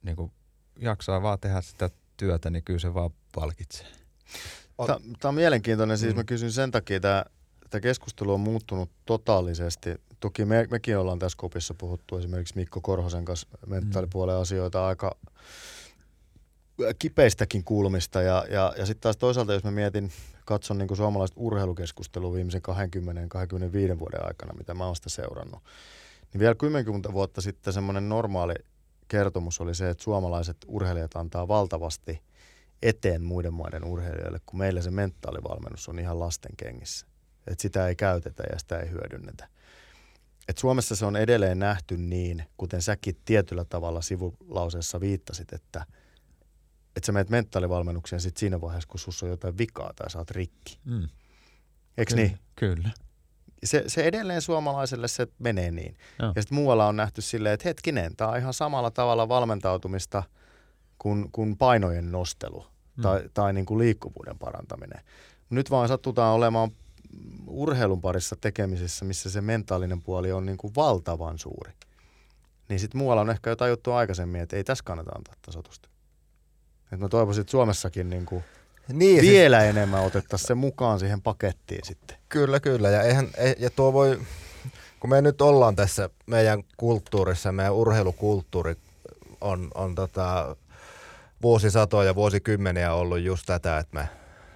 niin 0.03 0.15
kuin 0.15 0.31
jaksaa 0.79 1.21
vaan 1.21 1.39
tehdä 1.39 1.61
sitä 1.61 1.89
työtä, 2.17 2.49
niin 2.49 2.63
kyllä 2.63 2.79
se 2.79 2.93
vaan 2.93 3.11
palkitsee. 3.35 3.87
Tämä 5.19 5.29
on 5.29 5.35
mielenkiintoinen, 5.35 5.97
siis 5.97 6.13
Mm. 6.13 6.17
mä 6.17 6.23
kysyn 6.23 6.51
sen 6.51 6.71
takia, 6.71 6.95
että 6.97 7.25
tämä 7.69 7.81
keskustelu 7.81 8.33
on 8.33 8.39
muuttunut 8.39 8.89
totaalisesti. 9.05 9.89
Toki 10.19 10.45
me, 10.45 10.67
mekin 10.71 10.97
ollaan 10.97 11.19
tässä 11.19 11.37
kopissa 11.37 11.73
puhuttu 11.73 12.17
esimerkiksi 12.17 12.55
Mikko 12.55 12.81
Korhosen 12.81 13.25
kanssa 13.25 13.47
mentaalipuolen 13.67 14.35
asioita 14.35 14.87
aika 14.87 15.15
kipeistäkin 16.99 17.63
kulmista. 17.63 18.21
Ja, 18.21 18.45
ja, 18.49 18.73
ja 18.77 18.85
sitten 18.85 19.01
taas 19.01 19.17
toisaalta, 19.17 19.53
jos 19.53 19.63
mä 19.63 19.71
mietin, 19.71 20.11
katson 20.45 20.77
niin 20.77 20.95
suomalaista 20.95 21.39
urheilukeskustelua 21.39 22.33
viimeisen 22.33 22.61
20-25 23.95 23.99
vuoden 23.99 24.25
aikana, 24.27 24.53
mitä 24.53 24.73
mä 24.73 24.85
oon 24.85 24.95
sitä 24.95 25.09
seurannut, 25.09 25.63
niin 26.33 26.39
vielä 26.39 26.55
10 26.55 26.85
vuotta 27.13 27.41
sitten 27.41 27.73
semmoinen 27.73 28.09
normaali 28.09 28.53
kertomus 29.13 29.61
oli 29.61 29.75
se, 29.75 29.89
että 29.89 30.03
suomalaiset 30.03 30.57
urheilijat 30.67 31.15
antaa 31.15 31.47
valtavasti 31.47 32.21
eteen 32.81 33.23
muiden 33.23 33.53
maiden 33.53 33.83
urheilijoille, 33.83 34.39
kun 34.45 34.59
meillä 34.59 34.81
se 34.81 34.91
mentaalivalmennus 34.91 35.89
on 35.89 35.99
ihan 35.99 36.19
lasten 36.19 36.55
kengissä. 36.57 37.07
Et 37.47 37.59
sitä 37.59 37.87
ei 37.87 37.95
käytetä 37.95 38.43
ja 38.51 38.59
sitä 38.59 38.79
ei 38.79 38.89
hyödynnetä. 38.89 39.47
Et 40.47 40.57
Suomessa 40.57 40.95
se 40.95 41.05
on 41.05 41.15
edelleen 41.15 41.59
nähty 41.59 41.97
niin, 41.97 42.43
kuten 42.57 42.81
säkin 42.81 43.15
tietyllä 43.25 43.65
tavalla 43.65 44.01
sivulauseessa 44.01 44.99
viittasit, 44.99 45.53
että, 45.53 45.85
että 46.95 47.05
sä 47.05 47.11
menet 47.11 47.29
mentaalivalmennukseen 47.29 48.21
sit 48.21 48.37
siinä 48.37 48.61
vaiheessa, 48.61 48.89
kun 48.89 48.99
sussa 48.99 49.25
on 49.25 49.29
jotain 49.29 49.57
vikaa 49.57 49.93
tai 49.95 50.09
sä 50.09 50.17
oot 50.17 50.31
rikki. 50.31 50.79
Mm. 50.85 51.09
Eikö 51.97 52.15
niin? 52.15 52.39
Kyllä. 52.55 52.89
Se, 53.63 53.83
se 53.87 54.03
edelleen 54.03 54.41
suomalaiselle 54.41 55.07
se 55.07 55.27
menee 55.39 55.71
niin. 55.71 55.97
Joo. 56.19 56.31
Ja 56.35 56.41
sitten 56.41 56.55
muualla 56.55 56.87
on 56.87 56.95
nähty 56.95 57.21
silleen, 57.21 57.53
että 57.53 57.69
hetkinen, 57.69 58.15
tämä 58.15 58.31
on 58.31 58.37
ihan 58.37 58.53
samalla 58.53 58.91
tavalla 58.91 59.29
valmentautumista 59.29 60.23
kuin, 60.99 61.29
kuin 61.31 61.57
painojen 61.57 62.11
nostelu 62.11 62.65
tai, 63.01 63.21
Mm. 63.21 63.29
tai 63.33 63.53
niin 63.53 63.65
kuin 63.65 63.77
liikkuvuuden 63.77 64.39
parantaminen. 64.39 65.01
Nyt 65.49 65.71
vaan 65.71 65.87
sattutaan 65.87 66.35
olemaan 66.35 66.71
urheilun 67.47 68.01
parissa 68.01 68.35
tekemisissä, 68.41 69.05
missä 69.05 69.29
se 69.29 69.41
mentaalinen 69.41 70.01
puoli 70.01 70.31
on 70.31 70.45
niin 70.45 70.57
kuin 70.57 70.75
valtavan 70.75 71.39
suuri. 71.39 71.71
Niin 72.69 72.79
sitten 72.79 72.97
muualla 72.97 73.21
on 73.21 73.29
ehkä 73.29 73.49
jo 73.49 73.55
tajuttu 73.55 73.91
aikaisemmin, 73.91 74.41
että 74.41 74.55
ei 74.55 74.63
tässä 74.63 74.83
kannata 74.83 75.11
antaa 75.15 75.35
tasotusta. 75.45 75.89
Et 76.91 76.99
mä 76.99 77.09
toivoisin, 77.09 77.41
että 77.41 77.51
Suomessakin 77.51 78.09
niin 78.09 78.25
kuin 78.25 78.43
Niin, 78.87 79.19
siis- 79.19 79.31
vielä 79.31 79.63
enemmän 79.63 80.03
otettaisiin 80.03 80.47
se 80.47 80.55
mukaan 80.55 80.99
siihen 80.99 81.21
pakettiin 81.21 81.81
sitten. 81.83 82.17
Kyllä, 82.29 82.59
kyllä. 82.59 82.89
Ja, 82.89 83.01
eihän, 83.01 83.27
ei, 83.37 83.55
ja 83.59 83.69
tuo 83.69 83.93
voi, 83.93 84.19
kun 84.99 85.09
me 85.09 85.21
nyt 85.21 85.41
ollaan 85.41 85.75
tässä 85.75 86.09
meidän 86.25 86.63
kulttuurissa, 86.77 87.51
meidän 87.51 87.73
urheilukulttuuri 87.73 88.75
on, 89.41 89.71
on 89.75 89.95
tota, 89.95 90.55
vuosisatoja, 91.41 92.15
vuosikymmeniä 92.15 92.93
ollut 92.93 93.19
just 93.19 93.45
tätä, 93.45 93.77
että, 93.77 93.99
me, 93.99 94.09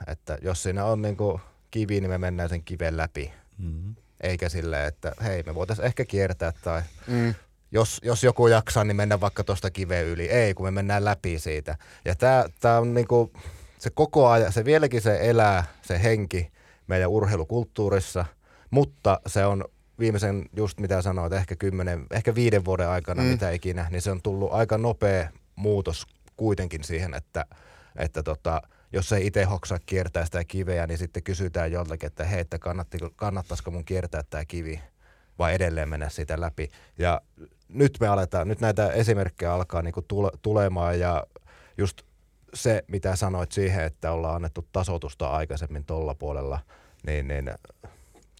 että 0.07 0.37
jos 0.41 0.63
siinä 0.63 0.85
on 0.85 1.01
niinku 1.01 1.41
kivi, 1.71 2.01
niin 2.01 2.09
me 2.09 2.17
mennään 2.17 2.49
sen 2.49 2.63
kiven 2.63 2.97
läpi. 2.97 3.33
Mm-hmm. 3.57 3.95
Eikä 4.21 4.49
silleen, 4.49 4.87
että 4.87 5.11
hei, 5.23 5.43
me 5.43 5.55
voitaisiin 5.55 5.85
ehkä 5.85 6.05
kiertää 6.05 6.53
tai 6.63 6.81
mm. 7.07 7.35
jos, 7.71 8.01
jos 8.03 8.23
joku 8.23 8.47
jaksaa, 8.47 8.83
niin 8.83 8.95
mennä 8.95 9.19
vaikka 9.19 9.43
tuosta 9.43 9.71
kiveen 9.71 10.05
yli. 10.05 10.29
Ei, 10.29 10.53
kun 10.53 10.65
me 10.65 10.71
mennään 10.71 11.05
läpi 11.05 11.39
siitä. 11.39 11.77
Ja 12.05 12.15
tämä 12.59 12.77
on 12.77 12.93
niinku, 12.93 13.31
se 13.79 13.89
koko 13.89 14.27
ajan, 14.27 14.53
se 14.53 14.65
vieläkin 14.65 15.01
se 15.01 15.19
elää, 15.21 15.63
se 15.81 16.03
henki 16.03 16.51
meidän 16.87 17.09
urheilukulttuurissa, 17.09 18.25
mutta 18.69 19.19
se 19.27 19.45
on 19.45 19.65
viimeisen, 19.99 20.45
just 20.55 20.79
mitä 20.79 21.01
sanoit, 21.01 21.33
ehkä 21.33 21.55
kymmenen, 21.55 22.05
ehkä 22.11 22.35
viiden 22.35 22.65
vuoden 22.65 22.89
aikana, 22.89 23.23
mm. 23.23 23.27
mitä 23.27 23.51
ikinä, 23.51 23.87
niin 23.91 24.01
se 24.01 24.11
on 24.11 24.21
tullut 24.21 24.53
aika 24.53 24.77
nopea 24.77 25.29
muutos 25.55 26.07
kuitenkin 26.37 26.83
siihen, 26.83 27.13
että, 27.13 27.45
että 27.95 28.23
tota, 28.23 28.61
jos 28.93 29.11
ei 29.11 29.27
itse 29.27 29.43
hoksaa 29.43 29.79
kiertää 29.85 30.25
sitä 30.25 30.43
kiveä, 30.43 30.87
niin 30.87 30.97
sitten 30.97 31.23
kysytään 31.23 31.71
joltakin, 31.71 32.07
että 32.07 32.23
hei, 32.23 32.39
että 32.39 32.59
kannattaisiko 33.15 33.71
mun 33.71 33.85
kiertää 33.85 34.23
tämä 34.29 34.45
kivi 34.45 34.81
vai 35.39 35.53
edelleen 35.53 35.89
mennä 35.89 36.09
siitä 36.09 36.41
läpi. 36.41 36.69
Ja 36.97 37.21
nyt 37.69 37.97
me 37.99 38.07
aletaan, 38.07 38.47
nyt 38.47 38.61
näitä 38.61 38.91
esimerkkejä 38.91 39.53
alkaa 39.53 39.81
niinku 39.81 40.01
tule, 40.01 40.31
tulemaan 40.41 40.99
ja 40.99 41.23
just 41.77 42.01
se, 42.53 42.83
mitä 42.87 43.15
sanoit 43.15 43.51
siihen, 43.51 43.85
että 43.85 44.11
ollaan 44.11 44.35
annettu 44.35 44.67
tasotusta 44.71 45.29
aikaisemmin 45.29 45.85
tuolla 45.85 46.15
puolella, 46.15 46.59
niin, 47.05 47.27
niin 47.27 47.51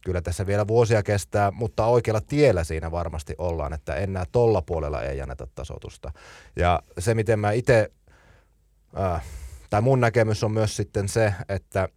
kyllä 0.06 0.22
tässä 0.22 0.48
vielä 0.48 0.68
vuosia 0.68 1.04
kestää, 1.04 1.52
mutta 1.52 1.86
oikealla 1.86 2.22
tiellä 2.22 2.64
siinä 2.64 2.92
varmasti 2.92 3.36
ollaan, 3.38 3.74
että 3.74 3.96
enää 3.96 4.26
tolla 4.32 4.62
puolella 4.62 5.02
ei 5.04 5.22
anneta 5.22 5.48
tasotusta. 5.56 6.12
Ja 6.56 6.84
se, 7.00 7.14
miten 7.14 7.40
mä 7.40 7.52
itse, 7.52 7.92
äh, 9.00 9.24
tai 9.70 9.82
mun 9.82 10.00
näkemys 10.00 10.44
on 10.44 10.52
myös 10.52 10.76
sitten 10.76 11.10
se, 11.10 11.34
että 11.50 11.90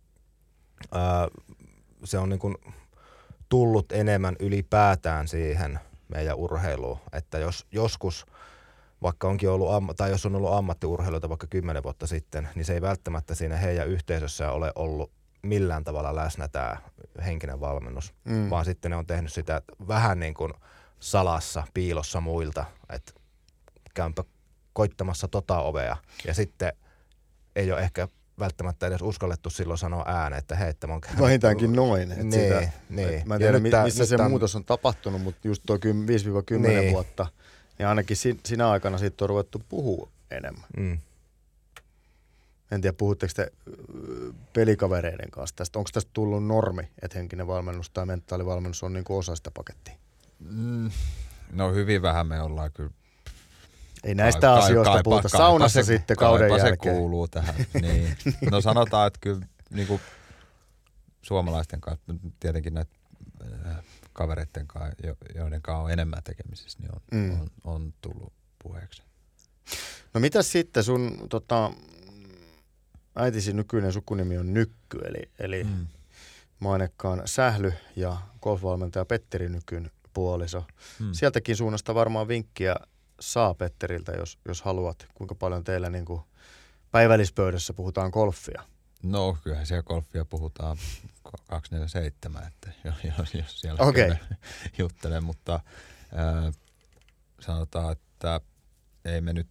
äh, 0.95 1.51
se 2.05 2.19
on 2.19 2.29
niin 2.29 2.39
kuin 2.39 2.55
tullut 3.49 3.93
enemmän 3.93 4.37
ylipäätään 4.41 5.29
siihen 5.29 5.81
meidän 6.09 6.37
urheiluun, 6.37 6.99
että 7.13 7.39
jos 7.39 7.67
joskus 7.73 8.27
vaikka 9.03 9.29
onkin 9.29 9.51
ollut, 9.51 9.73
amma, 9.73 9.95
tai 9.95 10.11
jos 10.11 10.27
on 10.27 10.37
ollut 10.37 10.53
ammattiurheilijoita 10.53 11.29
vaikka 11.29 11.47
kymmenen 11.47 11.83
vuotta 11.83 12.07
sitten, 12.07 12.49
niin 12.55 12.65
se 12.65 12.75
ei 12.75 12.81
välttämättä 12.81 13.35
siinä 13.35 13.57
heidän 13.57 13.89
yhteisössä 13.89 14.51
ole 14.51 14.73
ollut 14.75 15.13
millään 15.43 15.85
tavalla 15.85 16.17
läsnä 16.17 16.49
tämä 16.49 16.77
henkinen 17.25 17.61
valmennus, 17.61 18.15
mm. 18.25 18.51
vaan 18.51 18.65
sitten 18.65 18.91
ne 18.91 18.97
on 18.97 19.07
tehnyt 19.07 19.33
sitä 19.33 19.63
vähän 19.89 20.21
niin 20.21 20.35
kuin 20.35 20.53
salassa, 21.01 21.63
piilossa 21.75 22.21
muilta, 22.21 22.65
että 22.91 23.13
käympä 23.95 24.25
koittamassa 24.73 25.29
tota 25.29 25.61
ovea 25.61 25.97
ja 26.27 26.35
sitten 26.35 26.73
ei 27.57 27.73
ole 27.73 27.81
ehkä 27.81 28.09
välttämättä 28.39 28.87
edes 28.87 29.03
uskallettu 29.03 29.51
silloin 29.51 29.79
sanoa 29.79 30.05
ääneen, 30.07 30.39
että 30.39 30.57
hei, 30.57 30.69
että 30.69 30.87
mä 30.87 30.93
oon 30.93 31.01
käynyt... 31.01 31.21
Vähintäänkin 31.21 31.73
noin. 31.73 32.13
Että 32.13 32.25
niin, 32.25 32.33
sitä, 32.33 32.69
niin. 32.89 33.29
Mä 33.29 33.35
en 33.35 33.41
tiedä, 33.41 33.59
missä 33.85 34.07
se 34.07 34.17
tämän... 34.17 34.31
muutos 34.31 34.57
on 34.57 34.65
tapahtunut, 34.65 35.23
mutta 35.23 35.49
just 35.49 35.63
tuo 35.67 35.77
5-10 35.77 36.59
niin. 36.59 36.93
vuotta, 36.93 37.27
niin 37.81 37.89
ainakin 37.89 38.17
sinä 38.47 38.71
aikana 38.71 38.99
siitä 38.99 39.25
on 39.25 39.29
ruvettu 39.29 39.63
puhua 39.69 40.11
enemmän. 40.31 40.65
Mm. 40.77 40.99
En 42.71 42.81
tiedä, 42.81 42.97
puhutteko 42.97 43.33
te 43.37 43.53
pelikavereiden 44.53 45.31
kanssa 45.31 45.57
tästä? 45.57 45.79
Onko 45.79 45.91
tästä 45.93 46.11
tullut 46.15 46.47
normi, 46.47 46.83
että 47.03 47.19
henkinen 47.19 47.47
valmennus 47.47 47.91
tai 47.91 48.07
mentaalivalmennus 48.07 48.83
on 48.83 48.93
niin 48.93 49.05
kuin 49.05 49.19
osa 49.19 49.37
sitä 49.37 49.51
pakettia? 49.51 49.95
Mm, 50.39 50.91
no 51.53 51.73
hyvin 51.73 52.03
vähän 52.03 52.27
me 52.27 52.43
ollaan 52.43 52.73
kyllä 52.73 52.91
ei 54.05 54.15
näistä 54.15 54.41
kai, 54.41 54.59
asioista 54.59 54.93
kaipa, 54.93 55.11
puhuta. 55.11 55.29
Saunassa 55.29 55.83
se, 55.83 55.97
sitten 55.97 56.17
kauden 56.17 56.61
se 56.61 56.67
jälkeen. 56.67 56.97
kuuluu 56.97 57.29
tähän. 57.29 57.55
niin. 57.83 58.17
No 58.51 58.61
sanotaan, 58.61 59.07
että 59.07 59.19
kyllä 59.23 59.47
niin 59.71 59.87
kuin 59.87 60.01
suomalaisten 61.23 61.81
kanssa, 61.81 62.15
tietenkin 62.41 62.75
näitä 62.75 62.93
äh, 63.67 63.77
kavereiden 64.13 64.67
kanssa, 64.67 64.97
joiden 65.35 65.63
kanssa 65.63 65.83
on 65.83 65.91
enemmän 65.91 66.23
tekemisissä, 66.23 66.79
niin 66.83 66.91
on, 66.95 67.01
mm. 67.13 67.41
on, 67.41 67.49
on 67.65 67.95
tullut 68.01 68.33
puheeksi. 68.63 69.03
No 70.15 70.21
mitä 70.21 70.43
sitten 70.43 70.85
sun 70.85 71.27
tota, 71.29 71.73
äitisi 73.17 73.53
nykyinen 73.53 73.93
sukunimi 73.93 74.39
on 74.39 74.55
Nykky, 74.55 74.99
eli, 74.99 75.31
eli 75.39 75.65
mm. 75.65 75.87
mainekkaan 76.61 77.23
Sähly 77.25 77.73
ja 77.97 78.17
golfvalmentaja 78.43 79.05
Petteri 79.05 79.49
Nykyn 79.49 79.91
puoliso. 80.15 80.65
Mm. 80.99 81.13
Sieltäkin 81.13 81.57
suunnasta 81.57 81.95
varmaan 81.95 82.29
vinkkiä 82.29 82.77
saa 83.21 83.55
Petteriltä, 83.55 84.13
jos, 84.13 84.39
jos 84.49 84.63
haluat, 84.63 85.07
kuinka 85.15 85.35
paljon 85.35 85.65
teillä 85.65 85.91
niin 85.91 86.05
kuin 86.05 86.21
päivällispöydässä 86.91 87.73
puhutaan 87.73 88.11
golfia? 88.11 88.63
No 89.03 89.39
kyllähän 89.45 89.67
siellä 89.67 89.83
golfia 89.83 90.25
puhutaan 90.25 90.77
247, 91.23 92.47
että 92.47 92.71
jos, 93.19 93.35
jos 93.35 93.61
siellä 93.61 93.83
okay. 93.83 94.17
juttelee, 94.79 95.21
mutta 95.21 95.55
äh, 95.55 96.55
sanotaan, 97.41 97.93
että 97.93 98.41
ei 99.05 99.21
me 99.21 99.33
nyt, 99.33 99.49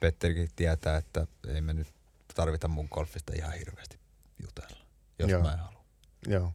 Petterikin 0.00 0.48
tietää, 0.56 0.96
että 0.96 1.26
ei 1.48 1.60
me 1.60 1.72
nyt 1.72 1.88
tarvita 2.34 2.68
mun 2.68 2.88
golfista 2.90 3.32
ihan 3.36 3.52
hirveästi 3.52 3.98
jutella, 4.42 4.86
jos 5.18 5.30
Joo. 5.30 5.42
mä 5.42 5.52
en 5.52 5.58
halua. 5.58 5.84
Joo. 6.26 6.52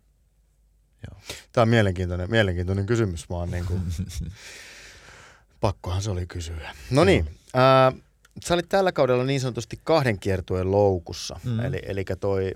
Joo. 1.09 1.21
Tämä 1.51 1.61
on 1.61 1.69
mielenkiintoinen, 1.69 2.31
mielenkiintoinen 2.31 2.85
kysymys 2.85 3.29
vaan 3.29 3.51
niin 3.51 3.65
kuin, 3.65 3.81
pakkohan 5.61 6.01
se 6.01 6.09
oli 6.11 6.27
kysyä. 6.27 6.75
No 6.91 7.03
niin, 7.03 7.39
äh, 7.55 8.01
sä 8.45 8.53
olit 8.53 8.69
tällä 8.69 8.91
kaudella 8.91 9.23
niin 9.23 9.41
sanotusti 9.41 9.79
kahden 9.83 10.19
kiertueen 10.19 10.71
loukussa. 10.71 11.39
Mm. 11.43 11.59
Eli, 11.59 11.79
eli 11.83 12.05
toi, 12.19 12.51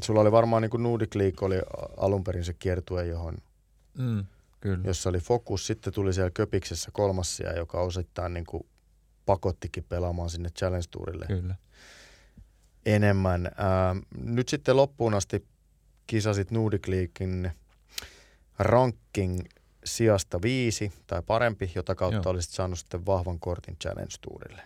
sulla 0.00 0.20
oli 0.20 0.32
varmaan 0.32 0.62
niin 0.62 0.70
kuin 0.70 0.82
Nordic 0.82 1.14
League 1.14 1.46
oli 1.46 1.56
alun 1.96 2.24
perin 2.24 2.44
se 2.44 2.52
kiertue, 2.52 3.06
johon, 3.06 3.36
mm, 3.98 4.24
kyllä. 4.60 4.84
jossa 4.84 5.08
oli 5.08 5.18
fokus. 5.18 5.66
Sitten 5.66 5.92
tuli 5.92 6.12
siellä 6.12 6.30
Köpiksessä 6.30 6.90
kolmassia, 6.92 7.56
joka 7.56 7.80
osittain 7.80 8.34
niin 8.34 8.46
kuin 8.46 8.66
pakottikin 9.26 9.84
pelaamaan 9.88 10.30
sinne 10.30 10.50
Challenge 10.50 10.86
Tourille. 10.90 11.26
Kyllä 11.26 11.54
enemmän. 12.86 13.50
Ää, 13.56 13.96
nyt 14.24 14.48
sitten 14.48 14.76
loppuun 14.76 15.14
asti 15.14 15.46
kisasit 16.06 16.50
Nordic 16.50 16.88
Leaguein 16.88 17.52
ranking 18.58 19.40
sijasta 19.84 20.42
viisi 20.42 20.92
tai 21.06 21.22
parempi, 21.26 21.72
jota 21.74 21.94
kautta 21.94 22.16
Joo. 22.16 22.30
olisit 22.30 22.52
saanut 22.52 22.78
sitten 22.78 23.06
vahvan 23.06 23.38
kortin 23.38 23.76
Challenge 23.76 24.14
Tourille. 24.20 24.62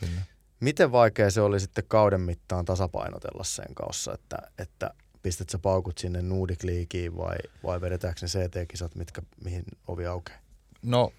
Kyllä. 0.00 0.22
Miten 0.60 0.92
vaikea 0.92 1.30
se 1.30 1.40
oli 1.40 1.60
sitten 1.60 1.84
kauden 1.88 2.20
mittaan 2.20 2.64
tasapainotella 2.64 3.44
sen 3.44 3.74
kanssa, 3.74 4.14
että, 4.14 4.36
että 4.58 4.90
pistät 5.22 5.48
sä 5.48 5.58
paukut 5.58 5.98
sinne 5.98 6.22
Nordic 6.22 6.64
Leagueen 6.64 7.16
vai, 7.16 7.36
vai 7.62 7.80
vedetäänkö 7.80 8.20
ne 8.22 8.28
CT-kisat, 8.28 8.94
mitkä, 8.94 9.22
mihin 9.44 9.64
ovi 9.86 10.06
aukeaa? 10.06 10.38
No, 10.82 11.12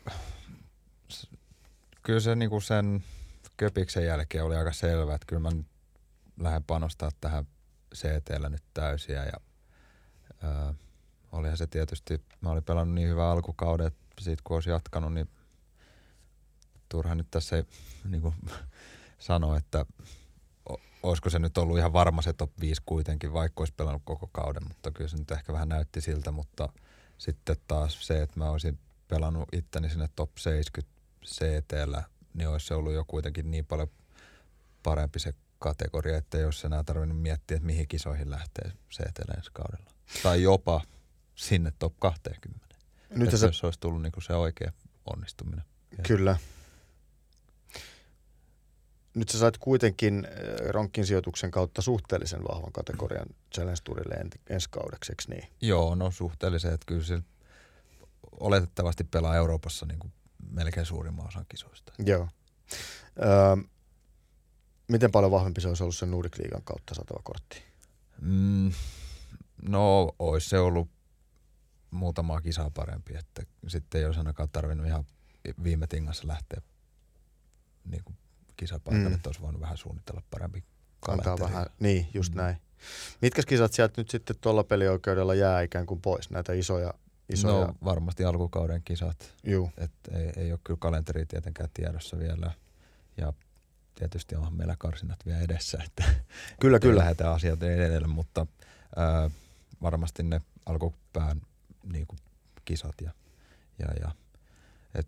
kyllä 2.04 2.20
se 2.20 2.36
niinku 2.36 2.62
sen 2.62 3.04
köpiksen 3.58 4.06
jälkeen 4.06 4.44
oli 4.44 4.56
aika 4.56 4.74
selvä, 4.74 5.16
että 5.16 5.26
kyllä 5.28 5.42
mä 5.42 5.52
lähden 6.40 6.64
panostaa 6.64 7.10
tähän 7.22 7.46
CTllä 7.96 8.50
nyt 8.50 8.64
täysiä 8.74 9.26
ja 9.26 9.34
ää, 10.44 10.74
olihan 11.32 11.58
se 11.58 11.68
tietysti, 11.68 12.22
mä 12.42 12.52
olin 12.52 12.64
pelannut 12.64 12.96
niin 12.96 13.10
hyvää 13.10 13.32
alkukauden, 13.32 13.88
että 13.88 14.00
siitä 14.20 14.42
kun 14.44 14.58
olisi 14.58 14.70
jatkanut, 14.70 15.14
niin 15.14 15.30
turha 16.92 17.16
nyt 17.16 17.28
tässä 17.32 17.56
ei 17.56 17.64
niin 18.10 18.22
kuin, 18.22 18.36
sano, 19.20 19.56
että 19.56 19.86
olisiko 21.04 21.30
se 21.30 21.40
nyt 21.40 21.58
ollut 21.58 21.78
ihan 21.78 21.94
varma 21.94 22.22
se 22.22 22.34
top 22.34 22.52
5 22.62 22.82
kuitenkin, 22.86 23.34
vaikka 23.34 23.62
olisi 23.62 23.74
pelannut 23.78 24.02
koko 24.06 24.30
kauden, 24.32 24.68
mutta 24.68 24.92
kyllä 24.92 25.10
se 25.10 25.18
nyt 25.18 25.32
ehkä 25.32 25.54
vähän 25.54 25.70
näytti 25.70 26.02
siltä, 26.02 26.32
mutta 26.32 26.70
sitten 27.18 27.56
taas 27.68 28.08
se, 28.08 28.22
että 28.22 28.40
mä 28.40 28.50
olisin 28.50 28.80
pelannut 29.08 29.50
itteni 29.54 29.90
sinne 29.90 30.10
top 30.16 30.38
70 30.38 31.02
CTllä, 31.26 32.04
niin 32.34 32.50
olisi 32.50 32.68
se 32.68 32.74
ollut 32.74 32.94
jo 32.94 33.06
kuitenkin 33.08 33.52
niin 33.52 33.66
paljon 33.66 33.88
parempi 34.84 35.20
se 35.20 35.34
kategoria, 35.60 36.18
että 36.18 36.38
jos 36.38 36.66
enää 36.66 36.84
tarvinnut 36.84 37.22
miettiä, 37.22 37.56
että 37.56 37.66
mihin 37.66 37.88
kisoihin 37.88 38.32
lähtee 38.32 38.72
se 38.90 39.04
ensi 39.38 39.52
kaudella. 39.54 39.92
Tai 40.24 40.44
jopa 40.44 40.82
sinne 41.36 41.74
top 41.80 41.94
20. 42.00 42.76
Nyt 43.10 43.32
se... 43.32 43.46
Jos 43.46 43.64
olisi 43.64 43.80
tullut 43.80 44.02
niin 44.02 44.12
kuin 44.12 44.24
se 44.24 44.34
oikea 44.34 44.72
onnistuminen. 45.06 45.66
Kyllä. 46.08 46.38
Nyt 49.16 49.30
sä 49.30 49.40
sait 49.40 49.58
kuitenkin 49.58 50.26
äh, 50.26 50.70
ronkin 50.70 51.06
sijoituksen 51.06 51.52
kautta 51.52 51.82
suhteellisen 51.82 52.44
vahvan 52.44 52.72
kategorian 52.72 53.28
Challenge 53.56 53.80
Tourille 53.84 54.16
ensi 54.50 54.70
kaudeksi, 54.70 55.14
niin? 55.28 55.48
Joo, 55.62 55.96
no 55.96 56.12
suhteellisen, 56.12 56.74
että 56.74 56.86
kyllä 56.86 57.04
se 57.04 57.20
oletettavasti 58.32 59.04
pelaa 59.04 59.36
Euroopassa 59.36 59.86
niin 59.86 60.00
kuin 60.00 60.14
melkein 60.52 60.86
suurimman 60.86 61.28
osan 61.28 61.46
kisoista. 61.50 61.94
Joo. 62.06 62.28
Öö, 63.20 63.56
Miten 64.92 65.12
paljon 65.12 65.32
vahvempi 65.32 65.62
se 65.62 65.68
olisi 65.68 65.84
ollut 65.84 65.96
sen 65.96 66.12
Nordic 66.12 66.38
Liigan 66.38 66.64
kautta 66.64 66.96
saatava 66.96 67.22
kortti? 67.24 67.64
Mm, 68.22 68.72
no, 69.62 70.12
olisi 70.20 70.50
se 70.50 70.60
ollut 70.60 70.90
muutamaa 71.92 72.42
kisaa 72.42 72.70
parempi, 72.70 73.16
että 73.18 73.44
sitten 73.68 74.00
ei 74.00 74.06
olisi 74.06 74.20
ainakaan 74.20 74.50
tarvinnut 74.52 74.88
ihan 74.88 75.06
viime 75.64 75.88
tingassa 75.88 76.28
lähteä 76.28 76.62
niin 77.86 78.04
kuin 78.04 78.18
kisapaikalle, 78.62 79.10
Mm. 79.10 79.16
että 79.16 79.30
olisi 79.30 79.42
voinut 79.42 79.62
vähän 79.62 79.78
suunnitella 79.78 80.22
parempi 80.32 80.64
Antaa 81.08 81.24
kalenteri. 81.26 81.54
vähän, 81.54 81.66
niin 81.80 82.08
just 82.14 82.34
Mm. 82.34 82.38
näin. 82.42 82.58
Mitkä 83.22 83.42
kisat 83.48 83.74
sieltä 83.74 83.94
nyt 84.02 84.10
sitten 84.10 84.36
tuolla 84.42 84.64
pelioikeudella 84.64 85.36
jää 85.36 85.62
ikään 85.62 85.86
kuin 85.86 86.02
pois, 86.02 86.30
näitä 86.30 86.54
isoja, 86.54 86.94
isoja, 87.30 87.66
No 87.68 87.76
varmasti 87.86 88.26
alkukauden 88.26 88.82
kisat, 88.86 89.34
juu, 89.44 89.72
että 89.78 90.18
ei, 90.18 90.32
ei 90.38 90.52
ole 90.52 90.60
kyllä 90.64 90.78
kalenteri 90.78 91.26
tietenkään 91.26 91.70
tiedossa 91.74 92.20
vielä 92.20 92.52
ja 93.18 93.34
tietysti 93.96 94.36
onhan 94.36 94.54
meillä 94.54 94.76
karsinat 94.80 95.26
vielä 95.26 95.40
edessä, 95.42 95.78
että 95.86 96.04
kyllä 96.62 96.80
kyllä. 96.80 97.00
lähdetä 97.00 97.32
asiat 97.32 97.64
edelle, 97.64 98.08
mutta 98.08 98.46
ää, 98.96 99.30
varmasti 99.82 100.24
ne 100.24 100.42
alkupään 100.66 101.42
niin 101.84 102.08
kuin 102.08 102.20
kisat 102.66 102.96
ja, 103.02 103.12
ja, 103.80 103.88
ja 104.00 104.12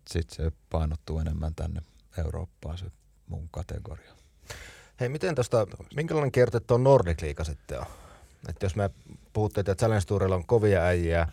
sitten 0.07 0.35
se 0.35 0.51
painottuu 0.69 1.19
enemmän 1.19 1.55
tänne 1.55 1.81
Eurooppaan 2.17 2.77
se 2.77 2.85
mun 3.33 3.49
kategoria. 3.51 4.13
Hei, 4.99 5.09
miten 5.09 5.35
tuosta, 5.35 5.67
minkälainen 5.95 6.31
kierto 6.31 6.59
tuo 6.59 6.77
Nordic 6.77 7.21
Liiga 7.21 7.43
sitten 7.43 7.79
on? 7.79 7.85
Että 8.49 8.65
jos 8.65 8.75
me 8.75 8.89
puhuttiin, 9.33 9.61
että 9.61 9.75
Challenge 9.75 10.05
Tourilla 10.07 10.35
on 10.35 10.45
kovia 10.45 10.81
äijiä, 10.81 11.27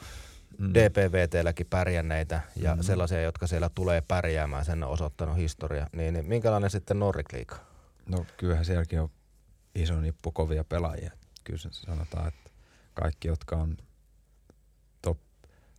Mm. 0.58 0.74
DPVTlläkin 0.74 1.66
pärjänneitä 1.70 2.40
ja 2.56 2.74
Mm. 2.76 2.82
sellaisia, 2.82 3.20
jotka 3.22 3.46
siellä 3.46 3.70
tulee 3.74 4.00
pärjäämään, 4.00 4.64
sen 4.64 4.84
on 4.84 4.90
osoittanut 4.90 5.36
historia, 5.36 5.86
niin, 5.92 6.14
niin 6.14 6.26
minkälainen 6.26 6.70
sitten 6.70 6.98
Nordic 6.98 7.32
Liiga? 7.32 7.56
No 8.06 8.26
kyllähän 8.36 8.64
sielläkin 8.64 9.00
on 9.00 9.10
iso 9.74 10.00
nippu 10.00 10.32
kovia 10.32 10.64
pelaajia. 10.64 11.12
Kyllä 11.44 11.58
se 11.58 11.68
sanotaan, 11.72 12.28
että 12.28 12.50
kaikki, 12.94 13.28
jotka 13.28 13.56
on 13.56 13.76
top 15.02 15.18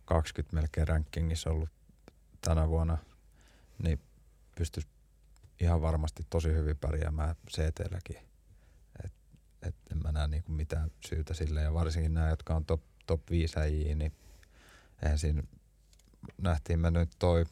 20 0.04 0.56
melkein 0.56 0.88
rankingissa 0.88 1.50
ollut 1.50 1.68
tänä 2.40 2.68
vuonna, 2.68 2.98
niin 3.82 4.00
pystyisi 4.54 4.88
ihan 5.62 5.82
varmasti 5.82 6.22
tosi 6.30 6.48
hyvin 6.48 6.76
pärjäämään 6.76 7.34
CT-lläkin. 7.50 8.16
Et, 9.04 9.12
et 9.62 9.74
en 9.92 9.98
mä 10.02 10.12
näe 10.12 10.28
niinku 10.28 10.52
mitään 10.52 10.90
syytä 11.08 11.34
sille. 11.34 11.62
Ja 11.62 11.74
varsinkin 11.74 12.14
nämä, 12.14 12.28
jotka 12.28 12.54
on 12.54 12.64
top, 12.64 12.82
top 13.06 13.30
5 13.30 13.58
äijiä, 13.58 13.94
niin 13.94 14.12
eihän 15.02 15.18
siinä 15.18 15.42
nähtiin 16.38 16.80
me 16.80 16.90
nyt 16.90 17.10
toi, 17.18 17.44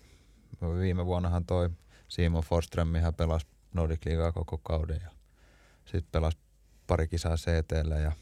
viime 0.81 1.07
vuonnahan 1.07 1.45
toi 1.45 1.71
Simon 2.09 2.43
Forströmihän 2.43 3.15
pelasi 3.15 3.47
Nordic 3.75 4.07
Liigaa 4.07 4.33
koko 4.33 4.59
kauden 4.59 5.01
ja 5.05 5.11
sitten 5.85 6.13
pelasi 6.13 6.39
pari 6.87 7.09
kisaa 7.09 7.37
CTllä 7.37 7.99
ja 7.99 8.13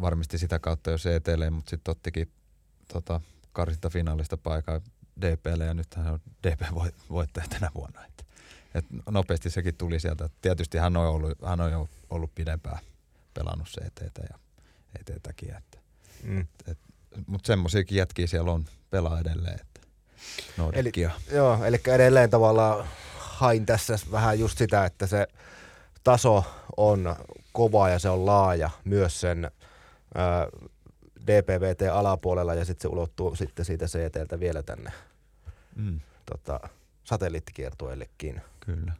varmisti 0.00 0.38
sitä 0.38 0.58
kautta 0.58 0.90
jo 0.90 0.96
CTlle, 0.96 1.50
mutta 1.50 1.70
sitten 1.70 1.92
ottikin 1.92 2.32
tota, 2.92 3.20
karsintafinaalista 3.52 4.36
paikan 4.36 4.80
DPlle 5.20 5.64
ja 5.64 5.74
nyt 5.74 5.94
hän 5.94 6.12
on 6.12 6.20
DP-voittaja 6.46 7.46
tänä 7.48 7.70
vuonna. 7.74 8.06
Et, 8.06 8.25
et 8.78 8.84
nopeasti 9.10 9.50
sekin 9.50 9.76
tuli 9.76 10.00
sieltä. 10.00 10.28
Tietysti 10.42 10.78
hän 10.78 10.96
on, 10.96 11.06
ollut, 11.08 11.38
hän 11.44 11.60
on 11.60 11.72
jo 11.72 11.88
ollut 12.10 12.34
pidempään 12.34 12.78
pelannut 13.34 13.68
CTtä 13.68 14.22
ja 14.30 14.38
ETtäkin. 15.00 15.56
Että, 15.56 15.78
Mm. 16.22 16.46
mutta 17.26 17.46
semmoisiakin 17.46 17.98
jätkiä 17.98 18.26
siellä 18.26 18.52
on 18.52 18.64
pelaa 18.90 19.20
edelleen. 19.20 19.54
Että 19.60 19.80
Nordicia. 20.56 21.10
Joo, 21.32 21.64
eli 21.64 21.80
edelleen 21.86 22.30
tavallaan 22.30 22.86
hain 23.18 23.66
tässä 23.66 23.98
vähän 24.10 24.38
just 24.38 24.58
sitä, 24.58 24.84
että 24.84 25.06
se 25.06 25.26
taso 26.04 26.44
on 26.76 27.16
kova 27.52 27.88
ja 27.88 27.98
se 27.98 28.08
on 28.08 28.26
laaja 28.26 28.70
myös 28.84 29.20
sen 29.20 29.50
ää, 30.14 30.46
DPVT 31.26 31.82
alapuolella 31.92 32.54
ja 32.54 32.64
sitten 32.64 32.82
se 32.82 32.88
ulottuu 32.88 33.36
sitten 33.36 33.64
siitä 33.64 33.86
CTltä 33.86 34.40
vielä 34.40 34.62
tänne 34.62 34.92
Mm, 35.74 36.00
tota, 36.32 36.60
satelliittikiertueellekin. 37.06 38.40
kyllä. 38.60 38.92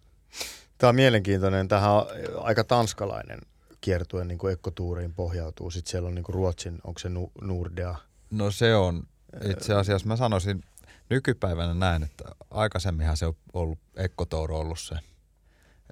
Tämä 0.78 0.88
on 0.88 0.94
mielenkiintoinen. 0.94 1.68
Tähän 1.68 1.90
on 1.90 2.06
aika 2.40 2.64
tanskalainen 2.64 3.38
kiertue 3.80 4.24
niin 4.24 4.38
kuin 4.38 4.52
ekkotuuriin 4.52 5.14
pohjautuu. 5.14 5.70
Sitten 5.70 5.90
siellä 5.90 6.08
on 6.08 6.14
niin 6.14 6.24
kuin 6.24 6.34
Ruotsin, 6.34 6.78
onko 6.84 6.98
se 6.98 7.08
Nu- 7.08 7.32
Nordea? 7.40 7.94
No 8.30 8.50
se 8.50 8.74
on, 8.74 9.02
itse 9.50 9.74
asiassa 9.74 10.06
mä 10.06 10.16
sanoisin, 10.16 10.64
nykypäivänä 11.10 11.74
näen, 11.74 12.02
että 12.02 12.24
aikaisemminhan 12.50 13.16
se 13.16 13.26
on 13.26 13.34
ollut, 13.52 13.78
Ekkotouro 13.96 14.58
ollut 14.58 14.80
se 14.80 14.96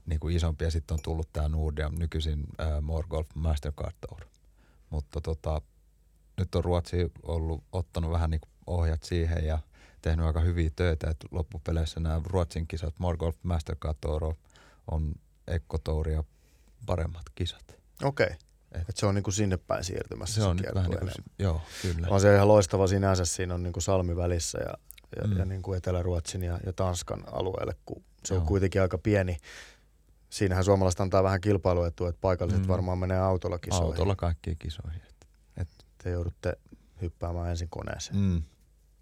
niin 0.07 0.21
kuin 0.21 0.37
isompi 0.37 0.65
ja 0.65 0.71
sitten 0.71 0.95
on 0.95 1.03
tullut 1.03 1.29
tämä 1.33 1.49
Nordea, 1.49 1.91
nykyisin 1.99 2.45
äh, 2.61 2.83
More 2.83 3.07
Golf 3.11 3.29
Mastercard 3.35 3.95
Tour. 4.09 4.21
Mutta 4.91 5.21
tota, 5.21 5.63
nyt 6.37 6.55
on 6.55 6.65
Ruotsi 6.65 7.13
ollut 7.23 7.65
ottanut 7.73 8.11
vähän 8.11 8.31
niin 8.31 8.41
kuin 8.41 8.51
ohjat 8.67 9.03
siihen 9.03 9.47
ja 9.47 9.59
tehnyt 10.05 10.27
aika 10.27 10.41
hyviä 10.41 10.71
töitä, 10.77 11.11
että 11.11 11.27
loppupeleissä 11.31 12.01
nämä 12.01 12.21
Ruotsin 12.27 12.67
kisat, 12.67 12.95
More 12.99 13.17
Golf 13.17 13.37
Mastercard 13.43 13.99
Tour 14.01 14.35
on 14.91 15.15
Ekkotouria 15.47 16.25
paremmat 16.87 17.23
kisat. 17.35 17.77
Okei. 18.03 18.27
Et- 18.73 18.89
Et 18.89 18.97
se 18.97 19.07
on 19.07 19.15
niin 19.15 19.23
kuin 19.23 19.35
sinne 19.35 19.57
päin 19.57 19.85
siirtymässä 19.85 20.35
Se 20.35 20.47
on 20.47 20.57
nyt 20.57 20.67
vähän 20.75 20.91
niin 20.91 20.97
enemmän. 21.03 21.15
joo, 21.39 21.61
kyllä. 21.83 22.07
On 22.11 22.21
se 22.21 22.35
ihan 22.35 22.49
loistava 22.49 22.87
sinänsä. 22.87 23.25
Siinä 23.25 23.55
on 23.55 23.63
niin 23.63 23.73
kuin 23.73 23.83
salmi 23.83 24.17
välissä 24.17 24.59
ja, 24.59 24.75
ja, 25.17 25.27
Mm. 25.29 25.37
ja 25.37 25.45
niin 25.45 25.63
kuin 25.63 25.77
Etelä-Ruotsin 25.79 26.43
ja, 26.43 26.59
ja 26.67 26.73
Tanskan 26.73 27.25
alueelle, 27.33 27.75
kun 27.87 28.03
se 28.25 28.35
on 28.35 28.41
Joo. 28.41 28.47
kuitenkin 28.47 28.83
aika 28.83 28.99
pieni. 28.99 29.37
Siinähän 30.31 30.65
suomalaiset 30.65 31.01
antaa 31.01 31.23
vähän 31.23 31.41
kilpailuetua, 31.41 32.09
että 32.09 32.21
paikalliset 32.21 32.63
Mm. 32.63 32.69
varmaan 32.69 32.99
menee 32.99 33.19
autolla 33.19 33.59
kisoihin. 33.59 33.87
Autolla 33.87 34.17
kaikkiin 34.17 34.57
kisoihin. 34.59 35.03
Te 36.03 36.11
joudutte 36.11 36.53
hyppäämään 37.03 37.51
ensin 37.51 37.69
koneeseen. 37.71 38.17
Mm. 38.19 38.43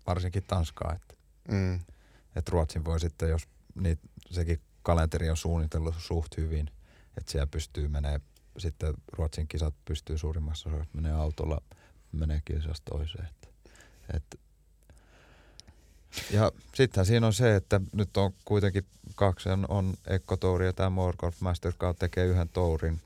Varsinkin 0.07 0.44
Tanskaa, 0.46 0.92
että 0.92 1.14
Mm. 1.48 1.80
et 2.36 2.48
Ruotsin 2.48 2.84
voi 2.84 3.00
sitten, 3.00 3.28
jos 3.28 3.42
niit, 3.74 3.98
sekin 4.30 4.61
kalenteri 4.82 5.30
on 5.30 5.36
suunnitellut 5.36 5.94
suht 5.98 6.36
hyvin, 6.36 6.70
että 7.18 7.32
siellä 7.32 7.46
pystyy 7.46 7.88
menee, 7.88 8.20
sitten 8.59 8.94
Ruotsin 9.12 9.48
kisat 9.48 9.74
pystyy 9.84 10.18
suurimmassa 10.18 10.68
osassa 10.68 10.90
menee 10.92 11.12
autolla, 11.12 11.61
menee 12.12 12.42
kisasta 12.44 12.90
toiseen. 12.90 13.24
Että, 13.28 13.48
et. 14.16 14.40
Ja 16.30 16.53
sittenhän 16.74 17.07
siinä 17.07 17.26
on 17.26 17.32
se, 17.32 17.57
että 17.57 17.80
nyt 17.92 18.16
on 18.16 18.32
kuitenkin 18.44 18.86
kaksi, 19.14 19.48
on, 19.68 19.94
Ekko 20.07 20.36
Touri 20.36 20.66
ja 20.66 20.72
tämä 20.72 20.90
More 20.90 21.16
Golf 21.18 21.40
Mastercard 21.40 21.96
tekee 21.98 22.26
yhden 22.26 22.48
tourin 22.48 23.00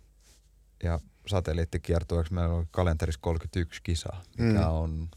ja 0.83 1.01
satelliittikiertueeksi 1.27 2.33
meillä 2.35 2.55
on 2.55 2.67
kalenterissa 2.71 3.21
31 3.23 3.81
kisaa, 3.83 4.23
mikä 4.39 4.61
Mm. 4.61 4.67
on 4.71 5.09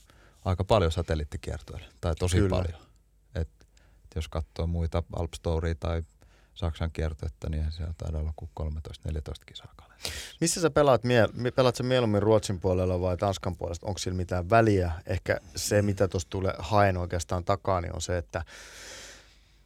aika 0.49 0.63
paljon 0.63 0.91
satelliittikiertoille, 0.91 1.85
tai 2.01 2.15
tosi 2.15 2.37
Kyllä. 2.37 2.49
paljon. 2.49 2.81
Et, 3.35 3.49
et 4.03 4.15
jos 4.15 4.27
katsoo 4.27 4.67
muita 4.67 5.03
Alpstoria 5.15 5.75
tai 5.79 6.03
Saksan 6.53 6.91
kiertuetta, 6.91 7.49
niin 7.49 7.71
siellä 7.71 7.93
taida 7.97 8.17
olla 8.17 8.33
kuin 8.35 8.51
13-14 8.59 8.63
kisaa 9.45 9.73
kalenterissa. 9.75 10.37
Missä 10.41 10.61
sä 10.61 10.69
pelaat, 10.69 11.03
mie- 11.03 11.29
mi- 11.33 11.51
pelaat 11.51 11.75
sä 11.75 11.83
mieluummin 11.83 12.23
Ruotsin 12.23 12.59
puolella 12.59 13.01
vai 13.01 13.17
Tanskan 13.17 13.55
puolesta? 13.55 13.87
Onko 13.87 13.97
sillä 13.97 14.17
mitään 14.17 14.49
väliä? 14.49 14.91
Ehkä 15.05 15.39
se, 15.55 15.81
mitä 15.81 16.07
tuosta 16.07 16.29
tulee 16.29 16.53
haen 16.59 16.97
oikeastaan 16.97 17.43
takaa, 17.43 17.81
niin 17.81 17.95
on 17.95 18.01
se, 18.01 18.17
että 18.17 18.43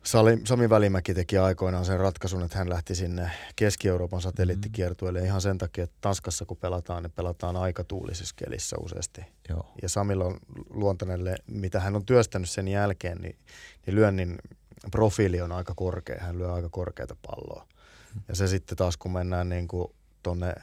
Sali, 0.04 0.42
Sami 0.46 0.70
Välimäki 0.70 1.14
teki 1.14 1.38
aikoinaan 1.38 1.86
sen 1.86 2.00
ratkaisun, 2.00 2.44
että 2.44 2.58
hän 2.58 2.70
lähti 2.70 2.96
sinne 2.96 3.32
Keski-Euroopan 3.56 4.22
satelliittikiertueelle 4.22 5.20
ihan 5.20 5.42
sen 5.42 5.58
takia, 5.58 5.84
että 5.84 5.98
Tanskassa 6.02 6.46
kun 6.46 6.58
pelataan, 6.58 7.04
niin 7.04 7.12
pelataan 7.12 7.56
aika 7.56 7.84
tuulisessa 7.84 8.36
kelissä 8.38 8.76
useasti. 8.80 9.22
Joo. 9.50 9.74
Ja 9.82 9.90
Samilla 9.90 10.26
on 10.26 10.38
luontainen, 10.70 11.36
mitä 11.48 11.80
hän 11.80 11.96
on 11.96 12.06
työstänyt 12.06 12.50
sen 12.50 12.68
jälkeen, 12.68 13.18
niin, 13.18 13.36
niin 13.86 13.96
lyönnin 13.96 14.38
profiili 14.92 15.42
on 15.42 15.52
aika 15.52 15.74
korkea. 15.76 16.24
Hän 16.24 16.38
lyö 16.38 16.54
aika 16.54 16.70
korkeata 16.70 17.16
palloa. 17.28 17.68
Ja 18.28 18.36
se 18.36 18.48
sitten 18.48 18.78
taas, 18.78 18.98
kun 18.98 19.12
mennään 19.12 19.50
niin 19.50 19.68
kuin 19.68 19.88
tonne 20.24 20.54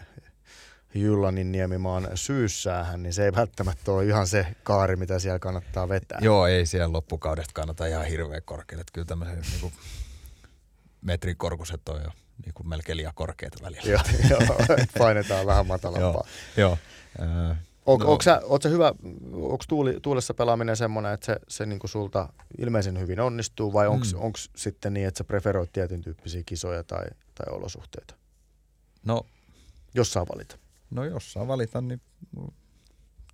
Jyllanin 0.94 1.52
niemimaan 1.52 2.08
syyssäähän, 2.14 3.02
niin 3.02 3.12
se 3.12 3.24
ei 3.24 3.32
välttämättä 3.32 3.92
ole 3.92 4.06
ihan 4.06 4.26
se 4.26 4.46
kaari, 4.62 4.96
mitä 4.96 5.18
siellä 5.18 5.38
kannattaa 5.38 5.88
vetää. 5.88 6.18
Joo, 6.22 6.46
ei 6.46 6.66
siellä 6.66 6.92
loppukaudesta 6.92 7.52
kannata 7.54 7.86
ihan 7.86 8.04
hirveän 8.06 8.42
korkealle. 8.44 8.80
Että 8.80 8.92
kyllä 8.92 9.04
tämmöiset 9.06 9.38
niin 9.62 9.72
metrin 11.00 11.36
korkuset 11.36 11.88
on 11.88 12.02
jo 12.04 12.10
niin 12.44 12.54
kuin 12.54 12.68
melkein 12.68 12.96
liian 12.96 13.14
korkeita 13.14 13.58
välillä. 13.62 13.90
Joo, 13.90 14.00
joo, 14.30 14.40
painetaan 14.98 15.46
vähän 15.46 15.66
matalampaa. 15.66 16.26
Joo. 16.56 16.78
Äh, 17.22 17.56
On, 17.86 18.00
No. 18.00 18.06
onko, 18.10 18.22
sä, 18.22 18.40
sä 18.62 18.68
hyvä, 18.68 18.92
onko 19.32 19.64
tuuli, 19.68 19.98
tuulessa 20.02 20.34
pelaaminen 20.34 20.76
semmoinen, 20.76 21.12
että 21.12 21.26
se, 21.26 21.36
se 21.48 21.66
niinku 21.66 21.88
sulta 21.88 22.28
ilmeisen 22.58 22.98
hyvin 22.98 23.20
onnistuu 23.20 23.72
vai 23.72 23.86
onko 23.88 24.06
Mm. 24.12 24.26
mm. 24.26 24.32
sitten 24.56 24.94
niin, 24.94 25.06
että 25.08 25.18
sä 25.18 25.24
preferoit 25.24 25.72
tietyn 25.72 26.00
tyyppisiä 26.00 26.42
kisoja 26.46 26.84
tai, 26.84 27.04
tai 27.34 27.46
olosuhteita, 27.56 28.14
no, 29.04 29.26
jos 29.94 30.12
saa 30.12 30.26
valita? 30.34 30.58
No 30.90 31.04
jos 31.04 31.32
saa 31.32 31.48
valita, 31.48 31.80
niin 31.80 32.00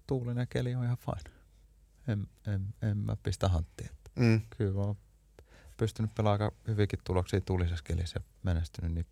tuulinen 0.07 0.49
keli 0.49 0.75
on 0.75 0.85
ihan 0.85 0.97
fine. 0.99 1.37
En, 2.09 2.27
en, 2.47 2.75
en 2.83 2.97
mä 2.97 3.17
pistä 3.23 3.49
hanttia. 3.49 3.89
Mm. 4.15 4.41
Kyllä 4.57 4.75
mä 4.75 4.81
oon 4.81 4.97
pystynyt 5.77 6.15
pelaamaan 6.15 6.43
aika 6.43 6.57
hyvinkin 6.69 6.99
tuloksia 7.05 7.41
tuulisessa 7.41 7.85
kelissä 7.85 8.21
ja 8.21 8.25
menestynyt, 8.43 8.93
niin 8.93 9.07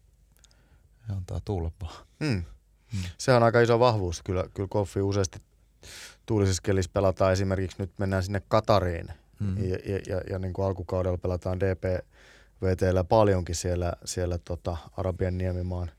he 1.09 1.15
antaa 1.15 1.41
tuulla 1.45 1.71
vaan. 1.83 2.07
Mm. 2.21 2.45
Mm. 2.93 3.01
Se 3.19 3.33
on 3.33 3.43
aika 3.43 3.61
iso 3.61 3.79
vahvuus. 3.79 4.23
Kyllä, 4.23 4.45
kyllä 4.55 4.69
golfi 4.69 5.01
useasti 5.01 5.39
tuulisessa 6.27 6.63
kelissä 6.63 6.91
pelataan 6.95 7.33
esimerkiksi, 7.33 7.77
nyt 7.79 7.99
mennään 7.99 8.23
sinne 8.23 8.43
Katariin 8.49 9.09
Mm. 9.41 9.65
ja, 9.65 9.79
ja, 9.85 10.01
ja, 10.07 10.21
ja 10.31 10.39
niin 10.39 10.53
kuin 10.53 10.67
alkukaudella 10.67 11.19
pelataan 11.19 11.61
DPVTllä 11.61 13.05
paljonkin 13.05 13.55
siellä, 13.55 13.93
siellä 14.05 14.39
tota 14.39 14.77
Arabian 14.97 15.39
niemimaan 15.39 15.91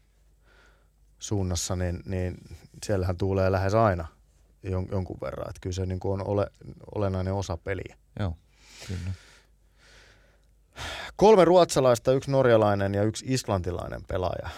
suunnassa, 1.20 1.76
niin, 1.76 2.04
niin 2.06 2.38
siellähän 2.86 3.18
tuulee 3.18 3.52
lähes 3.52 3.74
aina 3.74 4.08
jon, 4.64 4.88
jonkun 4.92 5.18
verran. 5.22 5.50
Että 5.50 5.60
kyllä 5.62 5.74
se 5.74 5.86
niin 5.86 6.00
kuin 6.00 6.22
on 6.22 6.28
ole, 6.28 6.48
olennainen 6.96 7.34
osa 7.34 7.58
peliä. 7.58 7.98
Joo, 8.20 8.38
kyllä. 8.88 9.12
Kolme 11.16 11.46
ruotsalaista, 11.46 12.12
yksi 12.12 12.32
norjalainen 12.32 12.94
ja 12.94 13.04
yksi 13.04 13.26
islantilainen 13.28 14.02
pelaaja 14.08 14.50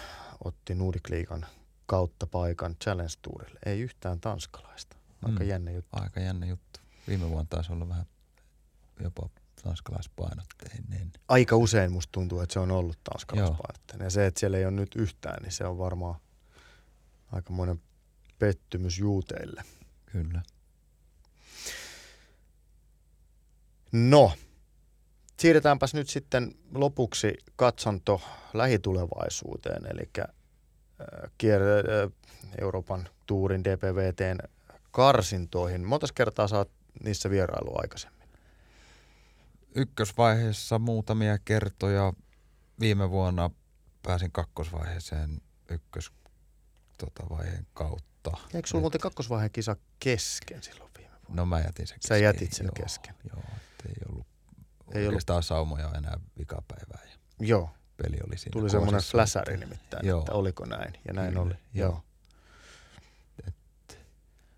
otti 0.44 0.74
Nordic 0.74 1.08
Liigan 1.10 1.46
kautta 1.86 2.26
paikan 2.26 2.76
Challenge 2.84 3.12
Tourille. 3.22 3.58
Ei 3.66 3.80
yhtään 3.80 4.20
tanskalaista. 4.20 4.96
Aika 5.22 5.40
Mm. 5.44 5.48
jännä 5.48 5.70
juttu. 5.70 5.96
Aika 6.00 6.20
jännä 6.20 6.46
juttu. 6.46 6.80
Viime 7.08 7.28
vuonna 7.30 7.46
taisi 7.50 7.72
olla 7.72 7.88
vähän 7.88 8.06
jopa 9.02 9.28
tanskalaispainotteinen. 9.62 11.12
Aika 11.28 11.56
usein 11.56 11.92
musta 11.92 12.12
tuntuu, 12.12 12.40
että 12.40 12.52
se 12.52 12.58
on 12.60 12.70
ollut 12.70 12.98
tanskalaispainotteinen. 13.04 14.04
Ja 14.06 14.10
se, 14.10 14.26
että 14.26 14.40
siellä 14.40 14.58
ei 14.58 14.64
ole 14.64 14.72
nyt 14.74 14.94
yhtään, 14.94 15.42
niin 15.42 15.52
se 15.52 15.64
on 15.66 15.78
varmaan 15.78 16.20
aikamoinen 17.32 17.80
pettymys 18.38 18.98
juuteille. 18.98 19.62
Kyllä. 20.06 20.42
No, 23.92 24.32
siirretäänpäs 25.40 25.94
nyt 25.94 26.08
sitten 26.08 26.54
lopuksi 26.74 27.34
katsanto 27.56 28.20
lähitulevaisuuteen, 28.54 29.86
eli 29.86 30.10
äh, 30.18 30.26
kier- 31.42 32.04
äh, 32.04 32.12
Euroopan 32.60 33.08
tuurin 33.26 33.64
DPVTn 33.64 34.38
karsintoihin. 34.90 35.84
Montas 35.84 36.12
kertaa 36.12 36.48
saat 36.48 36.70
niissä 37.04 37.30
vierailu 37.30 37.72
aikaisemmin? 37.74 38.28
Ykkösvaiheessa 39.74 40.78
muutamia 40.78 41.38
kertoja. 41.38 42.12
Viime 42.80 43.10
vuonna 43.10 43.50
pääsin 44.02 44.32
kakkosvaiheeseen 44.32 45.40
ykkös 45.70 46.12
tota, 46.98 47.22
vaiheen 47.30 47.66
kautta. 47.74 48.30
Eikö 48.54 48.68
sulla 48.68 48.80
muuten 48.80 49.00
kakkosvaiheen 49.00 49.50
kisa 49.50 49.76
kesken 49.98 50.62
silloin 50.62 50.90
viime 50.98 51.10
vuonna? 51.14 51.42
No 51.42 51.46
mä 51.46 51.60
jätin 51.60 51.86
sen 51.86 51.98
Sä 52.00 52.08
kesken. 52.08 52.22
jätit 52.22 52.52
sen 52.52 52.64
joo, 52.66 52.84
kesken. 52.84 53.14
Joo, 53.34 53.42
ei 53.88 53.94
ollut 54.10 54.26
Ei 54.94 55.06
oikeastaan 55.06 55.42
saumoja 55.42 55.90
enää 55.98 56.18
vikapäivää 56.38 57.00
ja 57.10 57.16
Joo, 57.46 57.70
peli 57.96 58.16
oli 58.26 58.38
siinä. 58.38 58.52
tuli 58.52 58.70
semmoinen 58.70 59.00
fläsäri 59.02 59.56
nimittäin, 59.56 60.06
Joo. 60.06 60.18
että 60.20 60.32
oliko 60.32 60.64
näin. 60.64 60.92
Ja 61.08 61.12
näin 61.14 61.28
Kyllä, 61.28 61.42
oli. 61.42 61.54
Joo. 61.74 61.88
joo. 61.90 62.02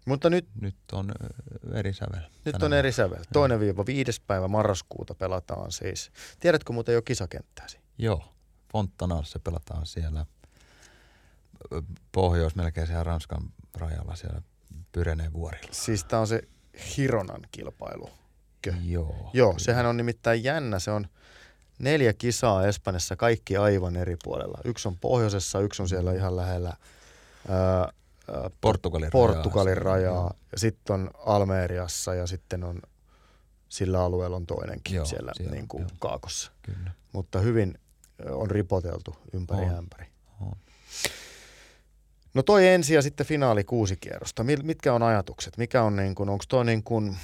Mutta 0.06 0.30
nyt, 0.30 0.48
Nyt 0.60 0.76
on 0.92 1.12
eri 1.74 1.92
sävel. 1.92 2.22
nyt 2.44 2.62
on 2.62 2.72
eri 2.72 2.92
sävel. 2.92 3.24
Toinen 3.32 3.60
viiva 3.60 3.86
viides 3.86 4.20
päivä 4.20 4.48
marraskuuta 4.48 5.14
pelataan 5.14 5.72
siis. 5.72 6.10
Tiedätkö 6.40 6.72
muuten 6.72 6.94
jo 6.94 7.02
kisakenttääsi? 7.02 7.78
Joo, 7.98 8.34
Fontanaassa 8.72 9.38
pelataan 9.38 9.86
siellä 9.86 10.26
pohjois, 12.12 12.54
melkein 12.54 12.86
siellä 12.86 13.04
Ranskan 13.04 13.42
rajalla 13.76 14.16
siellä 14.16 14.42
Pyreneen 14.92 15.32
vuorilla. 15.32 15.68
Siis 15.72 16.04
tää 16.04 16.20
on 16.20 16.26
se 16.26 16.42
Hironan 16.96 17.40
kilpailu. 17.50 18.10
Kö? 18.62 18.74
Joo. 18.84 19.30
Joo, 19.32 19.50
kyllä. 19.50 19.64
sehän 19.64 19.86
on 19.86 19.96
nimittäin 19.96 20.44
jännä. 20.44 20.78
Se 20.78 20.90
on 20.90 21.06
neljä 21.78 22.12
kisaa 22.12 22.66
Espanjassa, 22.66 23.16
kaikki 23.16 23.56
aivan 23.56 23.96
eri 23.96 24.16
puolella. 24.24 24.58
Yksi 24.64 24.88
on 24.88 24.98
pohjoisessa, 24.98 25.60
yksi 25.60 25.82
on 25.82 25.88
siellä 25.88 26.12
ihan 26.12 26.36
lähellä 26.36 26.76
ää, 27.48 27.58
ää, 27.78 27.90
Portugalin 28.60 29.10
Portugalin 29.10 29.76
rajaa. 29.76 30.14
rajaa. 30.14 30.34
Ja 30.52 30.58
sitten 30.58 30.94
on 30.94 31.10
Almeriassa 31.26 32.14
ja 32.14 32.26
sitten 32.26 32.64
on 32.64 32.82
sillä 33.68 34.04
alueella 34.04 34.36
on 34.36 34.46
toinenkin 34.46 34.96
Joo, 34.96 35.04
siellä, 35.04 35.32
siellä, 35.36 35.52
niin 35.54 35.68
kuin 35.68 35.80
joo. 35.80 35.90
kaakossa. 35.98 36.52
Kyllä. 36.62 36.90
Mutta 37.12 37.40
hyvin 37.40 37.78
on 38.30 38.50
ripoteltu 38.50 39.16
ympäri 39.32 39.64
On. 39.64 39.74
ämpäri. 39.74 40.06
On. 40.40 40.52
No 42.34 42.42
toi 42.42 42.68
ensi 42.68 42.94
ja 42.94 43.02
sitten 43.02 43.26
finaali 43.26 43.64
kuusi 43.64 43.96
kierrosta. 43.96 44.44
Mitkä 44.62 44.94
on 44.94 45.02
ajatukset? 45.02 45.56
Mikä 45.56 45.82
on 45.82 45.96
niin 45.96 46.14
kuin, 46.14 46.28
onko 46.28 46.44
toi 46.48 46.64
niin 46.64 46.82
kuin 46.82 47.08
äh, 47.08 47.16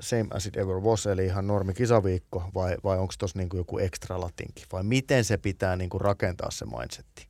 same 0.00 0.26
as 0.30 0.46
it 0.46 0.56
ever 0.56 0.76
was, 0.76 1.06
eli 1.06 1.24
ihan 1.24 1.46
normi 1.46 1.74
kisaviikko, 1.74 2.50
vai, 2.54 2.76
vai 2.84 2.98
onko 2.98 3.14
tuossa 3.18 3.38
niin 3.38 3.48
joku 3.54 3.78
extra 3.78 4.20
latinki? 4.20 4.66
Vai 4.72 4.82
miten 4.82 5.24
se 5.24 5.36
pitää 5.36 5.76
niin 5.76 5.90
kuin 5.90 6.00
rakentaa 6.00 6.50
se 6.50 6.64
mindsetti? 6.64 7.28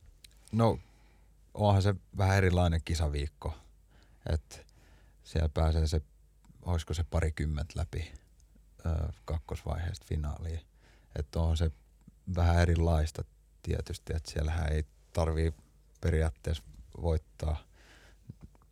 No 0.51 0.79
onhan 1.53 1.81
se 1.81 1.95
vähän 2.17 2.37
erilainen 2.37 2.81
kisaviikko. 2.85 3.53
Että 4.33 4.57
siellä 5.23 5.49
pääsee 5.49 5.87
se, 5.87 6.01
olisiko 6.65 6.93
se 6.93 7.03
parikymmentä 7.03 7.73
läpi 7.79 8.11
ö, 8.85 8.89
kakkosvaiheesta 9.25 10.05
finaaliin. 10.09 10.61
Että 11.15 11.39
on 11.39 11.57
se 11.57 11.71
vähän 12.35 12.61
erilaista 12.61 13.23
tietysti, 13.61 14.13
että 14.15 14.31
siellähän 14.31 14.71
ei 14.71 14.83
tarvii 15.13 15.53
periaatteessa 16.01 16.63
voittaa 17.01 17.63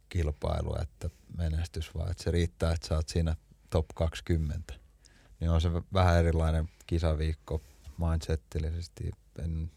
kilpailua, 0.10 0.80
että 0.82 1.10
menestys, 1.38 1.96
vaan 1.96 2.12
että 2.12 2.24
se 2.24 2.32
riittää, 2.32 2.72
että 2.72 2.88
sä 2.88 2.96
oot 2.96 3.10
siinä 3.10 3.36
top 3.70 3.86
20. 3.96 4.74
Niin 5.40 5.52
on 5.52 5.62
se 5.62 5.70
vähän 5.94 6.18
erilainen 6.18 6.70
kisaviikko 6.88 7.62
mindsettillisesti. 7.98 9.12
En 9.40 9.72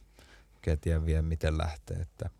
tiedä 0.80 1.06
vielä 1.06 1.22
miten 1.22 1.58
lähtee, 1.58 1.96
että 1.96 2.30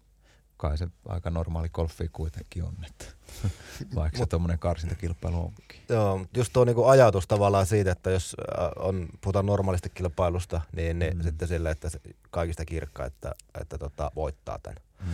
kai 0.61 0.79
se 0.79 0.89
aika 1.09 1.31
normaali 1.31 1.69
golfi 1.69 2.09
kuitenkin 2.13 2.65
on, 2.65 2.75
että 2.87 3.05
vaikka 3.95 4.19
se 4.19 4.27
tuommoinen 4.27 4.59
karsintakilpailu 4.59 5.39
onkin. 5.41 5.81
Joo, 5.89 6.19
mut 6.19 6.37
just 6.37 6.53
tuo 6.53 6.65
niinku 6.65 6.85
ajatus 6.85 7.27
tavallaan 7.27 7.67
siitä, 7.67 7.93
että 7.93 8.11
jos 8.11 8.37
äh, 8.59 8.69
on, 8.77 9.09
puhutaan 9.21 9.47
normaalisti 9.47 9.91
kilpailusta, 9.95 10.61
niin, 10.77 10.99
niin 10.99 11.17
Mm. 11.17 11.23
sitten 11.23 11.49
sille, 11.49 11.71
että 11.71 11.89
kaikista 12.31 12.65
kirkkaa, 12.65 13.07
että, 13.07 13.35
että 13.61 13.79
tota, 13.79 14.11
voittaa 14.17 14.59
tämän. 14.63 14.77
Mm. 15.01 15.13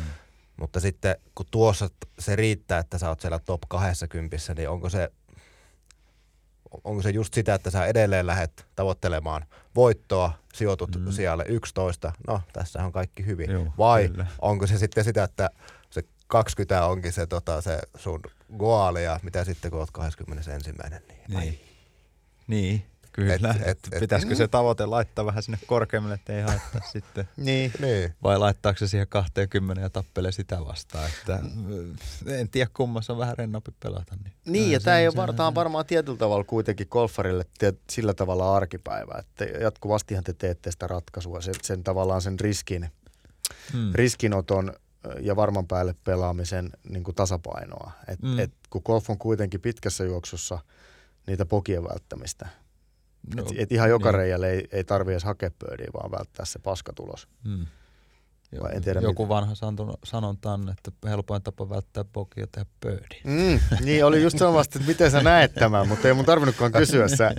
Mutta 0.56 0.80
sitten 0.80 1.16
kun 1.34 1.46
tuossa 1.50 1.88
se 2.18 2.36
riittää, 2.36 2.78
että 2.78 2.98
sä 2.98 3.08
oot 3.08 3.20
siellä 3.20 3.38
top 3.38 3.60
20, 3.68 4.36
niin 4.56 4.68
onko 4.68 4.88
se, 4.90 5.12
onko 6.84 7.02
se 7.02 7.10
just 7.10 7.34
sitä, 7.34 7.54
että 7.54 7.70
sä 7.70 7.86
edelleen 7.86 8.26
lähdet 8.26 8.66
tavoittelemaan 8.76 9.44
voittoa, 9.74 10.32
sijoitut 10.54 10.96
Mm. 10.96 11.12
sijalle 11.12 11.44
11, 11.48 12.12
no 12.26 12.40
tässä 12.52 12.84
on 12.84 12.92
kaikki 12.92 13.26
hyvin. 13.26 13.50
Joo, 13.50 13.66
Vai 13.78 14.08
kyllä. 14.08 14.26
onko 14.38 14.66
se 14.66 14.78
sitten 14.78 15.04
sitä, 15.04 15.24
että 15.24 15.50
se 15.90 16.02
20 16.26 16.86
onkin 16.86 17.12
se, 17.12 17.26
tota, 17.26 17.60
se 17.60 17.78
sun 17.96 18.20
goaali 18.56 19.04
ja 19.04 19.20
mitä 19.22 19.44
sitten 19.44 19.70
kun 19.70 19.80
oot 19.80 19.90
21. 19.90 20.50
Niin, 20.50 21.40
Niin. 21.40 21.60
Niin, 22.46 22.86
kyllä. 23.16 23.34
Et- 23.34 23.44
Et, 23.44 23.62
et- 23.62 23.68
et, 23.68 23.88
et- 23.92 24.00
pitäisikö 24.00 24.34
se 24.34 24.48
tavoite 24.48 24.86
laittaa 24.86 25.26
vähän 25.26 25.42
sinne 25.42 25.58
korkeammalle, 25.66 26.14
että 26.14 26.32
ei 26.32 26.42
haittaa 26.42 26.80
sitten. 26.92 27.28
Niin. 27.36 27.72
Niin. 27.80 28.14
Vai 28.22 28.38
laittaako 28.38 28.78
se 28.78 28.88
siihen 28.88 29.08
20 29.08 29.82
ja 29.82 29.90
tappelee 29.90 30.32
sitä 30.32 30.64
vastaan? 30.64 31.06
Että, 31.20 31.40
en 32.26 32.48
tiedä 32.48 32.70
kummassa 32.74 33.12
on 33.12 33.18
vähän 33.18 33.38
rennompi 33.38 33.72
pelata. 33.82 34.16
Niin, 34.24 34.32
Niin, 34.46 34.72
ja 34.72 34.80
tämä 34.80 34.98
ei 34.98 35.06
ole 35.08 35.16
varmaan, 35.16 35.54
varmaan 35.54 35.86
tietyllä 35.86 36.18
tavalla 36.18 36.44
kuitenkin 36.44 36.86
golfarille 36.90 37.44
tiet- 37.58 37.80
sillä 37.90 38.14
tavalla 38.14 38.56
arkipäivä, 38.56 39.18
että 39.18 39.44
jatkuvastihan 39.44 40.24
te 40.24 40.32
teette 40.32 40.70
sitä 40.70 40.86
ratkaisua, 40.86 41.40
sen, 41.40 41.54
sen 41.62 41.84
tavallaan 41.84 42.22
sen 42.22 42.40
riskin, 42.40 42.90
Hmm. 43.72 43.90
riskinoton 43.94 44.72
ja 45.20 45.36
varman 45.36 45.66
päälle 45.66 45.94
pelaamisen 46.04 46.70
niin 46.88 47.04
kuin 47.04 47.14
tasapainoa. 47.14 47.92
Et, 48.08 48.22
Mm. 48.22 48.38
et, 48.38 48.52
kun 48.70 48.82
golf 48.84 49.10
on 49.10 49.18
kuitenkin 49.18 49.60
pitkässä 49.60 50.04
juoksussa 50.04 50.58
niitä 51.26 51.46
pokien 51.46 51.84
välttämistä. 51.84 52.48
No, 53.34 53.42
et, 53.42 53.48
et 53.56 53.72
ihan 53.72 53.90
joka 53.90 54.12
niin. 54.12 54.18
reijälle 54.18 54.50
ei, 54.50 54.68
ei 54.72 54.84
tarvi 54.84 55.12
edes 55.12 55.24
hakea 55.24 55.50
pöydiä, 55.58 55.86
vaan 55.94 56.10
välttää 56.10 56.46
se 56.46 56.58
paskatulos. 56.58 57.28
Hmm. 57.44 57.66
Vai 58.62 58.76
en 58.76 58.82
tiedä 58.82 59.00
Joku 59.00 59.28
vanha 59.28 59.54
santo- 59.54 59.98
sanonta 60.04 60.52
on, 60.52 60.68
että 60.68 61.08
helpoin 61.08 61.42
tapa 61.42 61.68
välttää 61.68 62.04
pokia 62.04 62.42
ja 62.42 62.46
tehdä 62.46 62.70
pöydi. 62.80 63.20
Mm, 63.24 63.60
niin, 63.84 64.04
oli 64.04 64.22
just 64.22 64.38
samasta, 64.38 64.78
että 64.78 64.88
miten 64.88 65.10
sä 65.10 65.22
näet 65.22 65.54
tämän, 65.54 65.88
mutta 65.88 66.08
ei 66.08 66.14
mun 66.14 66.24
tarvinnutkaan 66.24 66.72
kysyä, 66.72 67.08
sä, 67.08 67.34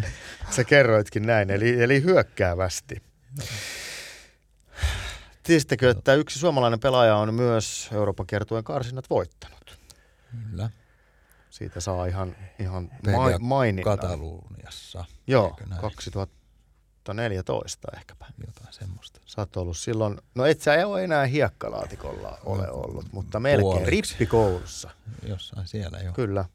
sä 0.50 0.64
kerroitkin 0.64 1.26
näin, 1.26 1.52
eli, 1.52 1.84
eli 1.84 2.04
hyökkäävästi. 2.04 3.02
Tiesittekö, 5.44 5.90
että 5.90 6.14
yksi 6.14 6.40
suomalainen 6.40 6.80
pelaaja 6.80 7.16
on 7.16 7.34
myös 7.34 7.90
Euroopan 7.94 8.28
kiertueen 8.28 8.64
karsinnat 8.64 9.10
voittanut? 9.10 9.78
Kyllä. 10.50 10.70
Siitä 11.58 11.80
saa 11.80 12.06
ihan, 12.06 12.36
ihan 12.60 12.90
ma- 13.16 13.40
maininnan. 13.40 13.98
Kataluniassa. 13.98 15.06
Joo, 15.28 15.48
Eikö 15.48 15.66
näin? 15.70 15.82
2014 15.82 17.88
ehkäpä. 17.98 18.26
Jotain 18.48 18.74
semmoista. 18.74 19.20
Sä 19.26 19.42
oot 19.42 19.58
ollut 19.58 19.78
silloin, 19.78 20.18
no 20.36 20.46
et 20.46 20.62
sä 20.62 20.88
ole 20.88 21.04
enää 21.04 21.26
hiekkalaatikolla 21.26 22.38
ole 22.46 22.72
ollut, 22.72 23.06
mutta 23.12 23.40
melkein 23.40 23.62
Puoliksi. 23.62 23.92
rippikoulussa. 23.92 24.90
Jossain 25.28 25.68
siellä 25.68 26.00
jo. 26.00 26.12
Kyllä. 26.14 26.46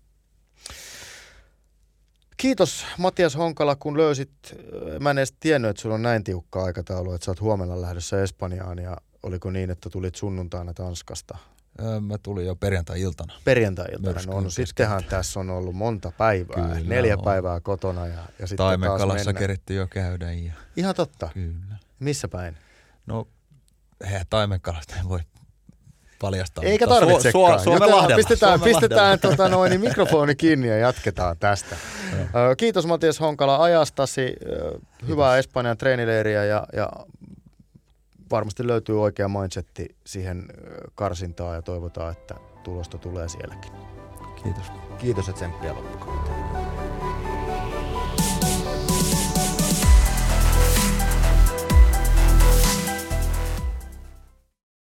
Kiitos 2.36 2.84
Matias 2.98 3.36
Honkala, 3.36 3.76
kun 3.76 3.96
löysit, 3.96 4.30
mä 5.00 5.11
en 5.11 5.18
edes 5.18 5.34
tiennyt, 5.40 5.70
että 5.70 5.82
sulla 5.82 5.94
on 5.94 6.03
näin 6.03 6.24
tiukka 6.24 6.64
aikataulu, 6.64 7.12
että 7.12 7.24
sä 7.24 7.30
oot 7.30 7.40
huomenna 7.40 7.80
lähdössä 7.80 8.22
Espanjaan 8.22 8.78
ja 8.78 8.96
oliko 9.22 9.50
niin, 9.50 9.70
että 9.70 9.90
tulit 9.90 10.14
sunnuntaina 10.14 10.74
Tanskasta 10.74 11.38
mä 12.00 12.18
tulin 12.22 12.46
jo 12.46 12.56
perjantai-iltana. 12.56 13.34
Perjantai-iltana. 13.44 14.20
No, 14.26 14.40
no 14.40 14.50
sittenhän 14.50 15.04
tässä 15.04 15.40
on 15.40 15.50
ollut 15.50 15.74
monta 15.74 16.12
päivää. 16.18 16.54
Kyllä 16.54 16.80
Neljä 16.84 17.16
on. 17.16 17.24
päivää 17.24 17.60
kotona 17.60 18.06
ja, 18.06 18.18
ja 18.38 18.46
sitten 18.46 18.66
mennä. 18.80 19.32
kerittiin 19.38 19.76
jo 19.76 19.86
käydä. 19.86 20.32
Ja, 20.32 20.52
Ihan 20.76 20.94
totta. 20.94 21.28
kyllä. 21.34 21.76
Missä 21.98 22.28
päin? 22.28 22.56
No, 23.06 23.28
eihän 24.04 24.26
Taimenkalasta 24.30 24.94
ei 24.96 25.02
voi 25.08 25.20
paljastaa. 26.20 26.64
Eikä 26.64 26.86
tarvitsekaan. 26.86 27.54
Su- 27.54 27.60
Su- 27.60 27.64
Suomenlahdella. 27.64 28.16
pistetään 28.16 28.60
pistetään 28.60 29.18
Suomenlahdella. 29.18 29.36
tota 29.36 29.48
noin, 29.48 29.70
niin 29.70 29.80
mikrofoni 29.80 30.34
kiinni 30.34 30.68
ja 30.68 30.76
jatketaan 30.78 31.36
tästä. 31.38 31.76
Kiitos 32.56 32.86
Matias 32.86 33.20
Honkala 33.20 33.62
ajastasi. 33.62 34.32
Hyvää 35.08 35.38
Espanjan 35.38 35.78
treenileiriä 35.78 36.44
ja, 36.44 36.66
ja 36.76 36.88
varmasti 38.32 38.66
löytyy 38.66 39.02
oikea 39.02 39.28
mindsetti 39.28 39.96
siihen 40.06 40.44
karsintaan 40.94 41.54
ja 41.54 41.62
toivotaan, 41.62 42.12
että 42.12 42.34
tulosta 42.64 42.98
tulee 42.98 43.28
sielläkin. 43.28 43.72
Kiitos. 44.42 44.72
Kiitos, 44.98 45.28
että 45.28 45.38
tsemppiä 45.38 45.74
loppukauteen. 45.74 46.91